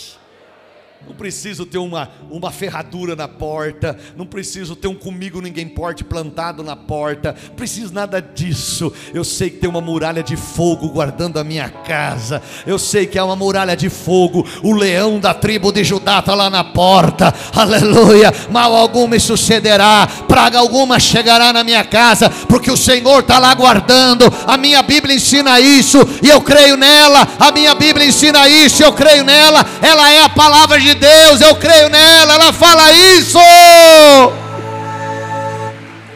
não 1.06 1.14
preciso 1.14 1.66
ter 1.66 1.76
uma, 1.76 2.08
uma 2.30 2.50
ferradura 2.50 3.14
na 3.14 3.28
porta, 3.28 3.96
não 4.16 4.24
preciso 4.24 4.74
ter 4.74 4.88
um 4.88 4.94
comigo 4.94 5.40
ninguém 5.40 5.68
porte 5.68 6.02
plantado 6.02 6.62
na 6.62 6.74
porta, 6.74 7.34
preciso 7.56 7.92
nada 7.92 8.22
disso. 8.22 8.92
Eu 9.12 9.22
sei 9.22 9.50
que 9.50 9.58
tem 9.58 9.68
uma 9.68 9.82
muralha 9.82 10.22
de 10.22 10.34
fogo 10.34 10.88
guardando 10.88 11.38
a 11.38 11.44
minha 11.44 11.68
casa. 11.68 12.42
Eu 12.66 12.78
sei 12.78 13.06
que 13.06 13.18
é 13.18 13.22
uma 13.22 13.36
muralha 13.36 13.76
de 13.76 13.90
fogo. 13.90 14.46
O 14.62 14.72
leão 14.72 15.20
da 15.20 15.34
tribo 15.34 15.70
de 15.70 15.84
Judá 15.84 16.20
está 16.20 16.34
lá 16.34 16.48
na 16.48 16.64
porta. 16.64 17.34
Aleluia. 17.54 18.32
Mal 18.50 18.74
algum 18.74 19.06
me 19.06 19.20
sucederá, 19.20 20.08
praga 20.26 20.58
alguma 20.58 20.98
chegará 20.98 21.52
na 21.52 21.62
minha 21.62 21.84
casa, 21.84 22.30
porque 22.48 22.70
o 22.70 22.76
Senhor 22.76 23.20
está 23.20 23.38
lá 23.38 23.54
guardando. 23.54 24.24
A 24.46 24.56
minha 24.56 24.82
Bíblia 24.82 25.14
ensina 25.14 25.60
isso 25.60 25.98
e 26.22 26.30
eu 26.30 26.40
creio 26.40 26.78
nela. 26.78 27.28
A 27.38 27.52
minha 27.52 27.74
Bíblia 27.74 28.06
ensina 28.06 28.48
isso, 28.48 28.82
e 28.82 28.84
eu 28.84 28.92
creio 28.92 29.22
nela. 29.22 29.64
Ela 29.82 30.10
é 30.10 30.22
a 30.22 30.28
palavra 30.30 30.80
de 30.80 30.83
Deus, 30.92 31.40
eu 31.40 31.54
creio 31.54 31.88
nela, 31.88 32.34
ela 32.34 32.52
fala 32.52 32.92
isso. 32.92 33.38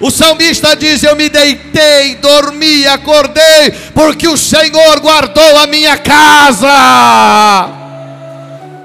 O 0.00 0.10
salmista 0.10 0.76
diz: 0.76 1.02
Eu 1.02 1.16
me 1.16 1.28
deitei, 1.28 2.16
dormi, 2.16 2.86
acordei, 2.86 3.70
porque 3.94 4.28
o 4.28 4.36
Senhor 4.36 5.00
guardou 5.00 5.56
a 5.58 5.66
minha 5.66 5.96
casa. 5.96 7.78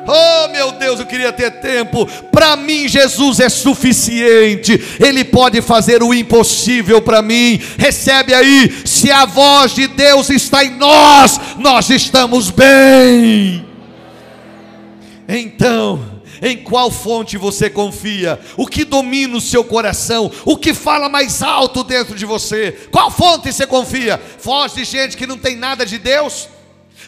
Oh 0.05 0.49
meu 0.49 0.73
Deus, 0.73 0.99
eu 0.99 1.05
queria 1.05 1.31
ter 1.31 1.49
tempo. 1.51 2.05
Para 2.29 2.57
mim, 2.57 2.89
Jesus 2.89 3.39
é 3.39 3.47
suficiente. 3.47 4.81
Ele 4.99 5.23
pode 5.23 5.61
fazer 5.61 6.03
o 6.03 6.13
impossível 6.13 7.01
para 7.01 7.21
mim. 7.21 7.59
Recebe 7.77 8.33
aí. 8.33 8.81
Se 8.85 9.09
a 9.09 9.25
voz 9.25 9.73
de 9.73 9.87
Deus 9.87 10.29
está 10.29 10.63
em 10.63 10.71
nós, 10.71 11.39
nós 11.57 11.89
estamos 11.89 12.49
bem. 12.49 13.72
Então, 15.27 16.21
em 16.41 16.57
qual 16.57 16.91
fonte 16.91 17.37
você 17.37 17.69
confia? 17.69 18.39
O 18.57 18.67
que 18.67 18.83
domina 18.83 19.37
o 19.37 19.41
seu 19.41 19.63
coração? 19.63 20.31
O 20.45 20.57
que 20.57 20.73
fala 20.73 21.07
mais 21.07 21.41
alto 21.41 21.83
dentro 21.83 22.15
de 22.15 22.25
você? 22.25 22.71
Qual 22.91 23.09
fonte 23.09 23.51
você 23.51 23.65
confia? 23.65 24.21
Voz 24.41 24.73
de 24.73 24.83
gente 24.83 25.15
que 25.15 25.27
não 25.27 25.37
tem 25.37 25.55
nada 25.55 25.85
de 25.85 25.97
Deus? 25.97 26.49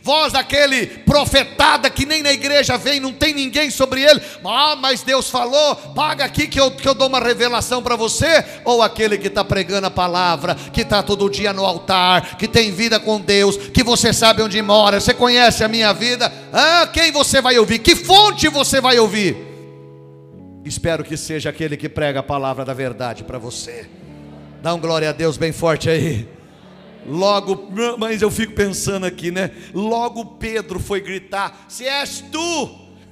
Voz 0.02 0.34
daquele 0.34 0.88
profetada 0.88 1.90
que 1.90 2.06
nem 2.06 2.22
na 2.22 2.32
igreja 2.32 2.78
vem, 2.78 3.00
não 3.00 3.14
tem 3.14 3.34
ninguém 3.34 3.70
sobre 3.70 4.02
ele. 4.02 4.22
Ah, 4.44 4.76
mas 4.76 5.02
Deus 5.02 5.30
falou, 5.30 5.76
paga 5.76 6.26
aqui 6.26 6.48
que 6.48 6.60
eu, 6.60 6.72
que 6.72 6.88
eu 6.88 6.94
dou 6.94 7.08
uma 7.08 7.20
revelação 7.20 7.82
para 7.82 7.96
você. 7.96 8.44
Ou 8.64 8.82
aquele 8.82 9.18
que 9.18 9.28
está 9.28 9.44
pregando 9.44 9.88
a 9.88 9.92
palavra, 9.92 10.56
que 10.56 10.82
está 10.82 11.02
todo 11.02 11.30
dia 11.30 11.54
no 11.54 11.66
altar, 11.66 12.38
que 12.38 12.48
tem 12.48 12.72
vida 12.72 13.00
com 13.00 13.20
Deus, 13.20 13.58
que 13.58 13.84
você 13.84 14.14
sabe 14.14 14.42
onde 14.42 14.62
mora, 14.62 15.00
você 15.00 15.14
conhece 15.14 15.64
a 15.64 15.68
minha 15.68 15.94
vida. 15.94 16.32
Ah, 16.52 16.88
quem 16.92 17.12
você 17.12 17.42
vai 17.42 17.58
ouvir? 17.58 17.80
Que 17.80 17.96
fonte 17.96 18.48
você 18.48 18.82
vai 18.82 19.00
ouvir? 19.00 19.38
Espero 20.64 21.04
que 21.04 21.16
seja 21.16 21.50
aquele 21.50 21.78
que 21.78 21.88
prega 21.88 22.22
a 22.22 22.24
palavra 22.24 22.66
da 22.66 22.74
verdade 22.74 23.24
para 23.24 23.38
você. 23.38 23.88
Dá 24.64 24.74
um 24.74 24.80
glória 24.80 25.10
a 25.10 25.14
Deus 25.14 25.38
bem 25.38 25.52
forte 25.52 25.90
aí. 25.90 26.35
Logo, 27.08 27.70
mas 27.98 28.22
eu 28.22 28.32
fico 28.32 28.54
pensando 28.54 29.06
aqui, 29.06 29.30
né? 29.30 29.52
Logo 29.74 30.26
Pedro 30.38 30.80
foi 30.80 31.00
gritar: 31.00 31.66
Se 31.70 31.86
és 31.86 32.22
tu, 32.32 32.70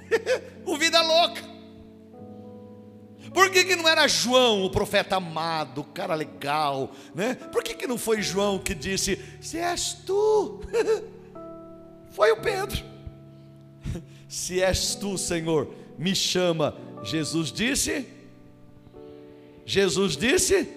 o 0.66 0.78
vida 0.78 1.02
louca. 1.02 1.54
Por 3.34 3.50
que, 3.50 3.66
que 3.66 3.76
não 3.76 3.88
era 3.88 4.08
João, 4.08 4.64
o 4.64 4.70
profeta 4.70 5.16
amado, 5.16 5.82
o 5.82 5.84
cara 5.84 6.14
legal, 6.14 6.92
né? 7.16 7.34
Por 7.34 7.64
que, 7.64 7.74
que 7.74 7.88
não 7.88 7.98
foi 7.98 8.22
João 8.22 8.60
que 8.60 8.74
disse: 8.74 9.20
Se 9.42 9.58
és 9.58 9.94
tu? 10.06 10.62
foi 12.12 12.32
o 12.32 12.42
Pedro. 12.42 12.84
Se 14.28 14.62
és 14.62 14.96
tu, 14.96 15.18
Senhor, 15.18 15.74
me 15.98 16.16
chama. 16.16 16.76
Jesus 17.04 17.52
disse. 17.52 18.08
Jesus 19.66 20.16
disse. 20.16 20.68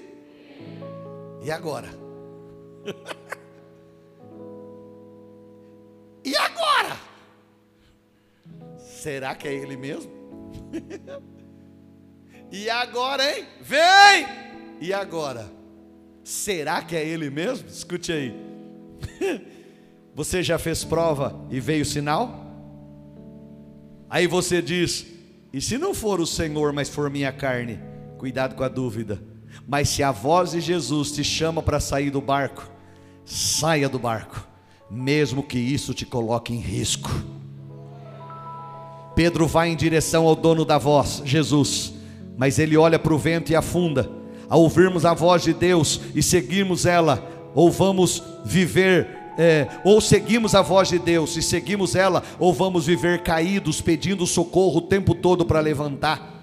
E 1.42 1.50
agora? 1.50 1.88
E 6.24 6.36
agora? 6.36 6.96
Será 8.78 9.34
que 9.34 9.48
é 9.48 9.54
ele 9.54 9.76
mesmo? 9.76 10.10
e 12.50 12.70
agora, 12.70 13.36
hein? 13.36 13.46
Vem! 13.60 14.26
E 14.80 14.92
agora? 14.92 15.50
Será 16.22 16.82
que 16.82 16.96
é 16.96 17.06
ele 17.06 17.30
mesmo? 17.30 17.68
Escute 17.68 18.12
aí. 18.12 18.34
Você 20.14 20.42
já 20.42 20.58
fez 20.58 20.82
prova 20.82 21.46
e 21.50 21.60
veio 21.60 21.84
sinal? 21.84 22.46
Aí 24.08 24.26
você 24.26 24.62
diz: 24.62 25.06
e 25.52 25.60
se 25.60 25.78
não 25.78 25.94
for 25.94 26.20
o 26.20 26.26
Senhor, 26.26 26.72
mas 26.72 26.88
for 26.88 27.08
minha 27.08 27.32
carne? 27.32 27.78
Cuidado 28.18 28.54
com 28.54 28.62
a 28.62 28.68
dúvida. 28.68 29.22
Mas 29.66 29.88
se 29.88 30.02
a 30.02 30.10
voz 30.10 30.50
de 30.50 30.60
Jesus 30.60 31.12
te 31.12 31.24
chama 31.24 31.62
para 31.62 31.80
sair 31.80 32.10
do 32.10 32.20
barco, 32.20 32.70
saia 33.26 33.88
do 33.88 33.98
barco, 33.98 34.46
mesmo 34.88 35.42
que 35.42 35.58
isso 35.58 35.92
te 35.92 36.06
coloque 36.06 36.54
em 36.54 36.58
risco. 36.58 37.10
Pedro 39.14 39.46
vai 39.46 39.68
em 39.68 39.76
direção 39.76 40.26
ao 40.26 40.36
dono 40.36 40.64
da 40.64 40.78
voz, 40.78 41.22
Jesus, 41.24 41.92
mas 42.38 42.58
ele 42.58 42.76
olha 42.76 42.98
para 42.98 43.12
o 43.12 43.18
vento 43.18 43.50
e 43.50 43.56
afunda. 43.56 44.08
Ao 44.48 44.60
ouvirmos 44.60 45.04
a 45.04 45.12
voz 45.12 45.42
de 45.42 45.52
Deus 45.52 46.00
e 46.14 46.22
seguirmos 46.22 46.86
ela, 46.86 47.50
ou 47.52 47.70
vamos 47.70 48.22
viver 48.44 49.26
é, 49.38 49.68
ou 49.84 50.00
seguimos 50.00 50.54
a 50.54 50.62
voz 50.62 50.88
de 50.88 50.98
Deus 50.98 51.36
e 51.36 51.42
seguimos 51.42 51.94
ela, 51.94 52.22
ou 52.38 52.54
vamos 52.54 52.86
viver 52.86 53.22
caídos, 53.22 53.82
pedindo 53.82 54.26
socorro 54.26 54.78
o 54.78 54.82
tempo 54.82 55.14
todo 55.14 55.44
para 55.44 55.60
levantar. 55.60 56.35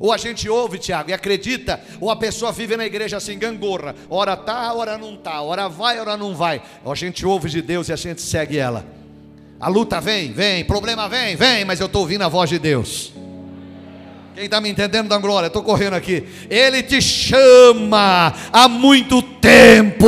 Ou 0.00 0.10
a 0.10 0.16
gente 0.16 0.48
ouve, 0.48 0.78
Tiago, 0.78 1.10
e 1.10 1.12
acredita, 1.12 1.78
ou 2.00 2.10
a 2.10 2.16
pessoa 2.16 2.50
vive 2.50 2.74
na 2.74 2.86
igreja 2.86 3.18
assim, 3.18 3.38
gangorra, 3.38 3.94
ora 4.08 4.34
tá, 4.34 4.72
ora 4.72 4.96
não 4.96 5.14
tá, 5.14 5.42
ora 5.42 5.68
vai, 5.68 6.00
ora 6.00 6.16
não 6.16 6.34
vai. 6.34 6.62
Ou 6.82 6.90
a 6.90 6.94
gente 6.94 7.26
ouve 7.26 7.50
de 7.50 7.60
Deus 7.60 7.90
e 7.90 7.92
a 7.92 7.96
gente 7.96 8.22
segue 8.22 8.56
ela. 8.56 8.86
A 9.60 9.68
luta 9.68 10.00
vem, 10.00 10.32
vem, 10.32 10.64
problema 10.64 11.06
vem, 11.06 11.36
vem, 11.36 11.66
mas 11.66 11.80
eu 11.80 11.86
estou 11.86 12.00
ouvindo 12.00 12.22
a 12.22 12.28
voz 12.28 12.48
de 12.48 12.58
Deus. 12.58 13.12
Quem 14.34 14.46
está 14.46 14.58
me 14.58 14.70
entendendo, 14.70 15.08
da 15.08 15.18
glória, 15.18 15.48
estou 15.48 15.62
correndo 15.62 15.92
aqui. 15.92 16.26
Ele 16.48 16.82
te 16.82 17.02
chama 17.02 18.32
há 18.50 18.68
muito 18.68 19.20
tempo. 19.20 20.06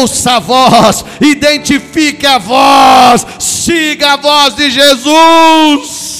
Ouça 0.00 0.32
a 0.32 0.40
voz, 0.40 1.04
identifique 1.20 2.26
a 2.26 2.38
voz, 2.38 3.24
siga 3.38 4.14
a 4.14 4.16
voz 4.16 4.56
de 4.56 4.70
Jesus. 4.70 6.19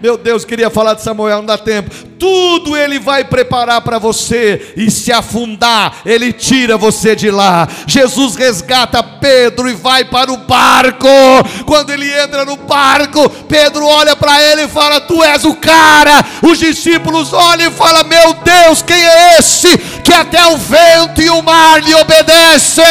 Meu 0.00 0.16
Deus, 0.16 0.44
queria 0.44 0.70
falar 0.70 0.94
de 0.94 1.02
Samuel, 1.02 1.38
não 1.38 1.46
dá 1.46 1.58
tempo. 1.58 2.07
Tudo 2.18 2.76
ele 2.76 2.98
vai 2.98 3.24
preparar 3.24 3.80
para 3.80 3.98
você, 3.98 4.72
e 4.76 4.90
se 4.90 5.12
afundar, 5.12 5.98
ele 6.04 6.32
tira 6.32 6.76
você 6.76 7.14
de 7.14 7.30
lá. 7.30 7.68
Jesus 7.86 8.34
resgata 8.34 9.02
Pedro 9.02 9.68
e 9.68 9.74
vai 9.74 10.04
para 10.04 10.32
o 10.32 10.36
barco. 10.38 11.08
Quando 11.64 11.90
ele 11.90 12.12
entra 12.12 12.44
no 12.44 12.56
barco, 12.56 13.28
Pedro 13.48 13.86
olha 13.86 14.16
para 14.16 14.42
ele 14.42 14.64
e 14.64 14.68
fala: 14.68 15.00
Tu 15.00 15.22
és 15.22 15.44
o 15.44 15.54
cara. 15.54 16.24
Os 16.42 16.58
discípulos 16.58 17.32
olham 17.32 17.68
e 17.68 17.74
falam: 17.74 18.04
Meu 18.04 18.34
Deus, 18.34 18.82
quem 18.82 18.96
é 18.96 19.38
esse 19.38 19.76
que 20.02 20.12
até 20.12 20.44
o 20.46 20.56
vento 20.56 21.22
e 21.22 21.30
o 21.30 21.42
mar 21.42 21.82
lhe 21.82 21.94
obedecem? 21.94 22.84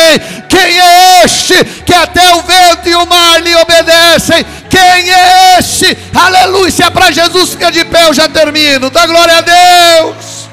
Quem 0.49 0.79
é 0.79 1.23
este 1.23 1.63
que 1.85 1.93
até 1.93 2.33
o 2.35 2.41
vento 2.41 2.87
e 2.87 2.95
o 2.95 3.05
mar 3.05 3.41
lhe 3.41 3.55
obedecem? 3.55 4.45
Quem 4.69 5.11
é 5.11 5.57
este? 5.59 5.97
Aleluia. 6.13 6.67
É 6.83 6.89
para 6.89 7.11
Jesus, 7.11 7.51
fica 7.51 7.71
de 7.71 7.76
eu 8.07 8.13
já 8.13 8.27
termino. 8.27 8.89
Dá 8.89 9.05
glória 9.05 9.37
a 9.37 9.41
Deus. 9.41 10.49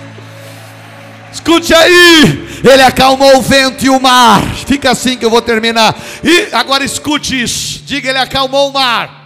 Escute 1.32 1.74
aí. 1.74 2.44
Ele 2.62 2.82
acalmou 2.82 3.36
o 3.36 3.42
vento 3.42 3.84
e 3.84 3.90
o 3.90 4.00
mar. 4.00 4.42
Fica 4.66 4.90
assim 4.90 5.16
que 5.16 5.24
eu 5.24 5.30
vou 5.30 5.42
terminar. 5.42 5.96
E 6.22 6.54
agora 6.54 6.84
escute 6.84 7.40
isso. 7.40 7.82
Diga, 7.84 8.08
ele 8.08 8.18
acalmou 8.18 8.70
o 8.70 8.72
mar. 8.72 9.22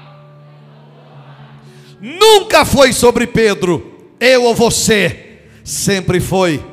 Nunca 2.01 2.65
foi 2.65 2.93
sobre 2.93 3.27
Pedro, 3.27 4.13
eu 4.21 4.45
ou 4.45 4.55
você. 4.55 5.41
Sempre 5.65 6.21
foi 6.21 6.65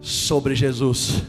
sobre 0.00 0.54
Jesus. 0.54 1.22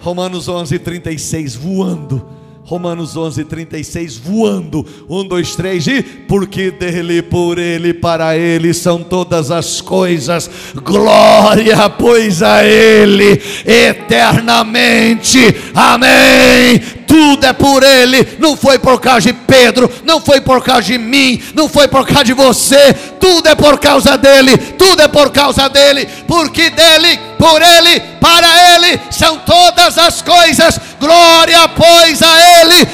Romanos 0.00 0.48
11, 0.48 0.78
36, 0.78 1.56
voando 1.56 2.37
Romanos 2.68 3.16
11, 3.16 3.44
36, 3.46 4.18
voando. 4.18 4.84
Um, 5.08 5.26
dois, 5.26 5.56
três, 5.56 5.86
e 5.86 6.02
porque 6.02 6.70
dele, 6.70 7.22
por 7.22 7.58
ele, 7.58 7.94
para 7.94 8.36
ele 8.36 8.74
são 8.74 9.02
todas 9.02 9.50
as 9.50 9.80
coisas. 9.80 10.50
Glória, 10.84 11.88
pois 11.88 12.42
a 12.42 12.62
ele 12.66 13.40
eternamente. 13.64 15.38
Amém. 15.74 16.97
Tudo 17.08 17.44
é 17.46 17.52
por 17.52 17.82
ele, 17.82 18.36
não 18.38 18.56
foi 18.56 18.78
por 18.78 19.00
causa 19.00 19.22
de 19.22 19.32
Pedro, 19.32 19.90
não 20.04 20.20
foi 20.20 20.40
por 20.40 20.62
causa 20.62 20.82
de 20.82 20.98
mim, 20.98 21.42
não 21.54 21.68
foi 21.68 21.88
por 21.88 22.06
causa 22.06 22.24
de 22.24 22.34
você, 22.34 22.92
tudo 23.18 23.48
é 23.48 23.54
por 23.54 23.78
causa 23.78 24.16
dele, 24.16 24.56
tudo 24.56 25.02
é 25.02 25.08
por 25.08 25.30
causa 25.30 25.68
dele, 25.68 26.06
porque 26.26 26.68
dele 26.70 27.18
por 27.38 27.62
Ele, 27.62 28.00
para 28.20 28.74
Ele 28.74 29.00
são 29.10 29.38
todas 29.38 29.96
as 29.96 30.20
coisas. 30.20 30.78
Glória, 31.00 31.68
pois, 31.68 32.20
a 32.20 32.60
Ele 32.60 32.86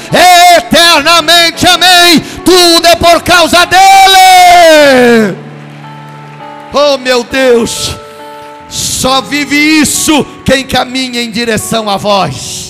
eternamente. 0.57 1.65
Amém. 1.65 2.19
Tudo 2.45 2.87
é 2.87 2.95
por 2.95 3.21
causa 3.23 3.65
dEle. 3.65 5.35
Oh, 6.71 6.97
meu 6.99 7.23
Deus. 7.23 7.95
Só 8.69 9.21
vive 9.21 9.55
isso 9.55 10.25
quem 10.45 10.65
caminha 10.65 11.21
em 11.21 11.31
direção 11.31 11.89
a 11.89 11.97
vós. 11.97 12.64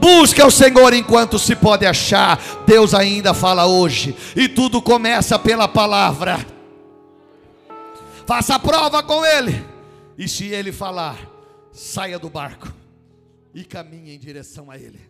Busca 0.00 0.46
o 0.46 0.50
Senhor 0.50 0.92
enquanto 0.92 1.38
se 1.38 1.56
pode 1.56 1.84
achar. 1.84 2.40
Deus 2.66 2.94
ainda 2.94 3.34
fala 3.34 3.66
hoje. 3.66 4.16
E 4.36 4.48
tudo 4.48 4.80
começa 4.80 5.38
pela 5.38 5.66
palavra. 5.66 6.44
Faça 8.26 8.58
prova 8.58 9.02
com 9.02 9.24
Ele. 9.24 9.64
E 10.16 10.28
se 10.28 10.46
Ele 10.46 10.72
falar, 10.72 11.18
saia 11.72 12.18
do 12.18 12.28
barco 12.28 12.72
e 13.54 13.64
caminhe 13.64 14.14
em 14.14 14.18
direção 14.18 14.70
a 14.70 14.76
Ele. 14.76 15.00